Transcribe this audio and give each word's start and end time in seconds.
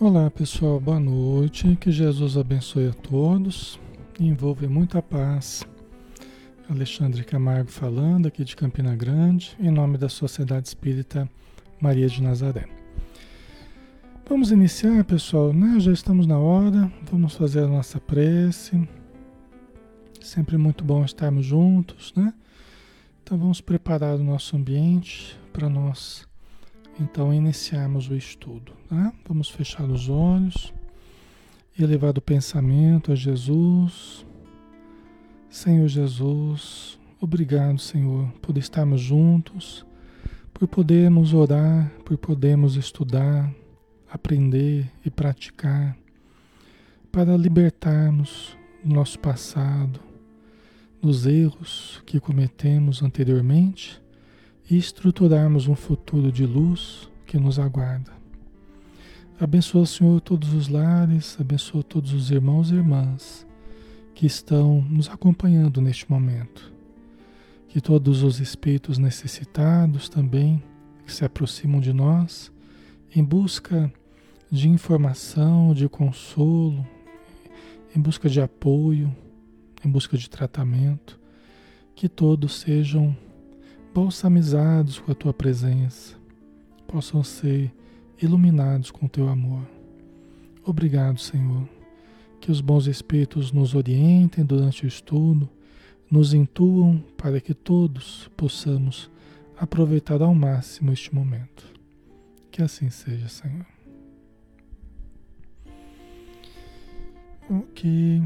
Olá 0.00 0.30
pessoal, 0.30 0.78
boa 0.78 1.00
noite. 1.00 1.74
Que 1.74 1.90
Jesus 1.90 2.36
abençoe 2.36 2.86
a 2.86 2.92
todos 2.92 3.80
e 4.20 4.28
envolva 4.28 4.68
muita 4.68 5.02
paz. 5.02 5.66
Alexandre 6.70 7.24
Camargo 7.24 7.68
falando 7.68 8.28
aqui 8.28 8.44
de 8.44 8.54
Campina 8.54 8.94
Grande, 8.94 9.56
em 9.58 9.72
nome 9.72 9.98
da 9.98 10.08
Sociedade 10.08 10.68
Espírita 10.68 11.28
Maria 11.80 12.06
de 12.06 12.22
Nazaré. 12.22 12.68
Vamos 14.28 14.52
iniciar, 14.52 15.02
pessoal, 15.02 15.52
né? 15.52 15.80
Já 15.80 15.90
estamos 15.90 16.28
na 16.28 16.38
hora, 16.38 16.92
vamos 17.10 17.34
fazer 17.34 17.64
a 17.64 17.68
nossa 17.68 17.98
prece. 17.98 18.88
Sempre 20.20 20.56
muito 20.56 20.84
bom 20.84 21.04
estarmos 21.04 21.44
juntos, 21.44 22.14
né? 22.14 22.32
Então 23.24 23.36
vamos 23.36 23.60
preparar 23.60 24.14
o 24.14 24.22
nosso 24.22 24.56
ambiente 24.56 25.36
para 25.52 25.68
nós 25.68 26.27
então 27.00 27.32
iniciarmos 27.32 28.08
o 28.08 28.14
estudo. 28.14 28.72
Tá? 28.88 29.12
Vamos 29.26 29.48
fechar 29.48 29.84
os 29.84 30.08
olhos, 30.08 30.72
elevar 31.78 32.16
o 32.16 32.20
pensamento 32.20 33.12
a 33.12 33.14
Jesus. 33.14 34.26
Senhor 35.48 35.88
Jesus, 35.88 36.98
obrigado, 37.20 37.78
Senhor, 37.78 38.28
por 38.42 38.58
estarmos 38.58 39.00
juntos, 39.00 39.86
por 40.52 40.68
podermos 40.68 41.32
orar, 41.32 41.90
por 42.04 42.18
podermos 42.18 42.76
estudar, 42.76 43.52
aprender 44.10 44.90
e 45.04 45.10
praticar, 45.10 45.96
para 47.10 47.36
libertarmos 47.36 48.56
o 48.84 48.88
nosso 48.88 49.18
passado, 49.18 50.00
dos 51.00 51.26
erros 51.26 52.02
que 52.04 52.18
cometemos 52.20 53.02
anteriormente 53.02 54.02
e 54.70 54.76
estruturarmos 54.76 55.66
um 55.66 55.74
futuro 55.74 56.30
de 56.30 56.44
luz 56.44 57.08
que 57.26 57.38
nos 57.38 57.58
aguarda. 57.58 58.12
Abençoa, 59.40 59.86
Senhor, 59.86 60.20
todos 60.20 60.52
os 60.52 60.68
lares, 60.68 61.36
abençoa 61.40 61.82
todos 61.82 62.12
os 62.12 62.30
irmãos 62.30 62.70
e 62.70 62.74
irmãs 62.74 63.46
que 64.14 64.26
estão 64.26 64.82
nos 64.90 65.08
acompanhando 65.08 65.80
neste 65.80 66.10
momento. 66.10 66.72
Que 67.68 67.80
todos 67.80 68.22
os 68.22 68.40
espíritos 68.40 68.98
necessitados 68.98 70.08
também 70.08 70.62
que 71.06 71.12
se 71.12 71.24
aproximam 71.24 71.80
de 71.80 71.92
nós 71.92 72.50
em 73.14 73.22
busca 73.22 73.92
de 74.50 74.68
informação, 74.68 75.72
de 75.72 75.88
consolo, 75.88 76.86
em 77.94 78.00
busca 78.00 78.28
de 78.28 78.40
apoio, 78.40 79.14
em 79.84 79.90
busca 79.90 80.18
de 80.18 80.28
tratamento, 80.28 81.18
que 81.94 82.08
todos 82.08 82.60
sejam 82.60 83.16
balsamizados 83.98 85.00
com 85.00 85.10
a 85.10 85.14
tua 85.14 85.34
presença, 85.34 86.14
possam 86.86 87.24
ser 87.24 87.74
iluminados 88.22 88.92
com 88.92 89.06
o 89.06 89.08
teu 89.08 89.28
amor. 89.28 89.66
Obrigado, 90.64 91.18
Senhor. 91.18 91.68
Que 92.40 92.52
os 92.52 92.60
bons 92.60 92.86
espíritos 92.86 93.50
nos 93.50 93.74
orientem 93.74 94.44
durante 94.44 94.84
o 94.84 94.86
estudo, 94.86 95.50
nos 96.08 96.32
intuam 96.32 97.02
para 97.16 97.40
que 97.40 97.52
todos 97.52 98.30
possamos 98.36 99.10
aproveitar 99.58 100.22
ao 100.22 100.32
máximo 100.32 100.92
este 100.92 101.12
momento. 101.12 101.66
Que 102.52 102.62
assim 102.62 102.90
seja, 102.90 103.28
Senhor. 103.28 103.66
Ok. 107.50 108.22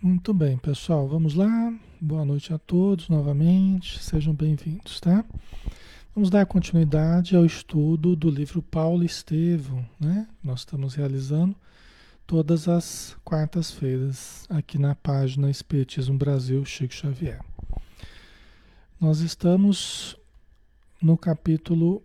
Muito 0.00 0.32
bem, 0.32 0.56
pessoal, 0.56 1.08
vamos 1.08 1.34
lá. 1.34 1.74
Boa 2.00 2.24
noite 2.24 2.54
a 2.54 2.58
todos 2.58 3.08
novamente, 3.08 4.00
sejam 4.00 4.32
bem-vindos, 4.32 5.00
tá? 5.00 5.24
Vamos 6.14 6.30
dar 6.30 6.46
continuidade 6.46 7.34
ao 7.34 7.44
estudo 7.44 8.14
do 8.14 8.30
livro 8.30 8.62
Paulo 8.62 9.02
Estevam, 9.04 9.84
né? 9.98 10.28
Nós 10.40 10.60
estamos 10.60 10.94
realizando 10.94 11.52
todas 12.28 12.68
as 12.68 13.16
quartas-feiras 13.24 14.46
aqui 14.48 14.78
na 14.78 14.94
página 14.94 15.50
Espiritismo 15.50 16.16
Brasil 16.16 16.64
Chico 16.64 16.94
Xavier. 16.94 17.40
Nós 19.00 19.18
estamos 19.18 20.16
no 21.02 21.18
capítulo 21.18 22.00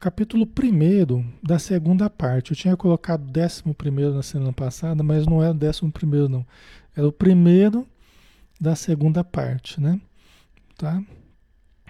capítulo 0.00 0.44
1 0.44 1.24
da 1.42 1.58
segunda 1.58 2.10
parte. 2.10 2.50
Eu 2.50 2.56
tinha 2.56 2.76
colocado 2.76 3.30
décimo 3.30 3.74
primeiro 3.74 4.14
na 4.14 4.22
semana 4.22 4.52
passada, 4.52 5.02
mas 5.02 5.26
não 5.26 5.42
é 5.42 5.50
o 5.50 5.54
décimo 5.54 5.90
primeiro 5.90 6.28
não. 6.28 6.46
Era 6.96 7.06
o 7.06 7.12
primeiro 7.12 7.86
da 8.60 8.74
segunda 8.74 9.22
parte, 9.24 9.80
né? 9.80 10.00
Tá? 10.76 11.02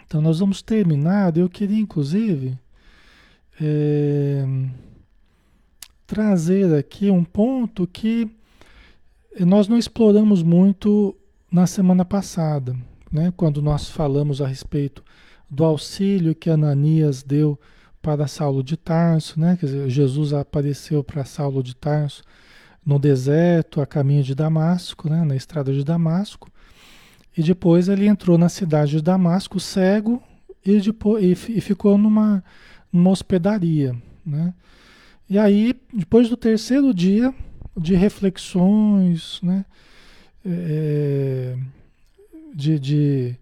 Então 0.07 0.21
nós 0.21 0.39
vamos 0.39 0.63
terminar. 0.63 1.37
Eu 1.37 1.49
queria 1.49 1.79
inclusive 1.79 2.59
é, 3.61 4.45
trazer 6.07 6.75
aqui 6.75 7.11
um 7.11 7.25
ponto 7.25 7.87
que 7.87 8.31
nós 9.41 9.67
não 9.67 9.77
exploramos 9.77 10.43
muito 10.43 11.17
na 11.51 11.67
semana 11.67 12.05
passada, 12.05 12.77
né? 13.11 13.33
Quando 13.37 13.63
nós 13.63 13.89
falamos 13.89 14.41
a 14.41 14.47
respeito 14.47 15.05
do 15.51 15.65
auxílio 15.65 16.35
que 16.35 16.51
Ananias 16.51 17.23
deu 17.23 17.59
para 18.05 18.27
Saulo 18.27 18.63
de 18.63 18.77
Tarso, 18.77 19.41
né? 19.41 19.57
Quer 19.59 19.65
dizer, 19.65 19.89
Jesus 19.89 20.35
apareceu 20.35 21.03
para 21.03 21.25
Saulo 21.25 21.63
de 21.63 21.75
Tarso 21.75 22.23
no 22.85 22.99
deserto, 22.99 23.81
a 23.81 23.87
caminho 23.87 24.23
de 24.23 24.35
Damasco, 24.35 25.09
né? 25.09 25.25
Na 25.25 25.35
estrada 25.35 25.73
de 25.73 25.83
Damasco. 25.83 26.51
E 27.35 27.43
depois 27.43 27.89
ele 27.89 28.07
entrou 28.07 28.37
na 28.37 28.51
cidade 28.51 28.91
de 28.91 29.03
Damasco 29.03 29.59
cego 29.59 30.23
e, 30.63 30.79
depois, 30.81 31.25
e, 31.49 31.57
e 31.57 31.61
ficou 31.63 31.97
numa, 31.97 32.45
numa 32.93 33.09
hospedaria, 33.09 33.97
né? 34.25 34.53
E 35.29 35.39
aí, 35.39 35.75
depois 35.91 36.29
do 36.29 36.37
terceiro 36.37 36.93
dia 36.93 37.35
de 37.75 37.95
reflexões, 37.95 39.41
né? 39.43 39.65
É, 40.45 41.57
de, 42.55 42.79
de 42.79 43.37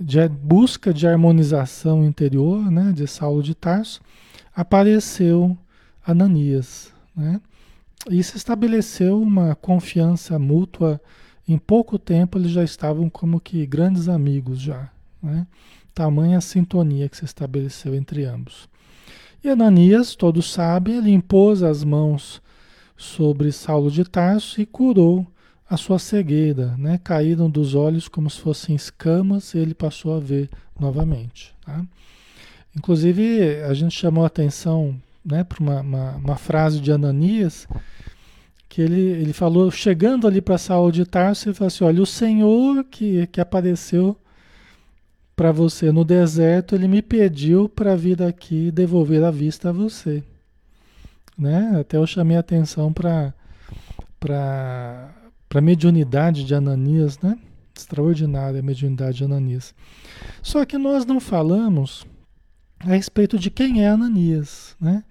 de 0.00 0.26
busca 0.28 0.94
de 0.94 1.06
harmonização 1.06 2.02
interior, 2.04 2.70
né, 2.70 2.90
de 2.92 3.06
Saulo 3.06 3.42
de 3.42 3.54
Tarso, 3.54 4.00
apareceu 4.56 5.56
Ananias, 6.04 6.92
né? 7.14 7.38
E 8.08 8.22
se 8.22 8.38
estabeleceu 8.38 9.20
uma 9.20 9.54
confiança 9.54 10.38
mútua. 10.38 10.98
Em 11.46 11.58
pouco 11.58 11.98
tempo 11.98 12.38
eles 12.38 12.50
já 12.50 12.64
estavam 12.64 13.10
como 13.10 13.38
que 13.38 13.66
grandes 13.66 14.08
amigos 14.08 14.58
já, 14.58 14.90
né? 15.22 15.46
Tamanha 15.94 16.40
sintonia 16.40 17.08
que 17.08 17.16
se 17.16 17.26
estabeleceu 17.26 17.94
entre 17.94 18.24
ambos. 18.24 18.68
E 19.44 19.50
Ananias, 19.50 20.14
todos 20.14 20.50
sabem, 20.50 20.96
ele 20.96 21.10
impôs 21.10 21.62
as 21.62 21.84
mãos 21.84 22.40
sobre 22.96 23.52
Saulo 23.52 23.90
de 23.90 24.04
Tarso 24.04 24.60
e 24.60 24.66
curou 24.66 25.26
a 25.70 25.76
sua 25.76 26.00
cegueira, 26.00 26.76
né? 26.76 26.98
Caíram 26.98 27.48
dos 27.48 27.76
olhos 27.76 28.08
como 28.08 28.28
se 28.28 28.40
fossem 28.40 28.74
escamas 28.74 29.54
e 29.54 29.58
ele 29.58 29.72
passou 29.72 30.16
a 30.16 30.18
ver 30.18 30.50
novamente. 30.78 31.54
Tá? 31.64 31.84
Inclusive, 32.76 33.62
a 33.62 33.72
gente 33.72 33.96
chamou 33.96 34.24
a 34.24 34.26
atenção 34.26 35.00
né, 35.24 35.44
para 35.44 35.60
uma, 35.60 35.80
uma, 35.80 36.10
uma, 36.16 36.36
frase 36.36 36.80
de 36.80 36.90
Ananias, 36.90 37.68
que 38.68 38.82
ele, 38.82 39.00
ele 39.00 39.32
falou, 39.32 39.70
chegando 39.70 40.26
ali 40.26 40.40
para 40.40 40.58
Saul 40.58 40.90
de 40.90 41.04
Tarso, 41.04 41.48
ele 41.48 41.54
falou 41.54 41.68
assim, 41.68 41.84
olha, 41.84 42.02
o 42.02 42.06
Senhor 42.06 42.82
que, 42.84 43.28
que 43.28 43.40
apareceu 43.40 44.16
para 45.36 45.52
você 45.52 45.92
no 45.92 46.04
deserto, 46.04 46.74
ele 46.74 46.88
me 46.88 47.00
pediu 47.00 47.68
para 47.68 47.94
vir 47.94 48.20
aqui 48.22 48.72
devolver 48.72 49.22
a 49.22 49.30
vista 49.30 49.68
a 49.68 49.72
você. 49.72 50.22
Né? 51.38 51.76
Até 51.80 51.96
eu 51.96 52.06
chamei 52.08 52.36
a 52.36 52.40
atenção 52.40 52.92
para 52.92 53.32
para 55.50 55.58
a 55.58 55.62
mediunidade 55.62 56.44
de 56.44 56.54
Ananias, 56.54 57.18
né? 57.18 57.36
Extraordinária 57.76 58.60
a 58.60 58.62
mediunidade 58.62 59.18
de 59.18 59.24
Ananias. 59.24 59.74
Só 60.40 60.64
que 60.64 60.78
nós 60.78 61.04
não 61.04 61.18
falamos 61.18 62.06
a 62.78 62.86
respeito 62.86 63.36
de 63.36 63.50
quem 63.50 63.82
é 63.84 63.88
Ananias, 63.88 64.76
né? 64.80 65.02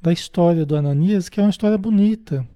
Da 0.00 0.12
história 0.12 0.64
do 0.64 0.76
Ananias, 0.76 1.28
que 1.28 1.40
é 1.40 1.42
uma 1.42 1.50
história 1.50 1.76
bonita, 1.76 2.46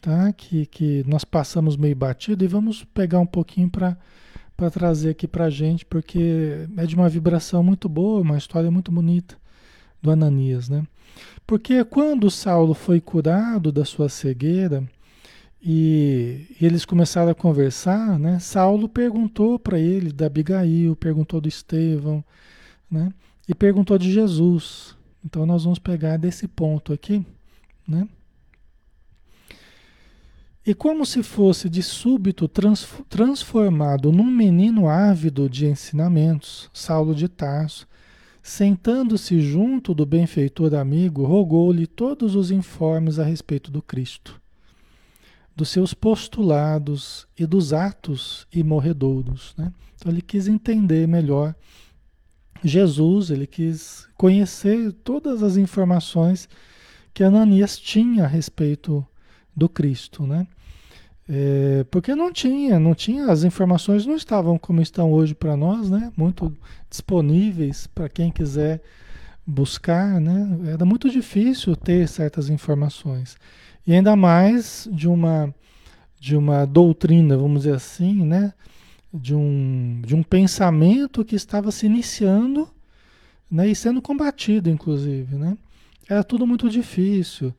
tá? 0.00 0.32
Que, 0.32 0.66
que 0.66 1.04
nós 1.06 1.24
passamos 1.24 1.76
meio 1.76 1.94
batido 1.94 2.44
e 2.44 2.48
vamos 2.48 2.82
pegar 2.92 3.20
um 3.20 3.26
pouquinho 3.26 3.70
para 3.70 3.96
para 4.56 4.70
trazer 4.70 5.10
aqui 5.10 5.26
para 5.26 5.50
gente, 5.50 5.84
porque 5.84 6.68
é 6.76 6.86
de 6.86 6.94
uma 6.94 7.08
vibração 7.08 7.60
muito 7.60 7.88
boa, 7.88 8.20
uma 8.20 8.38
história 8.38 8.70
muito 8.70 8.92
bonita 8.92 9.36
do 10.00 10.12
Ananias, 10.12 10.68
né? 10.68 10.84
Porque 11.44 11.84
quando 11.84 12.30
Saulo 12.30 12.72
foi 12.72 13.00
curado 13.00 13.72
da 13.72 13.84
sua 13.84 14.08
cegueira, 14.08 14.84
e, 15.66 16.46
eles 16.60 16.84
começaram 16.84 17.30
a 17.30 17.34
conversar, 17.34 18.18
né? 18.18 18.38
Saulo 18.38 18.86
perguntou 18.86 19.58
para 19.58 19.78
ele 19.78 20.12
da 20.12 20.26
Abigail, 20.26 20.94
perguntou 20.94 21.40
do 21.40 21.48
Estevão, 21.48 22.22
né? 22.90 23.10
E 23.48 23.54
perguntou 23.54 23.96
de 23.96 24.12
Jesus. 24.12 24.94
Então 25.24 25.46
nós 25.46 25.64
vamos 25.64 25.78
pegar 25.78 26.18
desse 26.18 26.46
ponto 26.46 26.92
aqui, 26.92 27.24
né? 27.88 28.06
E 30.66 30.74
como 30.74 31.06
se 31.06 31.22
fosse 31.22 31.68
de 31.68 31.82
súbito 31.82 32.46
transformado 33.08 34.12
num 34.12 34.30
menino 34.30 34.86
ávido 34.88 35.48
de 35.48 35.66
ensinamentos, 35.66 36.70
Saulo 36.74 37.14
de 37.14 37.28
Tarso, 37.28 37.86
sentando-se 38.42 39.40
junto 39.40 39.94
do 39.94 40.04
benfeitor 40.04 40.74
amigo, 40.74 41.24
rogou-lhe 41.24 41.86
todos 41.86 42.34
os 42.34 42.50
informes 42.50 43.18
a 43.18 43.24
respeito 43.24 43.70
do 43.70 43.82
Cristo, 43.82 44.40
dos 45.56 45.68
seus 45.68 45.94
postulados 45.94 47.26
e 47.38 47.46
dos 47.46 47.72
atos 47.72 48.46
imorredouros. 48.52 49.54
Né? 49.56 49.72
Então 49.96 50.10
ele 50.10 50.22
quis 50.22 50.48
entender 50.48 51.06
melhor 51.06 51.54
Jesus, 52.62 53.30
ele 53.30 53.46
quis 53.46 54.08
conhecer 54.16 54.92
todas 54.92 55.42
as 55.42 55.56
informações 55.56 56.48
que 57.12 57.22
Ananias 57.22 57.78
tinha 57.78 58.24
a 58.24 58.28
respeito 58.28 59.06
do 59.54 59.68
Cristo, 59.68 60.26
né? 60.26 60.46
É, 61.26 61.86
porque 61.90 62.14
não 62.14 62.30
tinha, 62.30 62.78
não 62.78 62.94
tinha, 62.94 63.30
as 63.30 63.44
informações 63.44 64.04
não 64.04 64.14
estavam 64.14 64.58
como 64.58 64.82
estão 64.82 65.10
hoje 65.10 65.34
para 65.34 65.56
nós, 65.56 65.88
né? 65.88 66.12
Muito 66.16 66.54
disponíveis 66.90 67.86
para 67.86 68.08
quem 68.08 68.30
quiser 68.30 68.82
buscar, 69.46 70.20
né? 70.20 70.58
Era 70.72 70.84
muito 70.84 71.08
difícil 71.08 71.76
ter 71.76 72.08
certas 72.08 72.50
informações. 72.50 73.36
E 73.86 73.92
ainda 73.92 74.16
mais 74.16 74.88
de 74.90 75.08
uma 75.08 75.54
de 76.24 76.34
uma 76.34 76.64
doutrina, 76.64 77.36
vamos 77.36 77.64
dizer 77.64 77.74
assim, 77.74 78.24
né? 78.24 78.54
De 79.12 79.34
um, 79.34 80.00
de 80.02 80.14
um 80.14 80.22
pensamento 80.22 81.22
que 81.22 81.36
estava 81.36 81.70
se 81.70 81.84
iniciando 81.84 82.66
né? 83.50 83.68
e 83.68 83.74
sendo 83.74 84.00
combatido, 84.00 84.70
inclusive, 84.70 85.36
né? 85.36 85.54
Era 86.08 86.24
tudo 86.24 86.46
muito 86.46 86.70
difícil. 86.70 87.52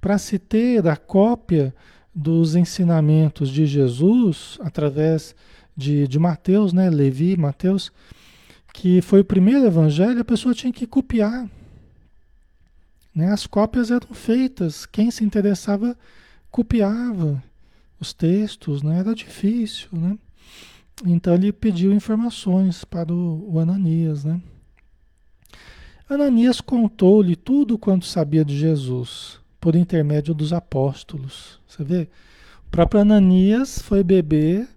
Para 0.00 0.18
se 0.18 0.36
ter 0.36 0.84
a 0.88 0.96
cópia 0.96 1.72
dos 2.12 2.56
ensinamentos 2.56 3.50
de 3.50 3.66
Jesus, 3.66 4.58
através 4.60 5.32
de, 5.76 6.08
de 6.08 6.18
Mateus, 6.18 6.72
né? 6.72 6.90
Levi, 6.90 7.36
Mateus, 7.36 7.92
que 8.74 9.00
foi 9.00 9.20
o 9.20 9.24
primeiro 9.24 9.64
evangelho, 9.64 10.20
a 10.20 10.24
pessoa 10.24 10.52
tinha 10.52 10.72
que 10.72 10.88
copiar. 10.88 11.48
Né? 13.18 13.32
As 13.32 13.48
cópias 13.48 13.90
eram 13.90 14.14
feitas, 14.14 14.86
quem 14.86 15.10
se 15.10 15.24
interessava 15.24 15.98
copiava 16.52 17.42
os 17.98 18.12
textos, 18.12 18.80
né? 18.80 19.00
era 19.00 19.12
difícil. 19.12 19.88
Né? 19.90 20.16
Então 21.04 21.34
ele 21.34 21.52
pediu 21.52 21.92
informações 21.92 22.84
para 22.84 23.12
o, 23.12 23.54
o 23.54 23.58
Ananias. 23.58 24.24
Né? 24.24 24.40
Ananias 26.08 26.60
contou-lhe 26.60 27.34
tudo 27.34 27.76
quanto 27.76 28.06
sabia 28.06 28.44
de 28.44 28.56
Jesus, 28.56 29.40
por 29.60 29.74
intermédio 29.74 30.32
dos 30.32 30.52
apóstolos. 30.52 31.58
Você 31.66 31.82
vê? 31.82 32.08
O 32.68 32.70
próprio 32.70 33.00
Ananias 33.00 33.82
foi 33.82 34.04
beber 34.04 34.68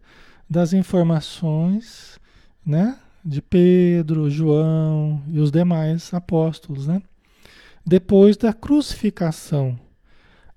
das 0.49 0.73
informações, 0.73 2.19
né? 2.65 2.97
De 3.23 3.39
Pedro, 3.39 4.31
João 4.31 5.21
e 5.27 5.39
os 5.39 5.51
demais 5.51 6.11
apóstolos, 6.11 6.87
né? 6.87 7.03
Depois 7.85 8.37
da 8.37 8.53
crucificação, 8.53 9.79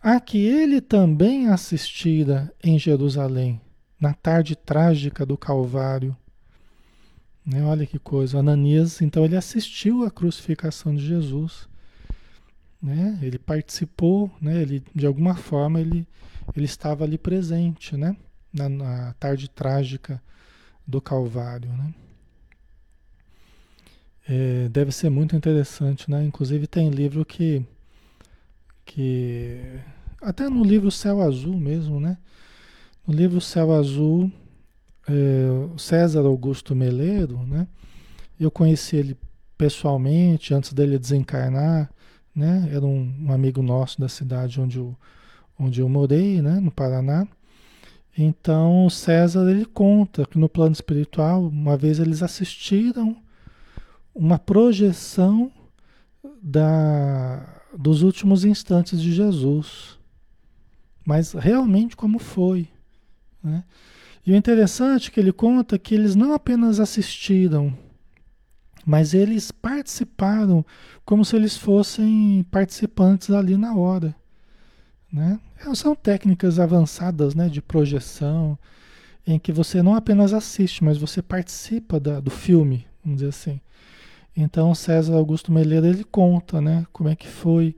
a 0.02 0.20
que 0.20 0.38
ele 0.38 0.80
também 0.80 1.48
assistira 1.48 2.52
em 2.62 2.78
Jerusalém, 2.78 3.60
na 4.00 4.12
tarde 4.12 4.54
trágica 4.54 5.24
do 5.24 5.36
Calvário 5.38 6.16
né? 7.44 7.62
Olha 7.62 7.86
que 7.86 7.98
coisa. 7.98 8.38
Ananias, 8.38 9.02
então, 9.02 9.24
ele 9.24 9.36
assistiu 9.36 10.04
à 10.04 10.10
crucificação 10.10 10.94
de 10.94 11.06
Jesus. 11.06 11.68
Né? 12.80 13.18
Ele 13.22 13.38
participou, 13.38 14.30
né? 14.40 14.62
ele, 14.62 14.82
de 14.94 15.06
alguma 15.06 15.34
forma, 15.34 15.80
ele, 15.80 16.06
ele 16.56 16.64
estava 16.64 17.04
ali 17.04 17.18
presente 17.18 17.96
né? 17.96 18.16
na, 18.52 18.68
na 18.68 19.14
tarde 19.14 19.48
trágica 19.48 20.22
do 20.86 21.00
Calvário. 21.00 21.70
Né? 21.72 21.94
É, 24.26 24.68
deve 24.70 24.90
ser 24.90 25.10
muito 25.10 25.36
interessante, 25.36 26.10
né? 26.10 26.24
Inclusive 26.24 26.66
tem 26.66 26.90
livro 26.90 27.24
que, 27.24 27.64
que 28.84 29.60
até 30.20 30.48
no 30.48 30.64
livro 30.64 30.90
Céu 30.90 31.20
Azul 31.20 31.58
mesmo, 31.58 32.00
né? 32.00 32.16
No 33.06 33.14
livro 33.14 33.40
Céu 33.40 33.72
Azul 33.72 34.32
é, 35.08 35.78
César 35.78 36.24
Augusto 36.24 36.74
Meleiro, 36.74 37.38
né? 37.46 37.66
Eu 38.40 38.50
conheci 38.50 38.96
ele 38.96 39.16
pessoalmente 39.56 40.54
antes 40.54 40.72
dele 40.72 40.98
desencarnar, 40.98 41.90
né? 42.34 42.68
Era 42.72 42.84
um, 42.84 43.14
um 43.20 43.32
amigo 43.32 43.62
nosso 43.62 44.00
da 44.00 44.08
cidade 44.08 44.60
onde 44.60 44.78
eu, 44.78 44.96
onde 45.58 45.80
eu 45.80 45.88
morei, 45.88 46.40
né? 46.40 46.58
No 46.60 46.70
Paraná. 46.70 47.26
Então, 48.16 48.88
César 48.88 49.50
ele 49.50 49.64
conta 49.64 50.24
que 50.24 50.38
no 50.38 50.48
plano 50.48 50.72
espiritual, 50.72 51.42
uma 51.46 51.76
vez 51.76 51.98
eles 51.98 52.22
assistiram 52.22 53.16
uma 54.14 54.38
projeção 54.38 55.50
da, 56.42 57.44
dos 57.76 58.02
últimos 58.02 58.44
instantes 58.44 59.00
de 59.00 59.12
Jesus, 59.12 59.98
mas 61.04 61.32
realmente 61.32 61.96
como 61.96 62.18
foi, 62.18 62.68
né? 63.42 63.64
E 64.26 64.32
o 64.32 64.36
interessante 64.36 65.08
é 65.08 65.12
que 65.12 65.20
ele 65.20 65.32
conta 65.32 65.78
que 65.78 65.94
eles 65.94 66.14
não 66.14 66.32
apenas 66.32 66.80
assistiram, 66.80 67.76
mas 68.84 69.12
eles 69.12 69.50
participaram 69.50 70.64
como 71.04 71.24
se 71.24 71.36
eles 71.36 71.56
fossem 71.56 72.44
participantes 72.50 73.30
ali 73.30 73.56
na 73.56 73.74
hora. 73.74 74.14
Né? 75.12 75.38
São 75.74 75.94
técnicas 75.94 76.58
avançadas 76.58 77.34
né, 77.34 77.48
de 77.48 77.60
projeção, 77.60 78.58
em 79.26 79.38
que 79.38 79.52
você 79.52 79.82
não 79.82 79.94
apenas 79.94 80.32
assiste, 80.32 80.82
mas 80.82 80.98
você 80.98 81.22
participa 81.22 82.00
da, 82.00 82.18
do 82.18 82.30
filme, 82.30 82.86
vamos 83.04 83.18
dizer 83.18 83.28
assim. 83.28 83.60
Então 84.36 84.74
César 84.74 85.14
Augusto 85.14 85.52
Meleira 85.52 85.86
ele 85.86 86.04
conta 86.04 86.60
né, 86.60 86.86
como 86.92 87.08
é 87.08 87.16
que 87.16 87.28
foi 87.28 87.76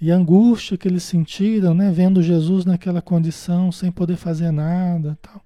e 0.00 0.10
a 0.10 0.16
angústia 0.16 0.78
que 0.78 0.88
eles 0.88 1.02
sentiram, 1.02 1.74
né, 1.74 1.90
vendo 1.90 2.22
Jesus 2.22 2.64
naquela 2.64 3.02
condição, 3.02 3.70
sem 3.70 3.92
poder 3.92 4.16
fazer 4.16 4.50
nada, 4.50 5.18
tal. 5.20 5.44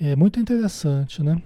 É 0.00 0.16
muito 0.16 0.40
interessante, 0.40 1.22
né? 1.22 1.40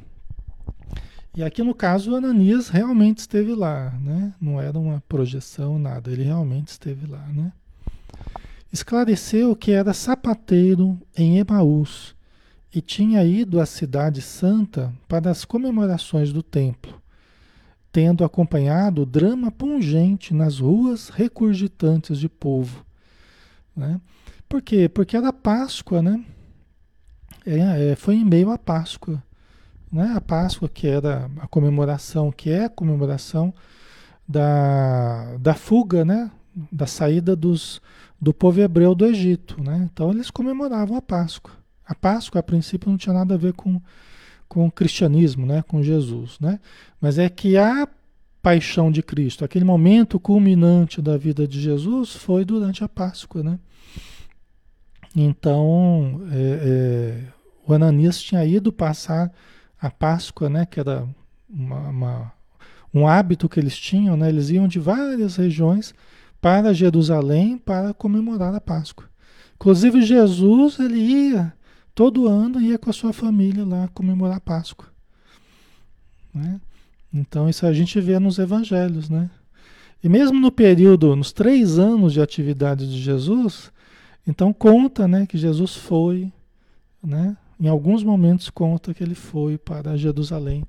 E 1.34 1.42
aqui 1.42 1.62
no 1.62 1.74
caso 1.74 2.14
Ananias 2.14 2.68
realmente 2.68 3.18
esteve 3.18 3.54
lá, 3.54 3.90
né? 4.00 4.32
Não 4.40 4.60
era 4.60 4.78
uma 4.78 5.02
projeção, 5.08 5.78
nada, 5.78 6.10
ele 6.10 6.22
realmente 6.22 6.68
esteve 6.68 7.06
lá, 7.06 7.26
né? 7.26 7.52
Esclareceu 8.72 9.54
que 9.56 9.72
era 9.72 9.92
sapateiro 9.92 10.98
em 11.16 11.38
Emaús 11.38 12.14
e 12.74 12.80
tinha 12.80 13.24
ido 13.24 13.60
à 13.60 13.66
cidade 13.66 14.22
santa 14.22 14.94
para 15.08 15.30
as 15.30 15.44
comemorações 15.44 16.32
do 16.32 16.42
templo, 16.42 17.00
tendo 17.96 18.26
acompanhado 18.26 19.00
o 19.00 19.06
drama 19.06 19.50
pungente 19.50 20.34
nas 20.34 20.58
ruas 20.58 21.08
recurgitantes 21.08 22.18
de 22.18 22.28
povo, 22.28 22.84
né? 23.74 23.98
Por 24.46 24.60
quê? 24.60 24.86
Porque 24.86 25.16
era 25.16 25.32
Páscoa, 25.32 26.02
né? 26.02 26.22
é, 27.46 27.92
é, 27.92 27.96
foi 27.96 28.16
em 28.16 28.24
meio 28.24 28.50
à 28.50 28.58
Páscoa. 28.58 29.22
Né? 29.90 30.12
A 30.14 30.20
Páscoa, 30.20 30.68
que 30.68 30.86
era 30.86 31.30
a 31.38 31.46
comemoração, 31.46 32.30
que 32.30 32.50
é 32.50 32.66
a 32.66 32.68
comemoração 32.68 33.54
da, 34.28 35.38
da 35.38 35.54
fuga, 35.54 36.04
né? 36.04 36.30
da 36.70 36.86
saída 36.86 37.34
dos, 37.34 37.80
do 38.20 38.34
povo 38.34 38.60
hebreu 38.60 38.94
do 38.94 39.06
Egito. 39.06 39.58
Né? 39.62 39.88
Então 39.90 40.10
eles 40.10 40.30
comemoravam 40.30 40.98
a 40.98 41.02
Páscoa. 41.02 41.54
A 41.86 41.94
Páscoa, 41.94 42.40
a 42.40 42.42
princípio, 42.42 42.90
não 42.90 42.98
tinha 42.98 43.14
nada 43.14 43.36
a 43.36 43.38
ver 43.38 43.54
com, 43.54 43.80
com 44.48 44.66
o 44.66 44.70
cristianismo, 44.70 45.46
né? 45.46 45.62
com 45.66 45.82
Jesus. 45.82 46.38
Né? 46.40 46.60
Mas 47.00 47.18
é 47.18 47.28
que 47.28 47.56
a 47.56 47.88
paixão 48.42 48.92
de 48.92 49.02
Cristo, 49.02 49.44
aquele 49.44 49.64
momento 49.64 50.20
culminante 50.20 51.02
da 51.02 51.16
vida 51.16 51.48
de 51.48 51.60
Jesus, 51.60 52.14
foi 52.14 52.44
durante 52.44 52.84
a 52.84 52.88
Páscoa. 52.88 53.42
Né? 53.42 53.58
Então, 55.14 56.22
é, 56.30 56.36
é, 56.36 57.24
o 57.66 57.72
Ananias 57.72 58.20
tinha 58.20 58.44
ido 58.44 58.72
passar 58.72 59.32
a 59.80 59.90
Páscoa, 59.90 60.48
né, 60.48 60.64
que 60.64 60.78
era 60.78 61.06
uma, 61.48 61.88
uma, 61.88 62.32
um 62.94 63.08
hábito 63.08 63.48
que 63.48 63.58
eles 63.58 63.76
tinham, 63.76 64.16
né, 64.16 64.28
eles 64.28 64.50
iam 64.50 64.68
de 64.68 64.78
várias 64.78 65.36
regiões 65.36 65.94
para 66.40 66.72
Jerusalém 66.72 67.58
para 67.58 67.92
comemorar 67.92 68.54
a 68.54 68.60
Páscoa. 68.60 69.08
Inclusive 69.56 70.02
Jesus, 70.02 70.78
ele 70.78 70.98
ia 70.98 71.52
todo 71.96 72.28
ano 72.28 72.60
ia 72.60 72.78
com 72.78 72.90
a 72.90 72.92
sua 72.92 73.10
família 73.10 73.64
lá 73.64 73.88
comemorar 73.94 74.36
a 74.36 74.40
Páscoa. 74.40 74.86
Né? 76.32 76.60
Então 77.12 77.48
isso 77.48 77.66
a 77.66 77.72
gente 77.72 77.98
vê 78.02 78.18
nos 78.18 78.38
evangelhos, 78.38 79.08
né? 79.08 79.30
E 80.04 80.08
mesmo 80.08 80.38
no 80.38 80.52
período, 80.52 81.16
nos 81.16 81.32
três 81.32 81.78
anos 81.78 82.12
de 82.12 82.20
atividade 82.20 82.86
de 82.86 83.00
Jesus, 83.00 83.72
então 84.26 84.52
conta, 84.52 85.08
né, 85.08 85.24
que 85.24 85.38
Jesus 85.38 85.74
foi, 85.74 86.30
né, 87.02 87.34
em 87.58 87.66
alguns 87.66 88.04
momentos 88.04 88.50
conta 88.50 88.92
que 88.92 89.02
ele 89.02 89.14
foi 89.14 89.56
para 89.56 89.96
Jerusalém 89.96 90.64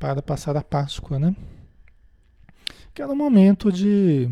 para 0.00 0.20
passar 0.20 0.56
a 0.56 0.64
Páscoa, 0.64 1.16
né? 1.16 1.34
Que 2.92 3.00
era 3.00 3.12
um 3.12 3.16
momento 3.16 3.70
de 3.70 4.28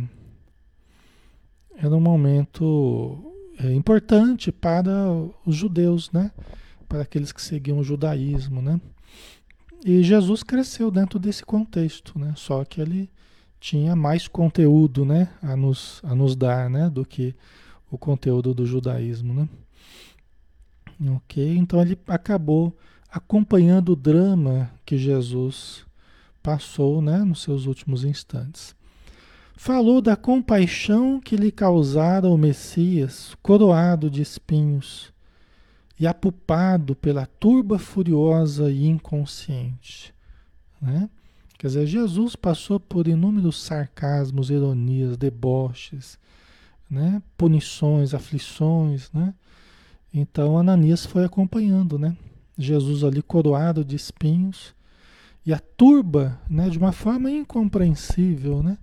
era 1.76 1.94
um 1.94 2.00
momento 2.00 3.33
é, 3.58 3.72
importante 3.72 4.50
para 4.50 4.92
os 5.44 5.54
judeus, 5.54 6.10
né? 6.10 6.30
Para 6.88 7.02
aqueles 7.02 7.32
que 7.32 7.42
seguiam 7.42 7.78
o 7.78 7.84
judaísmo, 7.84 8.60
né? 8.60 8.80
E 9.84 10.02
Jesus 10.02 10.42
cresceu 10.42 10.90
dentro 10.90 11.18
desse 11.18 11.44
contexto, 11.44 12.18
né? 12.18 12.32
Só 12.36 12.64
que 12.64 12.80
ele 12.80 13.10
tinha 13.60 13.94
mais 13.94 14.26
conteúdo, 14.26 15.04
né? 15.04 15.28
A 15.42 15.56
nos, 15.56 16.00
a 16.02 16.14
nos 16.14 16.34
dar, 16.34 16.68
né? 16.68 16.88
Do 16.88 17.04
que 17.04 17.34
o 17.90 17.98
conteúdo 17.98 18.54
do 18.54 18.66
judaísmo, 18.66 19.34
né? 19.34 19.48
Ok? 21.16 21.56
Então 21.56 21.80
ele 21.80 21.98
acabou 22.08 22.76
acompanhando 23.10 23.92
o 23.92 23.96
drama 23.96 24.70
que 24.84 24.96
Jesus 24.96 25.84
passou, 26.42 27.00
né? 27.00 27.18
Nos 27.18 27.42
seus 27.42 27.66
últimos 27.66 28.04
instantes. 28.04 28.74
Falou 29.56 30.02
da 30.02 30.16
compaixão 30.16 31.20
que 31.20 31.36
lhe 31.36 31.50
causara 31.50 32.28
o 32.28 32.36
Messias, 32.36 33.36
coroado 33.42 34.10
de 34.10 34.20
espinhos 34.20 35.12
e 35.98 36.06
apupado 36.06 36.96
pela 36.96 37.24
turba 37.24 37.78
furiosa 37.78 38.70
e 38.70 38.86
inconsciente. 38.86 40.12
Né? 40.82 41.08
Quer 41.56 41.68
dizer, 41.68 41.86
Jesus 41.86 42.34
passou 42.34 42.80
por 42.80 43.06
inúmeros 43.06 43.62
sarcasmos, 43.62 44.50
ironias, 44.50 45.16
deboches, 45.16 46.18
né? 46.90 47.22
punições, 47.38 48.12
aflições. 48.12 49.10
Né? 49.12 49.32
Então 50.12 50.58
Ananias 50.58 51.06
foi 51.06 51.24
acompanhando, 51.24 51.98
né? 51.98 52.16
Jesus 52.56 53.02
ali 53.02 53.20
coroado 53.20 53.84
de 53.84 53.96
espinhos 53.96 54.74
e 55.44 55.52
a 55.52 55.58
turba, 55.58 56.40
né, 56.48 56.70
de 56.70 56.78
uma 56.78 56.92
forma 56.92 57.30
incompreensível, 57.30 58.62
né? 58.62 58.78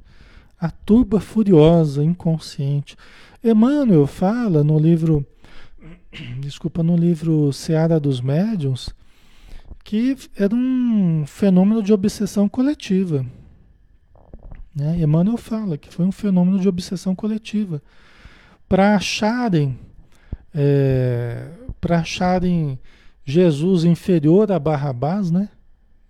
A 0.62 0.70
turba 0.70 1.20
furiosa, 1.20 2.03
inconsciente. 2.03 2.96
Emmanuel 3.44 4.06
fala 4.06 4.63
no 4.63 4.77
livro 4.77 5.25
desculpa, 6.39 6.84
no 6.84 6.96
livro 6.96 7.51
Seara 7.53 8.00
dos 8.00 8.22
Médiuns, 8.22 8.89
que 9.84 10.15
era 10.36 10.53
um 10.53 11.25
fenômeno 11.25 11.82
de 11.82 11.94
obsessão 11.94 12.48
coletiva. 12.48 13.25
Né? 14.75 15.00
Emmanuel 15.00 15.38
fala 15.38 15.77
que 15.77 15.94
foi 15.94 16.06
um 16.06 16.12
fenômeno 16.12 16.60
de 16.60 16.68
obsessão 16.68 17.15
coletiva. 17.15 17.82
Para 18.68 18.96
acharem, 18.96 19.77
é, 20.53 21.50
para 21.80 22.00
acharem 22.00 22.80
Jesus 23.25 23.84
inferior 23.84 24.51
a 24.51 24.60
Barrabás, 24.60 25.30
né? 25.30 25.50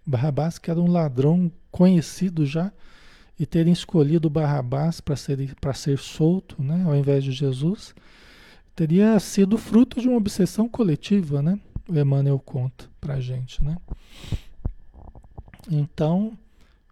Barrabás 0.06 0.58
que 0.58 0.70
era 0.70 0.80
um 0.80 0.92
ladrão 0.92 1.52
conhecido 1.72 2.46
já, 2.46 2.72
e 3.42 3.46
terem 3.48 3.74
escolhido 3.74 4.30
Barrabás 4.30 5.02
para 5.02 5.16
ser, 5.16 5.56
ser 5.74 5.98
solto, 5.98 6.62
né? 6.62 6.84
ao 6.86 6.96
invés 6.96 7.24
de 7.24 7.32
Jesus 7.32 7.96
teria 8.76 9.20
sido 9.20 9.58
fruto 9.58 10.00
de 10.00 10.08
uma 10.08 10.18
obsessão 10.18 10.70
coletiva, 10.70 11.42
né? 11.42 11.60
O 11.90 11.98
Emmanuel 11.98 12.38
conta 12.38 12.86
pra 13.02 13.20
gente, 13.20 13.64
né? 13.64 13.78
Então, 15.70 16.38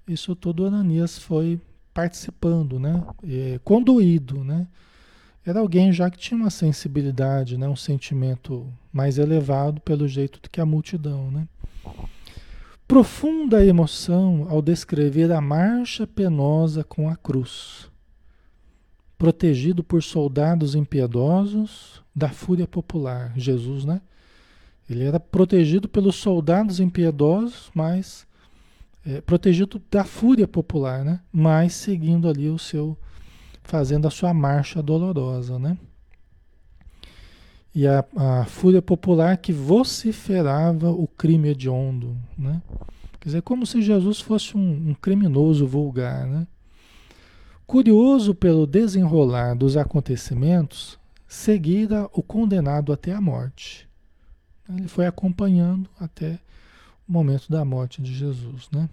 isso 0.08 0.36
tudo 0.36 0.66
Ananias 0.66 1.20
foi 1.20 1.62
participando, 1.94 2.80
né? 2.80 3.04
E, 3.24 3.60
conduído, 3.64 4.44
né? 4.44 4.68
Era 5.46 5.60
alguém 5.60 5.94
já 5.94 6.10
que 6.10 6.18
tinha 6.18 6.40
uma 6.40 6.50
sensibilidade, 6.50 7.60
né? 7.60 7.68
Um 7.68 7.76
sentimento 7.76 8.68
mais 8.92 9.20
elevado 9.20 9.80
pelo 9.82 10.08
jeito 10.08 10.42
do 10.42 10.50
que 10.50 10.60
a 10.60 10.66
multidão, 10.66 11.30
né? 11.30 11.48
Profunda 12.90 13.64
emoção 13.64 14.48
ao 14.50 14.64
descrever 14.64 15.32
a 15.32 15.40
marcha 15.40 16.08
penosa 16.08 16.84
com 16.84 17.08
a 17.08 17.16
cruz 17.16 17.88
protegido 19.16 19.84
por 19.84 20.02
soldados 20.02 20.74
impiedosos 20.74 22.02
da 22.16 22.30
fúria 22.30 22.66
popular. 22.66 23.32
Jesus, 23.38 23.86
né? 23.86 24.02
Ele 24.90 25.04
era 25.04 25.20
protegido 25.20 25.88
pelos 25.88 26.16
soldados 26.16 26.80
impiedosos, 26.80 27.70
mas 27.76 28.26
é, 29.06 29.22
protegido 29.22 29.80
da 29.92 30.04
fúria 30.04 30.48
popular, 30.48 31.06
né? 31.06 31.20
Mas 31.32 31.74
seguindo 31.74 32.28
ali 32.28 32.50
o 32.50 32.58
seu, 32.58 32.98
fazendo 33.62 34.08
a 34.08 34.12
sua 34.12 34.34
marcha 34.34 34.82
dolorosa, 34.82 35.60
né? 35.60 35.78
E 37.74 37.86
a, 37.88 38.04
a 38.16 38.46
fúria 38.46 38.82
popular 38.82 39.38
que 39.38 39.54
vociferava 39.54 40.90
o 40.90 41.08
crime 41.08 41.50
hediondo, 41.50 42.18
né? 42.38 42.62
Quer 43.20 43.30
dizer, 43.30 43.42
como 43.42 43.66
se 43.66 43.82
Jesus 43.82 44.20
fosse 44.20 44.58
um, 44.58 44.90
um 44.90 44.94
criminoso 44.94 45.68
vulgar, 45.68 46.26
né? 46.26 46.48
Curioso 47.68 48.34
pelo 48.34 48.66
desenrolar 48.66 49.54
dos 49.54 49.78
acontecimentos, 49.78 50.98
seguira 51.28 52.10
o 52.14 52.24
condenado 52.24 52.92
até 52.92 53.14
a 53.14 53.22
morte. 53.22 53.88
Ele 54.68 54.88
foi 54.88 55.06
acompanhando 55.06 55.88
até 56.00 56.40
o 57.08 57.12
momento 57.12 57.52
da 57.52 57.64
morte 57.64 58.02
de 58.02 58.14
Jesus. 58.14 58.68
Né? 58.72 58.90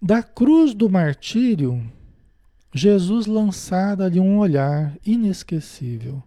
Da 0.00 0.22
cruz 0.22 0.74
do 0.74 0.90
martírio, 0.90 1.82
Jesus 2.72 3.26
lançara 3.26 4.04
ali 4.04 4.20
um 4.20 4.38
olhar 4.38 4.94
inesquecível. 5.04 6.22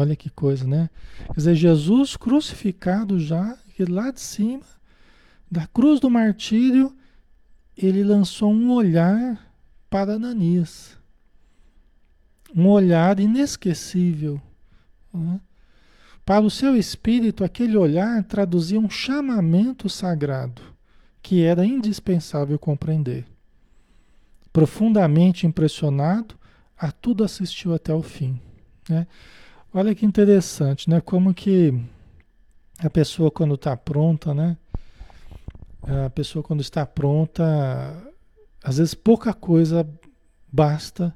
Olha 0.00 0.14
que 0.14 0.30
coisa, 0.30 0.64
né? 0.64 0.88
Quer 1.26 1.34
dizer, 1.34 1.54
Jesus 1.56 2.16
crucificado 2.16 3.18
já, 3.18 3.58
e 3.76 3.84
lá 3.84 4.12
de 4.12 4.20
cima, 4.20 4.62
da 5.50 5.66
cruz 5.66 5.98
do 5.98 6.08
martírio, 6.08 6.94
ele 7.76 8.04
lançou 8.04 8.52
um 8.52 8.70
olhar 8.70 9.52
para 9.90 10.12
Ananias. 10.14 10.96
Um 12.54 12.68
olhar 12.68 13.18
inesquecível. 13.18 14.40
Né? 15.12 15.40
Para 16.24 16.44
o 16.44 16.50
seu 16.50 16.76
espírito, 16.76 17.42
aquele 17.42 17.76
olhar 17.76 18.22
traduzia 18.22 18.78
um 18.78 18.88
chamamento 18.88 19.88
sagrado 19.88 20.62
que 21.20 21.42
era 21.42 21.66
indispensável 21.66 22.56
compreender. 22.56 23.26
Profundamente 24.52 25.44
impressionado, 25.44 26.36
a 26.76 26.92
tudo 26.92 27.24
assistiu 27.24 27.74
até 27.74 27.92
o 27.92 28.02
fim. 28.02 28.40
Né? 28.88 29.08
Olha 29.72 29.94
que 29.94 30.06
interessante, 30.06 30.88
né? 30.88 31.00
Como 31.00 31.34
que 31.34 31.78
a 32.78 32.88
pessoa 32.88 33.30
quando 33.30 33.54
está 33.54 33.76
pronta, 33.76 34.32
né? 34.32 34.56
A 36.06 36.08
pessoa 36.08 36.42
quando 36.42 36.60
está 36.60 36.86
pronta, 36.86 37.44
às 38.64 38.78
vezes 38.78 38.94
pouca 38.94 39.34
coisa 39.34 39.88
basta 40.50 41.14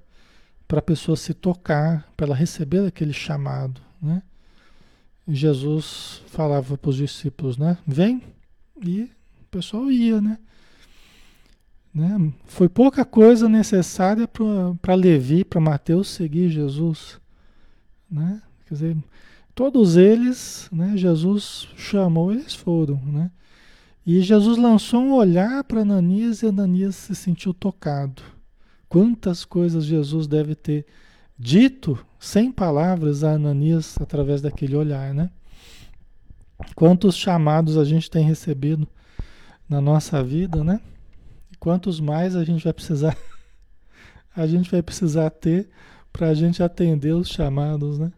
para 0.68 0.80
a 0.80 0.82
pessoa 0.82 1.16
se 1.16 1.32
tocar, 1.32 2.06
para 2.16 2.26
ela 2.26 2.36
receber 2.36 2.86
aquele 2.86 3.12
chamado, 3.12 3.80
né? 4.00 4.22
E 5.26 5.34
Jesus 5.34 6.22
falava 6.26 6.76
para 6.76 6.90
os 6.90 6.96
discípulos, 6.96 7.56
né? 7.56 7.78
Vem, 7.86 8.22
e 8.84 9.04
o 9.04 9.44
pessoal 9.50 9.90
ia, 9.90 10.20
né? 10.20 10.38
né? 11.94 12.32
Foi 12.44 12.68
pouca 12.68 13.02
coisa 13.04 13.48
necessária 13.48 14.28
para 14.28 14.94
Levi, 14.94 15.44
para 15.44 15.60
Mateus 15.60 16.08
seguir 16.08 16.50
Jesus, 16.50 17.21
né? 18.12 18.42
Quer 18.66 18.74
dizer, 18.74 18.96
todos 19.54 19.96
eles, 19.96 20.68
né? 20.70 20.96
Jesus 20.96 21.68
chamou, 21.76 22.30
eles 22.30 22.54
foram, 22.54 22.96
né? 23.06 23.30
E 24.04 24.20
Jesus 24.20 24.58
lançou 24.58 25.00
um 25.00 25.14
olhar 25.14 25.62
para 25.64 25.80
Ananias 25.80 26.42
e 26.42 26.46
Ananias 26.46 26.96
se 26.96 27.14
sentiu 27.14 27.54
tocado. 27.54 28.22
Quantas 28.88 29.44
coisas 29.44 29.84
Jesus 29.84 30.26
deve 30.26 30.54
ter 30.54 30.84
dito 31.38 31.98
sem 32.18 32.52
palavras 32.52 33.24
a 33.24 33.32
Ananias 33.32 33.96
através 34.00 34.42
daquele 34.42 34.76
olhar, 34.76 35.14
né? 35.14 35.30
Quantos 36.74 37.16
chamados 37.16 37.78
a 37.78 37.84
gente 37.84 38.10
tem 38.10 38.24
recebido 38.24 38.86
na 39.68 39.80
nossa 39.80 40.22
vida, 40.22 40.62
né? 40.62 40.80
E 41.50 41.56
quantos 41.56 42.00
mais 42.00 42.36
a 42.36 42.44
gente 42.44 42.64
vai 42.64 42.72
precisar 42.72 43.16
a 44.34 44.46
gente 44.46 44.70
vai 44.70 44.82
precisar 44.82 45.30
ter 45.30 45.70
para 46.12 46.28
a 46.28 46.34
gente 46.34 46.62
atender 46.62 47.14
os 47.14 47.28
chamados, 47.28 47.98
né? 47.98 48.12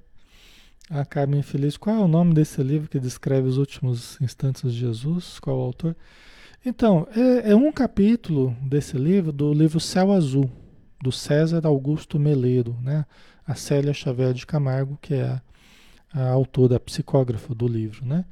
A 0.90 1.04
Carmen 1.04 1.42
Feliz, 1.42 1.76
qual 1.76 1.96
é 1.96 2.00
o 2.00 2.08
nome 2.08 2.34
desse 2.34 2.62
livro 2.62 2.90
que 2.90 3.00
descreve 3.00 3.48
os 3.48 3.56
últimos 3.56 4.20
instantes 4.20 4.70
de 4.72 4.78
Jesus? 4.78 5.38
Qual 5.38 5.58
o 5.58 5.62
autor? 5.62 5.96
Então, 6.64 7.06
é, 7.14 7.52
é, 7.52 7.56
um 7.56 7.72
capítulo 7.72 8.54
desse 8.62 8.96
livro, 8.96 9.32
do 9.32 9.52
livro 9.52 9.80
Céu 9.80 10.12
Azul, 10.12 10.50
do 11.02 11.10
César 11.10 11.66
Augusto 11.66 12.18
Meleiro, 12.18 12.76
né? 12.82 13.06
A 13.46 13.54
Célia 13.54 13.92
Xavier 13.92 14.32
de 14.32 14.46
Camargo, 14.46 14.98
que 15.00 15.14
é 15.14 15.24
a, 15.24 15.42
a 16.12 16.30
autora, 16.30 16.76
a 16.76 16.80
psicógrafa 16.80 17.54
do 17.54 17.66
livro, 17.66 18.04
né? 18.04 18.24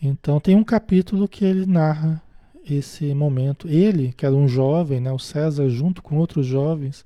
Então, 0.00 0.40
tem 0.40 0.54
um 0.54 0.64
capítulo 0.64 1.28
que 1.28 1.44
ele 1.44 1.66
narra 1.66 2.22
esse 2.68 3.12
momento. 3.14 3.68
Ele, 3.68 4.12
que 4.12 4.24
era 4.24 4.34
um 4.34 4.48
jovem, 4.48 5.00
né? 5.00 5.12
O 5.12 5.18
César, 5.18 5.68
junto 5.68 6.02
com 6.02 6.16
outros 6.16 6.46
jovens, 6.46 7.04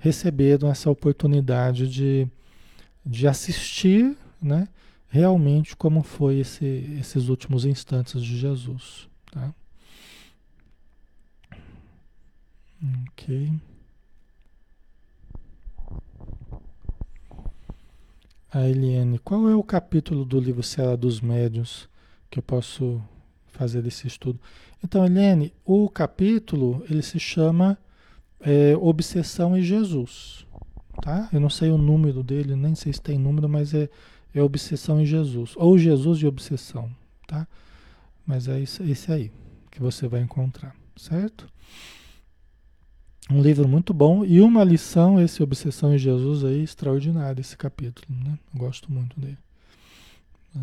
receberam 0.00 0.68
essa 0.68 0.90
oportunidade 0.90 1.88
de 1.88 2.28
de 3.04 3.26
assistir 3.26 4.16
né, 4.40 4.68
realmente 5.08 5.74
como 5.74 6.02
foi 6.02 6.38
esse, 6.38 6.64
esses 6.98 7.28
últimos 7.28 7.64
instantes 7.64 8.22
de 8.22 8.38
Jesus. 8.38 9.08
Tá? 9.30 9.54
Ok. 13.08 13.52
a 18.52 18.68
Eliane, 18.68 19.18
qual 19.20 19.48
é 19.48 19.54
o 19.54 19.62
capítulo 19.62 20.24
do 20.24 20.40
livro 20.40 20.62
Cela 20.62 20.96
dos 20.96 21.20
Médios 21.20 21.88
que 22.28 22.40
eu 22.40 22.42
posso 22.42 23.00
fazer 23.46 23.86
esse 23.86 24.08
estudo? 24.08 24.40
Então, 24.82 25.06
Eliane, 25.06 25.54
o 25.64 25.88
capítulo 25.88 26.84
ele 26.90 27.02
se 27.02 27.20
chama 27.20 27.78
é, 28.40 28.76
Obsessão 28.76 29.56
em 29.56 29.62
Jesus, 29.62 30.46
tá? 31.02 31.28
Eu 31.32 31.40
não 31.40 31.50
sei 31.50 31.70
o 31.70 31.78
número 31.78 32.22
dele, 32.22 32.56
nem 32.56 32.74
sei 32.74 32.92
se 32.92 33.00
tem 33.00 33.18
número, 33.18 33.48
mas 33.48 33.74
é, 33.74 33.88
é 34.34 34.42
Obsessão 34.42 35.00
em 35.00 35.06
Jesus, 35.06 35.54
ou 35.56 35.78
Jesus 35.78 36.18
de 36.18 36.26
Obsessão, 36.26 36.90
tá? 37.26 37.46
Mas 38.26 38.48
é 38.48 38.60
esse 38.60 39.12
aí 39.12 39.30
que 39.70 39.80
você 39.80 40.06
vai 40.08 40.20
encontrar, 40.20 40.74
certo? 40.96 41.48
Um 43.30 43.40
livro 43.40 43.68
muito 43.68 43.94
bom 43.94 44.24
e 44.24 44.40
uma 44.40 44.64
lição, 44.64 45.20
esse 45.20 45.42
Obsessão 45.42 45.94
em 45.94 45.98
Jesus 45.98 46.44
aí, 46.44 46.62
extraordinário 46.62 47.40
esse 47.40 47.56
capítulo, 47.56 48.08
né? 48.24 48.36
gosto 48.52 48.92
muito 48.92 49.18
dele. 49.20 49.38
Tá? 50.52 50.60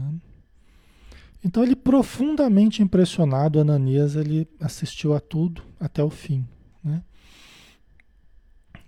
Então 1.43 1.63
ele 1.63 1.77
profundamente 1.77 2.84
impressionado, 2.84 3.60
Ananias, 3.60 4.17
ele 4.17 4.46
assistiu 4.60 5.13
a 5.13 5.19
tudo 5.19 5.62
até 5.79 6.03
o 6.03 6.10
fim, 6.10 6.39
né? 6.39 6.57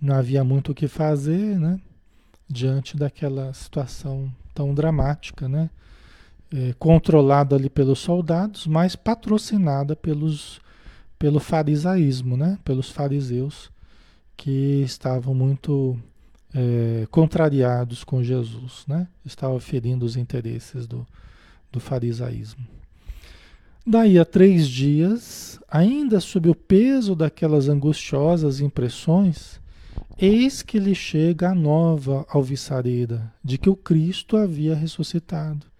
Não 0.00 0.14
havia 0.14 0.42
muito 0.42 0.72
o 0.72 0.74
que 0.74 0.88
fazer, 0.88 1.58
né? 1.58 1.80
Diante 2.48 2.96
daquela 2.96 3.52
situação 3.52 4.32
tão 4.54 4.74
dramática, 4.74 5.48
né? 5.48 5.70
É, 6.52 6.74
controlada 6.78 7.54
ali 7.54 7.70
pelos 7.70 8.00
soldados, 8.00 8.66
mas 8.66 8.96
patrocinada 8.96 9.94
pelos 9.94 10.60
pelo 11.20 11.38
farisaísmo, 11.38 12.34
né? 12.34 12.58
pelos 12.64 12.88
fariseus 12.88 13.70
que 14.38 14.80
estavam 14.80 15.34
muito 15.34 15.98
é, 16.54 17.06
contrariados 17.10 18.02
com 18.02 18.22
Jesus, 18.22 18.84
né? 18.88 19.06
estavam 19.22 19.60
ferindo 19.60 20.06
os 20.06 20.16
interesses 20.16 20.86
do, 20.86 21.06
do 21.70 21.78
farisaísmo. 21.78 22.66
Daí 23.86 24.18
a 24.18 24.24
três 24.24 24.66
dias, 24.66 25.60
ainda 25.68 26.20
sob 26.20 26.48
o 26.48 26.54
peso 26.54 27.14
daquelas 27.14 27.68
angustiosas 27.68 28.60
impressões, 28.60 29.59
eis 30.18 30.62
que 30.62 30.78
lhe 30.78 30.94
chega 30.94 31.50
a 31.50 31.54
nova 31.54 32.26
alviçareira 32.28 33.32
de 33.42 33.58
que 33.58 33.70
o 33.70 33.76
Cristo 33.76 34.36
havia 34.36 34.74
ressuscitado 34.74 35.70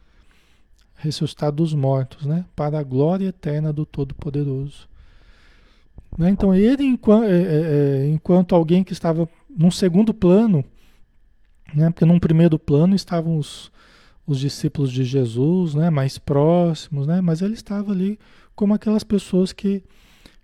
ressuscitado 1.01 1.57
dos 1.57 1.73
mortos, 1.73 2.27
né? 2.27 2.45
para 2.55 2.79
a 2.79 2.83
glória 2.83 3.29
eterna 3.29 3.73
do 3.73 3.87
Todo-Poderoso. 3.87 4.87
Né? 6.17 6.29
Então, 6.29 6.55
ele, 6.55 6.85
enquanto, 6.85 7.25
é, 7.25 7.43
é, 7.43 8.03
é, 8.03 8.09
enquanto 8.09 8.55
alguém 8.55 8.85
que 8.85 8.93
estava 8.93 9.29
num 9.49 9.71
segundo 9.71 10.13
plano, 10.13 10.63
né? 11.75 11.91
porque 11.91 12.05
num 12.05 12.21
primeiro 12.21 12.59
plano 12.59 12.95
estavam 12.95 13.39
os, 13.39 13.73
os 14.27 14.39
discípulos 14.39 14.93
de 14.93 15.03
Jesus, 15.05 15.75
né? 15.75 15.89
mais 15.89 16.19
próximos, 16.19 17.07
né? 17.07 17.21
mas 17.23 17.41
ele 17.41 17.55
estava 17.55 17.93
ali 17.93 18.19
como 18.55 18.75
aquelas 18.75 19.03
pessoas 19.03 19.55
que, 19.55 19.83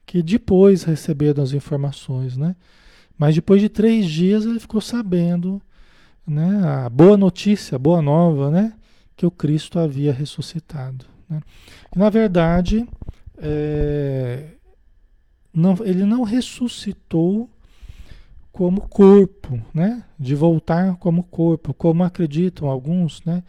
que 0.06 0.22
depois 0.22 0.84
receberam 0.84 1.42
as 1.42 1.52
informações. 1.52 2.34
Né? 2.34 2.56
Mas 3.18 3.34
depois 3.34 3.60
de 3.60 3.68
três 3.68 4.06
dias 4.06 4.44
ele 4.44 4.60
ficou 4.60 4.80
sabendo 4.80 5.60
né? 6.26 6.62
a 6.64 6.88
boa 6.88 7.16
notícia, 7.16 7.76
a 7.76 7.78
boa 7.78 8.02
nova, 8.02 8.50
né? 8.50 8.74
que 9.16 9.24
o 9.24 9.30
Cristo 9.30 9.78
havia 9.78 10.12
ressuscitado. 10.12 11.06
Né? 11.28 11.40
E, 11.94 11.98
na 11.98 12.10
verdade, 12.10 12.86
é, 13.38 14.50
não, 15.52 15.76
ele 15.82 16.04
não 16.04 16.22
ressuscitou 16.22 17.48
como 18.52 18.80
corpo, 18.82 19.60
né? 19.74 20.02
De 20.18 20.34
voltar 20.34 20.96
como 20.96 21.22
corpo, 21.22 21.74
como 21.74 22.02
acreditam 22.02 22.68
alguns, 22.68 23.22
né? 23.22 23.42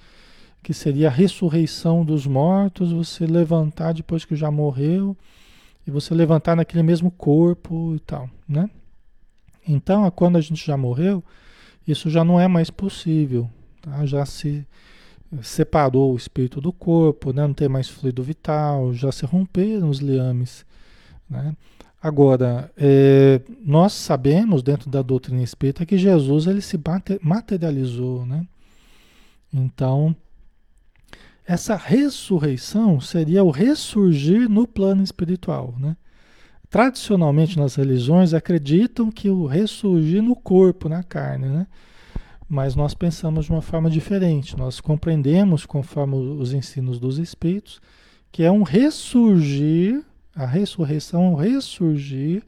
Que 0.61 0.73
seria 0.73 1.07
a 1.07 1.11
ressurreição 1.11 2.03
dos 2.03 2.27
mortos, 2.27 2.91
você 2.91 3.25
levantar 3.25 3.93
depois 3.93 4.25
que 4.25 4.35
já 4.35 4.51
morreu 4.51 5.15
e 5.85 5.91
você 5.91 6.13
levantar 6.13 6.57
naquele 6.57 6.83
mesmo 6.83 7.09
corpo 7.09 7.93
e 7.95 7.99
tal, 8.01 8.29
né? 8.47 8.69
Então, 9.67 10.09
quando 10.11 10.37
a 10.37 10.41
gente 10.41 10.65
já 10.65 10.77
morreu, 10.77 11.23
isso 11.87 12.09
já 12.09 12.23
não 12.23 12.39
é 12.39 12.47
mais 12.47 12.69
possível, 12.69 13.49
tá? 13.81 14.05
Já 14.05 14.25
se 14.25 14.65
separou 15.41 16.13
o 16.13 16.17
espírito 16.17 16.61
do 16.61 16.71
corpo, 16.71 17.33
né? 17.33 17.45
não 17.45 17.53
tem 17.53 17.67
mais 17.67 17.89
fluido 17.89 18.23
vital, 18.23 18.93
já 18.93 19.11
se 19.11 19.25
romperam 19.25 19.89
os 19.89 19.99
liames, 19.99 20.65
né? 21.29 21.55
Agora, 22.01 22.71
é, 22.77 23.41
nós 23.65 23.91
sabemos 23.91 24.61
dentro 24.61 24.89
da 24.89 25.01
doutrina 25.01 25.41
espírita 25.41 25.85
que 25.85 25.97
Jesus 25.97 26.45
ele 26.45 26.61
se 26.61 26.79
materializou, 27.21 28.25
né? 28.25 28.47
Então, 29.51 30.15
essa 31.45 31.75
ressurreição 31.75 33.01
seria 33.01 33.43
o 33.43 33.49
ressurgir 33.49 34.47
no 34.47 34.67
plano 34.67 35.03
espiritual, 35.03 35.73
né? 35.79 35.97
Tradicionalmente 36.69 37.57
nas 37.57 37.75
religiões 37.75 38.33
acreditam 38.33 39.09
que 39.09 39.29
o 39.29 39.45
ressurgir 39.45 40.21
no 40.21 40.35
corpo, 40.35 40.89
na 40.89 41.01
carne, 41.01 41.47
né? 41.47 41.67
Mas 42.49 42.75
nós 42.75 42.93
pensamos 42.93 43.45
de 43.45 43.51
uma 43.51 43.61
forma 43.61 43.89
diferente. 43.89 44.57
Nós 44.57 44.79
compreendemos, 44.79 45.65
conforme 45.65 46.15
os 46.15 46.53
ensinos 46.53 46.99
dos 46.99 47.17
espíritos, 47.17 47.81
que 48.31 48.43
é 48.43 48.51
um 48.51 48.63
ressurgir 48.63 50.03
a 50.35 50.45
ressurreição, 50.45 51.33
o 51.33 51.35
ressurgir 51.35 52.43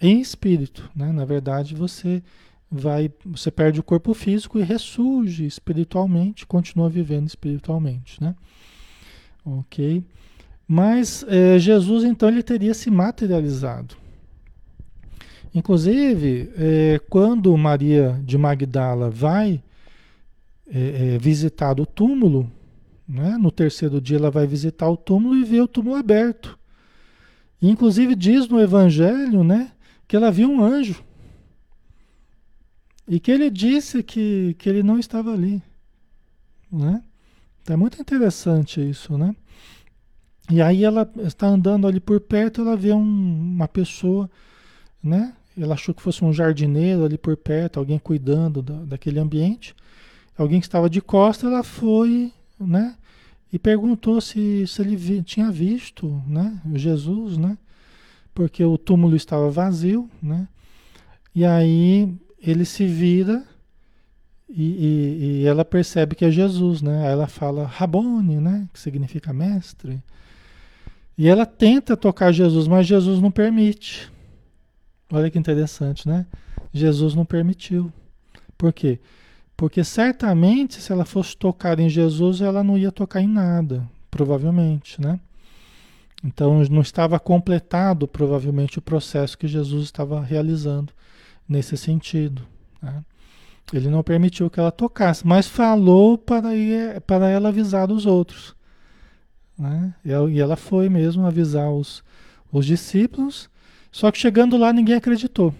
em 0.00 0.20
espírito, 0.20 0.90
né? 0.94 1.12
Na 1.12 1.24
verdade, 1.24 1.74
você 1.74 2.22
vai, 2.70 3.12
você 3.24 3.50
perde 3.50 3.78
o 3.78 3.82
corpo 3.82 4.14
físico 4.14 4.58
e 4.58 4.62
ressurge 4.62 5.44
espiritualmente, 5.44 6.46
continua 6.46 6.88
vivendo 6.88 7.26
espiritualmente, 7.26 8.22
né? 8.22 8.34
Ok? 9.44 10.02
Mas 10.72 11.22
é, 11.28 11.58
Jesus, 11.58 12.02
então, 12.02 12.30
ele 12.30 12.42
teria 12.42 12.72
se 12.72 12.90
materializado. 12.90 13.94
Inclusive, 15.54 16.50
é, 16.56 16.98
quando 17.10 17.54
Maria 17.58 18.18
de 18.24 18.38
Magdala 18.38 19.10
vai 19.10 19.62
é, 20.66 21.16
é 21.16 21.18
visitar 21.18 21.78
o 21.78 21.84
túmulo, 21.84 22.50
né? 23.06 23.36
no 23.36 23.50
terceiro 23.50 24.00
dia 24.00 24.16
ela 24.16 24.30
vai 24.30 24.46
visitar 24.46 24.88
o 24.88 24.96
túmulo 24.96 25.36
e 25.36 25.44
vê 25.44 25.60
o 25.60 25.68
túmulo 25.68 25.94
aberto. 25.94 26.58
Inclusive 27.60 28.14
diz 28.14 28.48
no 28.48 28.58
Evangelho, 28.58 29.44
né, 29.44 29.72
que 30.08 30.16
ela 30.16 30.30
viu 30.30 30.50
um 30.50 30.64
anjo. 30.64 31.04
E 33.06 33.20
que 33.20 33.30
ele 33.30 33.50
disse 33.50 34.02
que, 34.02 34.56
que 34.58 34.70
ele 34.70 34.82
não 34.82 34.98
estava 34.98 35.34
ali. 35.34 35.62
Né? 36.72 37.02
É 37.68 37.76
muito 37.76 38.00
interessante 38.00 38.80
isso, 38.80 39.18
né? 39.18 39.36
E 40.50 40.60
aí 40.60 40.84
ela 40.84 41.10
está 41.18 41.46
andando 41.46 41.86
ali 41.86 42.00
por 42.00 42.20
perto, 42.20 42.60
ela 42.60 42.76
vê 42.76 42.92
um, 42.92 43.00
uma 43.00 43.68
pessoa, 43.68 44.30
né? 45.02 45.34
Ela 45.56 45.74
achou 45.74 45.94
que 45.94 46.02
fosse 46.02 46.24
um 46.24 46.32
jardineiro 46.32 47.04
ali 47.04 47.18
por 47.18 47.36
perto, 47.36 47.78
alguém 47.78 47.98
cuidando 47.98 48.62
da, 48.62 48.74
daquele 48.84 49.20
ambiente. 49.20 49.74
Alguém 50.36 50.60
que 50.60 50.66
estava 50.66 50.88
de 50.88 51.00
costa, 51.00 51.46
ela 51.46 51.62
foi, 51.62 52.32
né? 52.58 52.96
e 53.52 53.58
perguntou 53.58 54.20
se, 54.20 54.66
se 54.66 54.80
ele 54.80 54.96
vi, 54.96 55.22
tinha 55.22 55.50
visto 55.50 56.22
né, 56.26 56.58
Jesus, 56.74 57.36
né? 57.36 57.58
Porque 58.32 58.64
o 58.64 58.78
túmulo 58.78 59.14
estava 59.14 59.50
vazio, 59.50 60.08
né? 60.22 60.48
E 61.34 61.44
aí 61.44 62.14
ele 62.40 62.64
se 62.64 62.86
vira 62.86 63.44
e, 64.48 64.62
e, 64.62 65.42
e, 65.42 65.46
ela 65.46 65.64
percebe 65.64 66.14
que 66.14 66.24
é 66.24 66.30
Jesus, 66.30 66.80
né? 66.80 67.06
Aí 67.06 67.12
ela 67.12 67.26
fala 67.26 67.66
Rabone, 67.66 68.40
né? 68.40 68.66
Que 68.72 68.80
significa 68.80 69.34
mestre. 69.34 70.02
E 71.16 71.28
ela 71.28 71.44
tenta 71.44 71.96
tocar 71.96 72.32
Jesus, 72.32 72.66
mas 72.66 72.86
Jesus 72.86 73.20
não 73.20 73.30
permite. 73.30 74.10
Olha 75.10 75.30
que 75.30 75.38
interessante, 75.38 76.08
né? 76.08 76.26
Jesus 76.72 77.14
não 77.14 77.24
permitiu. 77.24 77.92
Por 78.56 78.72
quê? 78.72 78.98
Porque 79.56 79.84
certamente, 79.84 80.80
se 80.80 80.90
ela 80.90 81.04
fosse 81.04 81.36
tocar 81.36 81.78
em 81.78 81.88
Jesus, 81.88 82.40
ela 82.40 82.64
não 82.64 82.78
ia 82.78 82.90
tocar 82.90 83.20
em 83.20 83.28
nada, 83.28 83.86
provavelmente, 84.10 85.00
né? 85.00 85.20
Então 86.24 86.62
não 86.70 86.80
estava 86.80 87.18
completado, 87.18 88.06
provavelmente, 88.06 88.78
o 88.78 88.82
processo 88.82 89.36
que 89.36 89.48
Jesus 89.48 89.84
estava 89.84 90.20
realizando 90.22 90.92
nesse 91.48 91.76
sentido. 91.76 92.42
Né? 92.80 93.04
Ele 93.72 93.88
não 93.88 94.02
permitiu 94.02 94.48
que 94.48 94.60
ela 94.60 94.70
tocasse, 94.70 95.26
mas 95.26 95.48
falou 95.48 96.16
para, 96.16 96.50
para 97.06 97.28
ela 97.28 97.48
avisar 97.48 97.90
os 97.90 98.06
outros. 98.06 98.54
Né? 99.62 99.94
E 100.04 100.40
ela 100.40 100.56
foi 100.56 100.88
mesmo 100.88 101.24
avisar 101.24 101.70
os, 101.70 102.02
os 102.50 102.66
discípulos, 102.66 103.48
só 103.92 104.10
que 104.10 104.18
chegando 104.18 104.56
lá 104.56 104.72
ninguém 104.72 104.96
acreditou. 104.96 105.54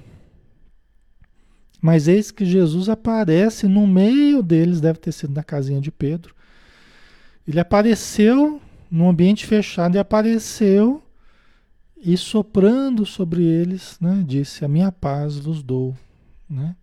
Mas 1.80 2.08
eis 2.08 2.32
que 2.32 2.44
Jesus 2.44 2.88
aparece 2.88 3.68
no 3.68 3.86
meio 3.86 4.42
deles, 4.42 4.80
deve 4.80 4.98
ter 4.98 5.12
sido 5.12 5.32
na 5.32 5.44
casinha 5.44 5.80
de 5.80 5.92
Pedro. 5.92 6.34
Ele 7.46 7.60
apareceu 7.60 8.60
num 8.90 9.08
ambiente 9.08 9.46
fechado 9.46 9.94
e 9.94 10.00
apareceu 10.00 11.00
e 11.96 12.16
soprando 12.16 13.06
sobre 13.06 13.44
eles, 13.44 13.98
né, 14.00 14.24
disse: 14.26 14.64
A 14.64 14.68
minha 14.68 14.90
paz 14.90 15.38
vos 15.38 15.62
dou. 15.62 15.96
Né? 16.50 16.74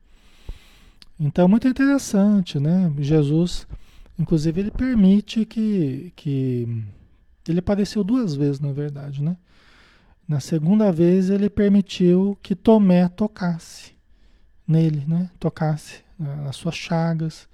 Então, 1.20 1.50
muito 1.50 1.68
interessante, 1.68 2.60
né? 2.62 2.90
Jesus, 2.98 3.68
inclusive, 4.18 4.62
ele 4.62 4.72
permite 4.72 5.46
que, 5.46 6.14
que 6.16 6.84
ele 7.52 7.60
apareceu 7.60 8.04
duas 8.04 8.36
vezes, 8.36 8.60
na 8.60 8.72
verdade, 8.72 9.24
né? 9.24 9.38
Na 10.28 10.40
segunda 10.40 10.92
vez, 10.92 11.30
ele 11.30 11.50
permitiu 11.50 12.38
que 12.44 12.56
Tomé 12.56 13.08
tocasse 13.10 13.94
nele, 14.68 15.04
né? 15.08 15.30
Tocasse 15.40 16.04
nas 16.18 16.56
suas 16.56 16.76
chagas, 16.76 17.48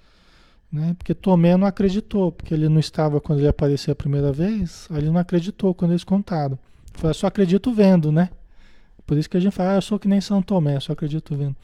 né? 0.70 0.94
Porque 0.98 1.14
Tomé 1.14 1.56
não 1.56 1.66
acreditou, 1.66 2.30
porque 2.30 2.52
ele 2.52 2.68
não 2.68 2.78
estava 2.78 3.20
quando 3.20 3.38
ele 3.38 3.48
apareceu 3.48 3.92
a 3.92 3.96
primeira 3.96 4.32
vez, 4.32 4.88
ele 4.90 5.08
não 5.08 5.18
acreditou 5.18 5.74
quando 5.74 5.92
eles 5.92 6.04
contaram. 6.04 6.58
Falei, 6.92 7.14
só 7.14 7.26
acredito 7.26 7.72
vendo, 7.72 8.12
né? 8.12 8.28
Por 9.06 9.16
isso 9.16 9.30
que 9.30 9.36
a 9.36 9.40
gente 9.40 9.54
fala, 9.54 9.72
ah, 9.72 9.76
eu 9.76 9.82
sou 9.82 9.98
que 9.98 10.08
nem 10.08 10.20
São 10.20 10.42
Tomé, 10.42 10.78
só 10.80 10.92
acredito 10.92 11.34
vendo. 11.36 11.56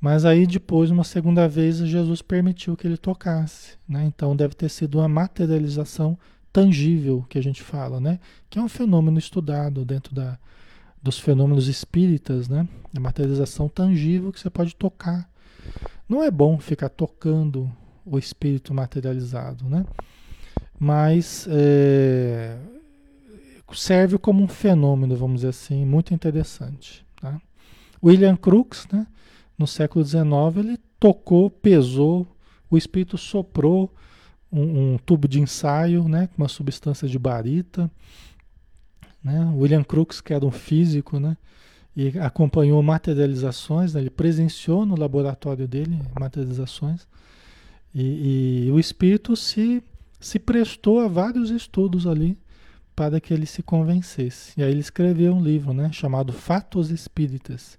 Mas 0.00 0.24
aí 0.24 0.46
depois, 0.46 0.90
uma 0.90 1.04
segunda 1.04 1.48
vez, 1.48 1.78
Jesus 1.78 2.22
permitiu 2.22 2.76
que 2.76 2.86
ele 2.86 2.96
tocasse, 2.96 3.76
né? 3.88 4.04
Então 4.04 4.36
deve 4.36 4.54
ter 4.54 4.68
sido 4.68 4.98
uma 4.98 5.08
materialização 5.08 6.18
tangível 6.52 7.24
que 7.28 7.38
a 7.38 7.42
gente 7.42 7.62
fala, 7.62 8.00
né? 8.00 8.18
Que 8.48 8.58
é 8.58 8.62
um 8.62 8.68
fenômeno 8.68 9.18
estudado 9.18 9.84
dentro 9.84 10.14
da, 10.14 10.38
dos 11.02 11.18
fenômenos 11.18 11.68
espíritas, 11.68 12.48
né? 12.48 12.66
A 12.96 13.00
materialização 13.00 13.68
tangível 13.68 14.32
que 14.32 14.40
você 14.40 14.50
pode 14.50 14.74
tocar. 14.74 15.30
Não 16.08 16.22
é 16.22 16.30
bom 16.30 16.58
ficar 16.58 16.88
tocando 16.88 17.70
o 18.04 18.18
espírito 18.18 18.72
materializado, 18.72 19.68
né? 19.68 19.84
Mas 20.78 21.46
é, 21.50 22.56
serve 23.74 24.18
como 24.18 24.42
um 24.42 24.48
fenômeno, 24.48 25.16
vamos 25.16 25.36
dizer 25.36 25.48
assim, 25.48 25.84
muito 25.84 26.14
interessante. 26.14 27.04
Tá? 27.20 27.40
William 28.02 28.36
Crookes, 28.36 28.86
né? 28.92 29.06
No 29.58 29.66
século 29.66 30.04
XIX, 30.04 30.24
ele 30.56 30.78
tocou, 31.00 31.50
pesou, 31.50 32.26
o 32.70 32.76
espírito 32.76 33.18
soprou 33.18 33.92
um, 34.50 34.94
um 34.94 34.98
tubo 34.98 35.28
de 35.28 35.40
ensaio, 35.40 36.08
né? 36.08 36.28
Com 36.28 36.42
uma 36.42 36.48
substância 36.48 37.08
de 37.08 37.18
barita, 37.18 37.90
né? 39.22 39.52
William 39.54 39.84
Crookes, 39.84 40.20
que 40.20 40.32
era 40.32 40.44
um 40.44 40.50
físico, 40.50 41.18
né? 41.18 41.36
E 41.96 42.18
acompanhou 42.18 42.80
materializações, 42.82 43.92
né? 43.92 44.00
ele 44.00 44.10
presenciou 44.10 44.86
no 44.86 44.96
laboratório 44.96 45.66
dele 45.66 46.00
materializações. 46.18 47.08
E, 47.92 48.66
e, 48.66 48.70
o 48.70 48.78
espírito 48.78 49.34
se, 49.34 49.82
se 50.20 50.38
prestou 50.38 51.00
a 51.00 51.08
vários 51.08 51.50
estudos 51.50 52.06
ali 52.06 52.38
para 52.94 53.20
que 53.20 53.34
ele 53.34 53.46
se 53.46 53.62
convencesse. 53.62 54.52
E 54.56 54.62
aí 54.62 54.70
ele 54.70 54.80
escreveu 54.80 55.34
um 55.34 55.42
livro 55.42 55.72
né, 55.72 55.90
chamado 55.92 56.32
Fatos 56.32 56.90
Espíritas, 56.90 57.78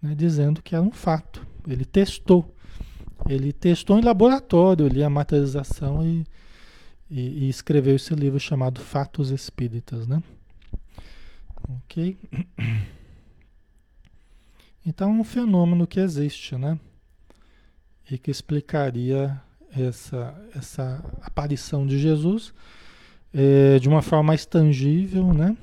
né, 0.00 0.14
dizendo 0.14 0.62
que 0.62 0.74
era 0.74 0.84
um 0.84 0.92
fato. 0.92 1.44
Ele 1.66 1.84
testou. 1.84 2.54
Ele 3.28 3.52
testou 3.52 3.98
em 3.98 4.02
laboratório 4.02 4.86
ali 4.86 5.02
a 5.02 5.10
materialização 5.10 6.04
e, 6.04 6.24
e, 7.10 7.44
e 7.44 7.48
escreveu 7.48 7.96
esse 7.96 8.14
livro 8.14 8.40
chamado 8.40 8.80
Fatos 8.80 9.30
Espíritas. 9.30 10.06
Né? 10.06 10.22
Ok? 11.68 12.16
Então, 14.86 15.10
é 15.10 15.12
um 15.12 15.24
fenômeno 15.24 15.86
que 15.86 16.00
existe, 16.00 16.56
né? 16.56 16.80
E 18.10 18.16
que 18.16 18.30
explicaria 18.30 19.38
essa, 19.76 20.34
essa 20.54 21.04
aparição 21.20 21.86
de 21.86 21.98
Jesus 21.98 22.54
é, 23.34 23.78
de 23.78 23.86
uma 23.86 24.00
forma 24.00 24.22
mais 24.22 24.46
tangível, 24.46 25.34
né? 25.34 25.54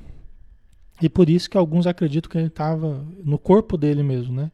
E 1.02 1.08
por 1.08 1.28
isso 1.28 1.50
que 1.50 1.58
alguns 1.58 1.86
acreditam 1.88 2.30
que 2.30 2.38
ele 2.38 2.46
estava 2.46 3.04
no 3.24 3.38
corpo 3.38 3.76
dele 3.76 4.02
mesmo, 4.02 4.32
né? 4.32 4.52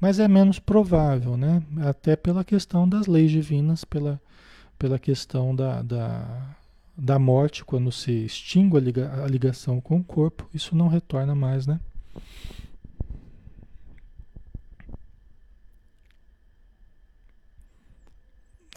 Mas 0.00 0.20
é 0.20 0.28
menos 0.28 0.58
provável, 0.58 1.36
né? 1.36 1.62
Até 1.78 2.14
pela 2.14 2.44
questão 2.44 2.88
das 2.88 3.06
leis 3.06 3.30
divinas, 3.30 3.84
pela, 3.84 4.20
pela 4.78 4.98
questão 4.98 5.54
da, 5.54 5.82
da, 5.82 6.56
da 6.96 7.18
morte, 7.18 7.64
quando 7.64 7.90
se 7.90 8.12
extingue 8.24 8.76
a, 8.76 8.80
liga, 8.80 9.24
a 9.24 9.26
ligação 9.26 9.80
com 9.80 9.96
o 9.98 10.04
corpo, 10.04 10.48
isso 10.54 10.76
não 10.76 10.88
retorna 10.88 11.34
mais, 11.34 11.66
né? 11.66 11.80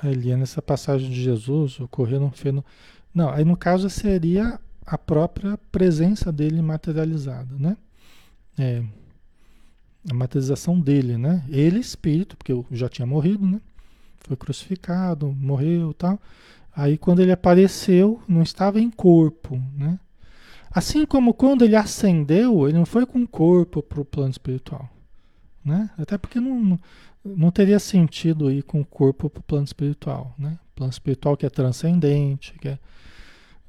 Ali, 0.01 0.35
nessa 0.35 0.61
passagem 0.61 1.11
de 1.11 1.21
Jesus, 1.21 1.79
ocorreu 1.79 2.21
um 2.23 2.31
fenômeno. 2.31 2.65
Não, 3.13 3.29
aí 3.29 3.45
no 3.45 3.55
caso 3.55 3.87
seria 3.89 4.59
a 4.83 4.97
própria 4.97 5.57
presença 5.71 6.31
dele 6.31 6.59
materializada, 6.61 7.55
né? 7.59 7.77
É, 8.57 8.83
a 10.09 10.13
materialização 10.13 10.79
dele, 10.79 11.17
né? 11.17 11.43
Ele 11.49 11.79
espírito, 11.79 12.35
porque 12.37 12.51
eu 12.51 12.65
já 12.71 12.89
tinha 12.89 13.05
morrido, 13.05 13.45
né? 13.45 13.61
Foi 14.19 14.35
crucificado, 14.35 15.31
morreu, 15.31 15.93
tal. 15.93 16.19
Aí 16.75 16.97
quando 16.97 17.21
ele 17.21 17.31
apareceu, 17.31 18.21
não 18.27 18.41
estava 18.41 18.79
em 18.79 18.89
corpo, 18.89 19.61
né? 19.75 19.99
Assim 20.71 21.05
como 21.05 21.33
quando 21.33 21.65
ele 21.65 21.75
ascendeu, 21.75 22.67
ele 22.67 22.77
não 22.77 22.85
foi 22.85 23.05
com 23.05 23.27
corpo 23.27 23.83
para 23.83 23.99
o 23.99 24.05
plano 24.05 24.31
espiritual, 24.31 24.89
né? 25.63 25.89
Até 25.97 26.17
porque 26.17 26.39
não, 26.39 26.79
não 27.25 27.51
teria 27.51 27.77
sentido 27.77 28.49
ir 28.49 28.63
com 28.63 28.79
o 28.79 28.85
corpo 28.85 29.29
para 29.29 29.41
o 29.41 29.43
plano 29.43 29.65
espiritual, 29.65 30.33
né? 30.37 30.57
Plano 30.73 30.91
espiritual 30.91 31.35
que 31.35 31.45
é 31.45 31.49
transcendente, 31.49 32.53
que 32.59 32.69
é, 32.69 32.79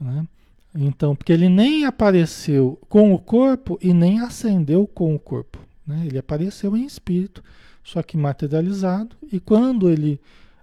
né? 0.01 0.27
Então, 0.75 1.15
porque 1.15 1.33
ele 1.33 1.49
nem 1.49 1.85
apareceu 1.85 2.81
com 2.89 3.13
o 3.13 3.19
corpo 3.19 3.79
e 3.83 3.93
nem 3.93 4.21
ascendeu 4.21 4.87
com 4.87 5.15
o 5.15 5.19
corpo, 5.19 5.59
né? 5.87 6.05
Ele 6.07 6.19
apareceu 6.19 6.77
em 6.77 6.85
espírito, 6.85 7.43
só 7.83 8.03
que 8.03 8.17
materializado. 8.17 9.17
E 9.31 9.41
quando 9.41 9.91
ele 9.91 10.21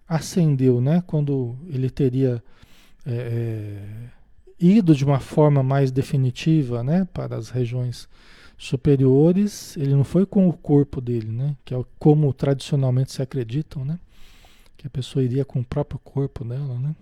ascendeu, 0.08 0.82
né? 0.82 1.04
Quando 1.06 1.56
ele 1.68 1.90
teria 1.90 2.44
é, 3.06 3.14
é, 3.14 4.10
ido 4.60 4.96
de 4.96 5.06
uma 5.06 5.20
forma 5.20 5.62
mais 5.62 5.92
definitiva, 5.92 6.84
né? 6.84 7.06
Para 7.14 7.36
as 7.38 7.50
regiões 7.50 8.10
superiores, 8.58 9.78
ele 9.78 9.94
não 9.94 10.04
foi 10.04 10.26
com 10.26 10.48
o 10.50 10.54
corpo 10.54 11.00
dele, 11.00 11.32
né? 11.32 11.56
Que 11.64 11.74
é 11.74 11.86
como 11.98 12.34
tradicionalmente 12.34 13.12
se 13.12 13.22
acreditam, 13.22 13.86
né? 13.86 14.00
Que 14.76 14.88
a 14.88 14.90
pessoa 14.90 15.24
iria 15.24 15.46
com 15.46 15.60
o 15.60 15.66
próprio 15.66 16.00
corpo 16.00 16.44
dela, 16.44 16.80
né? 16.80 16.96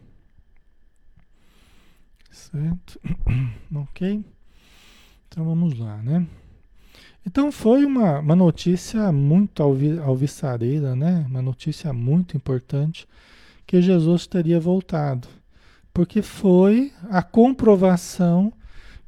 Certo? 2.30 3.00
ok? 3.74 4.24
Então 5.28 5.46
vamos 5.46 5.78
lá, 5.78 5.98
né? 5.98 6.28
Então 7.28 7.52
foi 7.52 7.84
uma, 7.84 8.20
uma 8.20 8.38
notícia 8.38 9.12
muito 9.12 9.62
alvi, 9.62 10.00
alviçareira, 10.00 10.96
né? 10.96 11.26
Uma 11.30 11.42
notícia 11.42 11.92
muito 11.92 12.38
importante 12.38 13.06
que 13.66 13.82
Jesus 13.82 14.26
teria 14.26 14.62
voltado. 14.62 15.28
Porque 15.94 16.22
foi 16.22 16.94
a 17.10 17.22
comprovação 17.22 18.54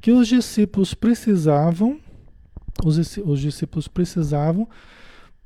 que 0.02 0.12
os 0.12 0.28
discípulos 0.28 0.94
precisavam 0.94 1.98
os, 2.84 2.98
os 3.18 3.40
discípulos 3.40 3.88
precisavam 3.88 4.68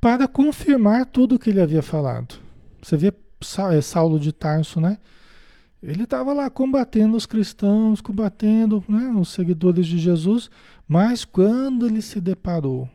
para 0.00 0.26
confirmar 0.26 1.06
tudo 1.06 1.36
o 1.36 1.38
que 1.38 1.50
ele 1.50 1.60
havia 1.60 1.82
falado. 1.82 2.34
Você 2.82 2.96
vê 2.96 3.12
é, 3.72 3.80
Saulo 3.80 4.18
de 4.18 4.32
Tarso, 4.32 4.80
né? 4.80 4.98
Ele 5.86 6.04
estava 6.04 6.32
lá 6.32 6.48
combatendo 6.48 7.14
os 7.14 7.26
cristãos, 7.26 8.00
combatendo 8.00 8.82
né, 8.88 9.12
os 9.20 9.28
seguidores 9.28 9.86
de 9.86 9.98
Jesus, 9.98 10.50
mas 10.88 11.26
quando 11.26 11.86
ele 11.86 12.00
se 12.00 12.22
deparou 12.22 12.88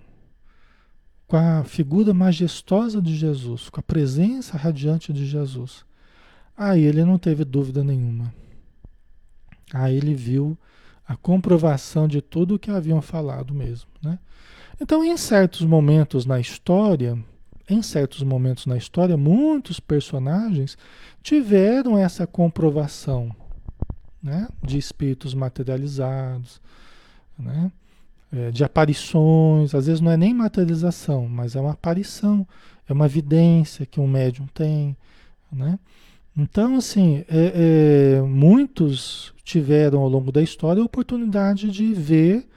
com 1.27 1.37
a 1.37 1.63
figura 1.63 2.15
majestosa 2.15 2.99
de 2.99 3.15
Jesus, 3.15 3.69
com 3.69 3.79
a 3.79 3.83
presença 3.83 4.57
radiante 4.57 5.13
de 5.13 5.23
Jesus, 5.27 5.85
aí 6.57 6.81
ele 6.81 7.05
não 7.05 7.19
teve 7.19 7.45
dúvida 7.45 7.83
nenhuma. 7.83 8.33
Aí 9.71 9.95
ele 9.95 10.15
viu 10.15 10.57
a 11.07 11.15
comprovação 11.15 12.07
de 12.07 12.23
tudo 12.23 12.55
o 12.55 12.59
que 12.59 12.71
haviam 12.71 13.03
falado 13.03 13.53
mesmo, 13.53 13.91
né? 14.01 14.17
Então, 14.81 15.03
em 15.03 15.15
certos 15.15 15.61
momentos 15.61 16.25
na 16.25 16.39
história, 16.39 17.23
em 17.69 17.81
certos 17.81 18.23
momentos 18.23 18.65
na 18.65 18.75
história, 18.75 19.15
muitos 19.15 19.79
personagens 19.79 20.77
tiveram 21.21 21.97
essa 21.97 22.25
comprovação, 22.25 23.29
né? 24.21 24.47
De 24.63 24.77
espíritos 24.77 25.33
materializados, 25.33 26.59
né? 27.37 27.71
É, 28.31 28.51
de 28.51 28.63
aparições, 28.63 29.73
às 29.73 29.87
vezes 29.87 30.01
não 30.01 30.11
é 30.11 30.17
nem 30.17 30.33
materialização, 30.33 31.27
mas 31.27 31.55
é 31.55 31.61
uma 31.61 31.71
aparição, 31.71 32.47
é 32.87 32.93
uma 32.93 33.05
evidência 33.05 33.85
que 33.85 33.99
um 33.99 34.07
médium 34.07 34.47
tem, 34.53 34.95
né? 35.51 35.79
Então, 36.37 36.75
assim, 36.75 37.25
é, 37.27 38.17
é, 38.17 38.21
muitos 38.21 39.33
tiveram 39.43 39.99
ao 39.99 40.07
longo 40.07 40.31
da 40.31 40.41
história 40.41 40.81
a 40.81 40.85
oportunidade 40.85 41.69
de 41.69 41.93
ver 41.93 42.47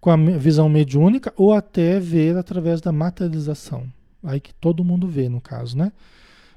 com 0.00 0.10
a 0.10 0.16
visão 0.16 0.68
mediúnica 0.68 1.32
ou 1.36 1.54
até 1.54 1.98
ver 1.98 2.36
através 2.36 2.80
da 2.80 2.92
materialização. 2.92 3.86
Aí 4.24 4.40
que 4.40 4.54
todo 4.54 4.84
mundo 4.84 5.06
vê, 5.06 5.28
no 5.28 5.40
caso, 5.40 5.76
né? 5.76 5.92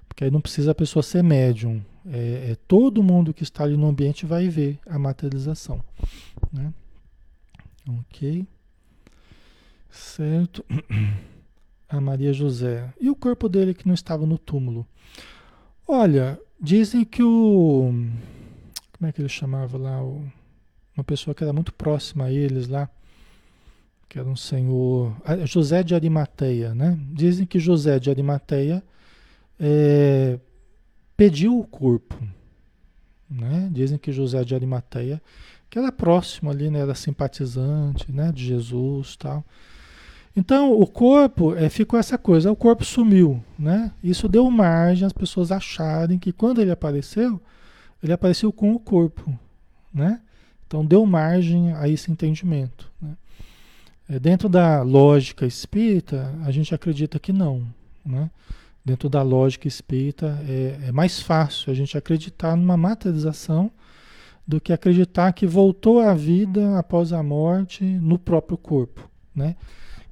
Porque 0.08 0.24
aí 0.24 0.32
não 0.32 0.42
precisa 0.42 0.72
a 0.72 0.76
pessoa 0.76 1.04
ser 1.04 1.24
médium. 1.24 1.84
É, 2.06 2.52
é 2.52 2.58
todo 2.68 3.04
mundo 3.04 3.34
que 3.34 3.44
está 3.44 3.64
ali 3.64 3.76
no 3.76 3.88
ambiente 3.88 4.26
vai 4.26 4.48
ver 4.48 4.80
a 4.88 4.98
materialização. 4.98 5.84
Né? 6.52 6.74
Ok. 8.00 8.48
Certo. 9.90 10.66
a 11.90 12.02
Maria 12.02 12.34
José. 12.34 12.94
E 13.00 13.10
o 13.10 13.16
corpo 13.16 13.48
dele 13.48 13.74
que 13.74 13.88
não 13.88 13.94
estava 13.94 14.26
no 14.26 14.38
túmulo? 14.38 14.86
Olha, 15.88 16.40
dizem 16.60 17.06
que 17.06 17.24
o. 17.24 17.94
Como 18.98 19.08
é 19.08 19.12
que 19.12 19.22
ele 19.22 19.30
chamava 19.30 19.78
lá? 19.78 20.04
O, 20.04 20.26
uma 20.96 21.04
pessoa 21.04 21.34
que 21.34 21.44
era 21.44 21.54
muito 21.54 21.74
próxima 21.74 22.26
a 22.26 22.32
eles 22.32 22.68
lá, 22.68 22.90
que 24.08 24.20
era 24.20 24.28
um 24.28 24.36
senhor. 24.36 25.16
José 25.46 25.84
de 25.84 25.94
Arimateia, 25.94 26.74
né? 26.74 26.98
Dizem 27.12 27.46
que 27.46 27.60
José 27.60 28.00
de 28.00 28.10
Arimateia 28.10 28.84
é, 29.60 30.40
pediu 31.16 31.60
o 31.60 31.66
corpo. 31.66 32.16
Né? 33.30 33.70
Dizem 33.72 33.98
que 33.98 34.12
José 34.12 34.44
de 34.44 34.56
Arimateia, 34.56 35.22
que 35.70 35.78
era 35.78 35.92
próximo 35.92 36.50
ali, 36.50 36.70
né? 36.70 36.80
era 36.80 36.96
simpatizante 36.96 38.12
né? 38.12 38.32
de 38.32 38.46
Jesus 38.46 39.18
tal. 39.18 39.44
Então, 40.36 40.72
o 40.72 40.86
corpo, 40.86 41.56
é, 41.56 41.68
ficou 41.68 42.00
essa 42.00 42.16
coisa, 42.16 42.52
o 42.52 42.56
corpo 42.56 42.86
sumiu, 42.86 43.44
né? 43.58 43.92
Isso 44.04 44.30
deu 44.30 44.48
margem 44.52 45.08
às 45.08 45.12
pessoas 45.12 45.52
acharem 45.52 46.20
que 46.20 46.32
quando 46.32 46.62
ele 46.62 46.70
apareceu, 46.70 47.42
ele 48.04 48.14
apareceu 48.14 48.54
com 48.54 48.72
o 48.76 48.80
corpo, 48.80 49.36
né? 49.92 50.22
Então, 50.68 50.86
deu 50.86 51.04
margem 51.08 51.74
a 51.74 51.90
esse 51.90 52.12
entendimento, 52.12 52.92
né? 53.02 53.18
É, 54.10 54.20
dentro 54.20 54.48
da 54.48 54.82
lógica 54.82 55.46
espírita, 55.46 56.34
a 56.44 56.52
gente 56.52 56.74
acredita 56.74 57.20
que 57.20 57.34
não, 57.34 57.68
né? 58.06 58.30
Dentro 58.84 59.10
da 59.10 59.22
lógica 59.22 59.68
espírita, 59.68 60.40
é, 60.48 60.88
é 60.88 60.92
mais 60.92 61.20
fácil 61.20 61.72
a 61.72 61.76
gente 61.76 61.98
acreditar 61.98 62.56
numa 62.56 62.78
materialização 62.78 63.70
do 64.48 64.62
que 64.62 64.72
acreditar 64.72 65.34
que 65.34 65.46
voltou 65.46 66.00
à 66.00 66.14
vida 66.14 66.80
após 66.80 67.12
a 67.12 67.22
morte 67.22 67.84
no 67.84 68.18
próprio 68.18 68.58
corpo, 68.58 69.10
né? 69.36 69.58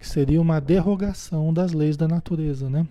que 0.05 0.09
seria 0.11 0.39
uma 0.39 0.61
derrogação 0.61 1.51
das 1.51 1.73
leis 1.73 1.97
da 1.97 2.07
natureza, 2.07 2.69
né? 2.69 2.87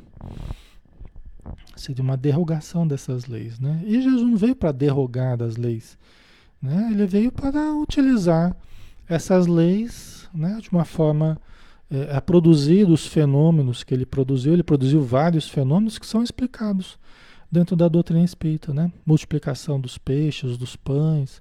Seria 1.76 2.02
uma 2.02 2.16
derrogação 2.16 2.86
dessas 2.86 3.26
leis, 3.26 3.60
né? 3.60 3.80
E 3.84 4.02
Jesus 4.02 4.22
não 4.22 4.36
veio 4.36 4.56
para 4.56 4.72
derrogar 4.72 5.36
das 5.36 5.56
leis, 5.56 5.96
né? 6.60 6.88
Ele 6.90 7.06
veio 7.06 7.30
para 7.30 7.72
utilizar 7.74 8.56
essas 9.08 9.46
leis, 9.46 10.23
né? 10.34 10.58
De 10.60 10.70
uma 10.70 10.84
forma 10.84 11.40
é, 11.90 12.16
a 12.16 12.20
produzir 12.20 12.88
os 12.88 13.06
fenômenos 13.06 13.84
que 13.84 13.94
ele 13.94 14.06
produziu. 14.06 14.52
Ele 14.52 14.62
produziu 14.62 15.02
vários 15.02 15.48
fenômenos 15.48 15.98
que 15.98 16.06
são 16.06 16.22
explicados 16.22 16.98
dentro 17.50 17.76
da 17.76 17.88
doutrina 17.88 18.24
espírita, 18.24 18.74
né? 18.74 18.92
Multiplicação 19.06 19.80
dos 19.80 19.96
peixes, 19.96 20.56
dos 20.56 20.76
pães, 20.76 21.40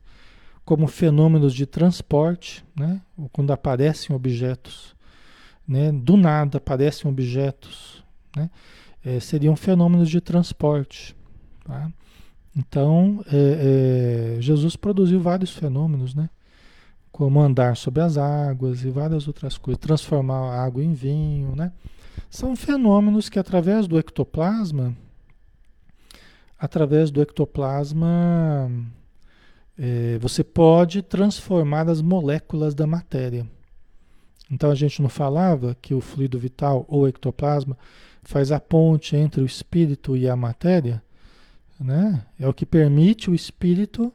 como 0.64 0.88
fenômenos 0.88 1.54
de 1.54 1.66
transporte, 1.66 2.64
né? 2.76 3.02
Quando 3.32 3.52
aparecem 3.52 4.16
objetos 4.16 4.94
né? 5.68 5.92
do 5.92 6.18
nada 6.18 6.58
aparecem 6.58 7.10
objetos, 7.10 8.04
né? 8.36 8.50
É, 9.06 9.20
seriam 9.20 9.56
fenômenos 9.56 10.10
de 10.10 10.22
transporte. 10.22 11.16
Tá? 11.66 11.92
Então, 12.56 13.24
é, 13.28 14.36
é, 14.38 14.42
Jesus 14.42 14.78
produziu 14.78 15.20
vários 15.20 15.52
fenômenos, 15.52 16.16
né? 16.16 16.30
Como 17.14 17.40
andar 17.40 17.78
sobre 17.78 18.02
as 18.02 18.18
águas 18.18 18.84
e 18.84 18.90
várias 18.90 19.28
outras 19.28 19.56
coisas, 19.56 19.80
transformar 19.80 20.52
a 20.52 20.66
água 20.66 20.84
em 20.84 20.94
vinho. 20.94 21.56
Né? 21.56 21.72
São 22.28 22.56
fenômenos 22.56 23.30
que, 23.30 23.38
através 23.38 23.88
do 23.88 24.00
ectoplasma, 24.00 24.98
através 26.60 27.12
do 27.12 27.22
ectoplasma, 27.22 28.72
é, 29.78 30.18
você 30.20 30.44
pode 30.44 31.04
transformar 31.04 31.88
as 31.88 32.02
moléculas 32.02 32.74
da 32.74 32.88
matéria. 32.88 33.46
Então 34.50 34.72
a 34.72 34.76
gente 34.76 35.00
não 35.00 35.10
falava 35.10 35.78
que 35.80 35.94
o 35.94 36.02
fluido 36.02 36.40
vital 36.40 36.84
ou 36.88 37.08
ectoplasma 37.08 37.78
faz 38.24 38.52
a 38.52 38.60
ponte 38.60 39.16
entre 39.16 39.40
o 39.40 39.46
espírito 39.46 40.18
e 40.18 40.28
a 40.28 40.36
matéria, 40.36 41.02
né? 41.80 42.26
É 42.40 42.48
o 42.48 42.54
que 42.54 42.66
permite 42.66 43.30
o 43.30 43.36
espírito, 43.36 44.12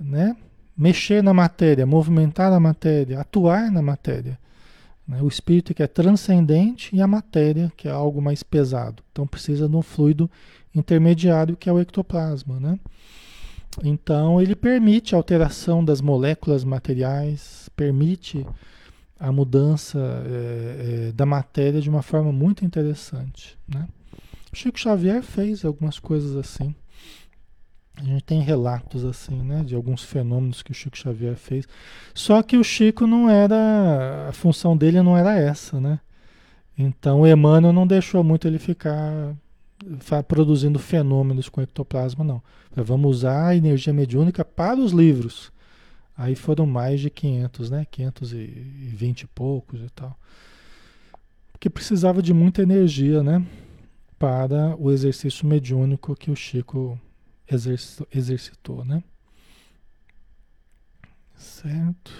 né, 0.00 0.34
mexer 0.82 1.22
na 1.22 1.32
matéria, 1.32 1.86
movimentar 1.86 2.52
a 2.52 2.58
matéria, 2.58 3.20
atuar 3.20 3.70
na 3.70 3.80
matéria. 3.80 4.36
Né? 5.06 5.22
O 5.22 5.28
espírito 5.28 5.72
que 5.72 5.80
é 5.80 5.86
transcendente 5.86 6.94
e 6.94 7.00
a 7.00 7.06
matéria 7.06 7.72
que 7.76 7.86
é 7.86 7.90
algo 7.92 8.20
mais 8.20 8.42
pesado. 8.42 9.00
Então 9.12 9.24
precisa 9.24 9.68
de 9.68 9.76
um 9.76 9.80
fluido 9.80 10.28
intermediário 10.74 11.56
que 11.56 11.68
é 11.68 11.72
o 11.72 11.78
ectoplasma, 11.78 12.58
né? 12.58 12.80
Então 13.84 14.40
ele 14.40 14.56
permite 14.56 15.14
a 15.14 15.18
alteração 15.18 15.84
das 15.84 16.00
moléculas 16.00 16.64
materiais, 16.64 17.70
permite 17.76 18.44
a 19.20 19.30
mudança 19.30 20.00
é, 20.26 21.08
é, 21.08 21.12
da 21.12 21.24
matéria 21.24 21.80
de 21.80 21.88
uma 21.88 22.02
forma 22.02 22.32
muito 22.32 22.64
interessante. 22.64 23.56
Né? 23.72 23.86
Chico 24.52 24.80
Xavier 24.80 25.22
fez 25.22 25.64
algumas 25.64 26.00
coisas 26.00 26.36
assim. 26.36 26.74
A 27.96 28.02
gente 28.02 28.24
tem 28.24 28.40
relatos 28.40 29.04
assim, 29.04 29.42
né, 29.42 29.62
de 29.62 29.74
alguns 29.74 30.02
fenômenos 30.02 30.62
que 30.62 30.70
o 30.70 30.74
Chico 30.74 30.96
Xavier 30.96 31.36
fez. 31.36 31.68
Só 32.14 32.42
que 32.42 32.56
o 32.56 32.64
Chico 32.64 33.06
não 33.06 33.28
era, 33.28 34.28
a 34.28 34.32
função 34.32 34.76
dele 34.76 35.02
não 35.02 35.16
era 35.16 35.38
essa, 35.38 35.80
né? 35.80 36.00
Então 36.76 37.20
o 37.20 37.26
Emmanuel 37.26 37.72
não 37.72 37.86
deixou 37.86 38.24
muito 38.24 38.48
ele 38.48 38.58
ficar 38.58 39.36
produzindo 40.26 40.78
fenômenos 40.78 41.48
com 41.48 41.60
ectoplasma, 41.60 42.24
não. 42.24 42.42
Vamos 42.74 43.18
usar 43.18 43.48
a 43.48 43.56
energia 43.56 43.92
mediúnica 43.92 44.42
para 44.42 44.80
os 44.80 44.92
livros. 44.92 45.52
Aí 46.16 46.34
foram 46.34 46.64
mais 46.64 47.00
de 47.00 47.10
500, 47.10 47.70
né? 47.70 47.86
520 47.90 49.22
e 49.22 49.26
poucos 49.26 49.80
e 49.80 49.90
tal. 49.90 50.16
Porque 51.52 51.68
precisava 51.68 52.22
de 52.22 52.32
muita 52.32 52.62
energia, 52.62 53.22
né? 53.22 53.44
Para 54.18 54.74
o 54.78 54.90
exercício 54.90 55.46
mediúnico 55.46 56.16
que 56.16 56.30
o 56.30 56.36
Chico 56.36 56.98
exercitou, 57.54 58.06
exercitou 58.12 58.84
né? 58.84 59.02
Certo. 61.36 62.12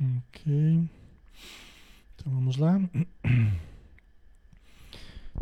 Ok. 0.00 0.88
Então 2.14 2.32
vamos 2.32 2.56
lá. 2.56 2.80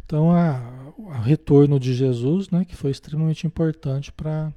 Então, 0.04 0.30
o 0.98 1.08
retorno 1.10 1.78
de 1.78 1.94
Jesus, 1.94 2.50
né, 2.50 2.64
que 2.64 2.74
foi 2.74 2.90
extremamente 2.90 3.46
importante 3.46 4.10
para 4.10 4.52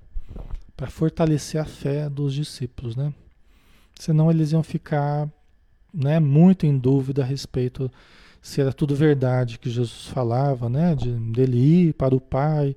fortalecer 0.89 1.61
a 1.61 1.65
fé 1.65 2.09
dos 2.09 2.33
discípulos, 2.33 2.95
né? 2.95 3.13
Senão 3.99 4.31
eles 4.31 4.51
iam 4.51 4.63
ficar 4.63 5.29
né, 5.93 6.19
muito 6.19 6.65
em 6.65 6.75
dúvida 6.75 7.21
a 7.21 7.25
respeito 7.25 7.91
se 8.43 8.59
era 8.59 8.73
tudo 8.73 8.93
verdade 8.93 9.57
que 9.57 9.69
Jesus 9.69 10.07
falava, 10.07 10.67
né? 10.67 10.93
De, 10.95 11.09
dele 11.09 11.57
ir 11.57 11.93
para 11.93 12.13
o 12.13 12.19
Pai 12.19 12.75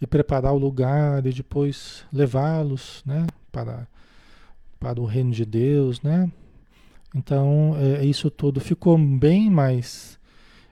e 0.00 0.06
preparar 0.06 0.54
o 0.54 0.58
lugar 0.58 1.26
e 1.26 1.32
depois 1.32 2.04
levá-los, 2.12 3.02
né? 3.04 3.26
Para, 3.50 3.88
para 4.78 5.00
o 5.00 5.04
reino 5.04 5.32
de 5.32 5.44
Deus, 5.44 6.00
né? 6.00 6.30
Então, 7.12 7.76
é, 7.76 8.04
isso 8.04 8.30
tudo 8.30 8.60
ficou 8.60 8.96
bem 8.96 9.50
mais 9.50 10.16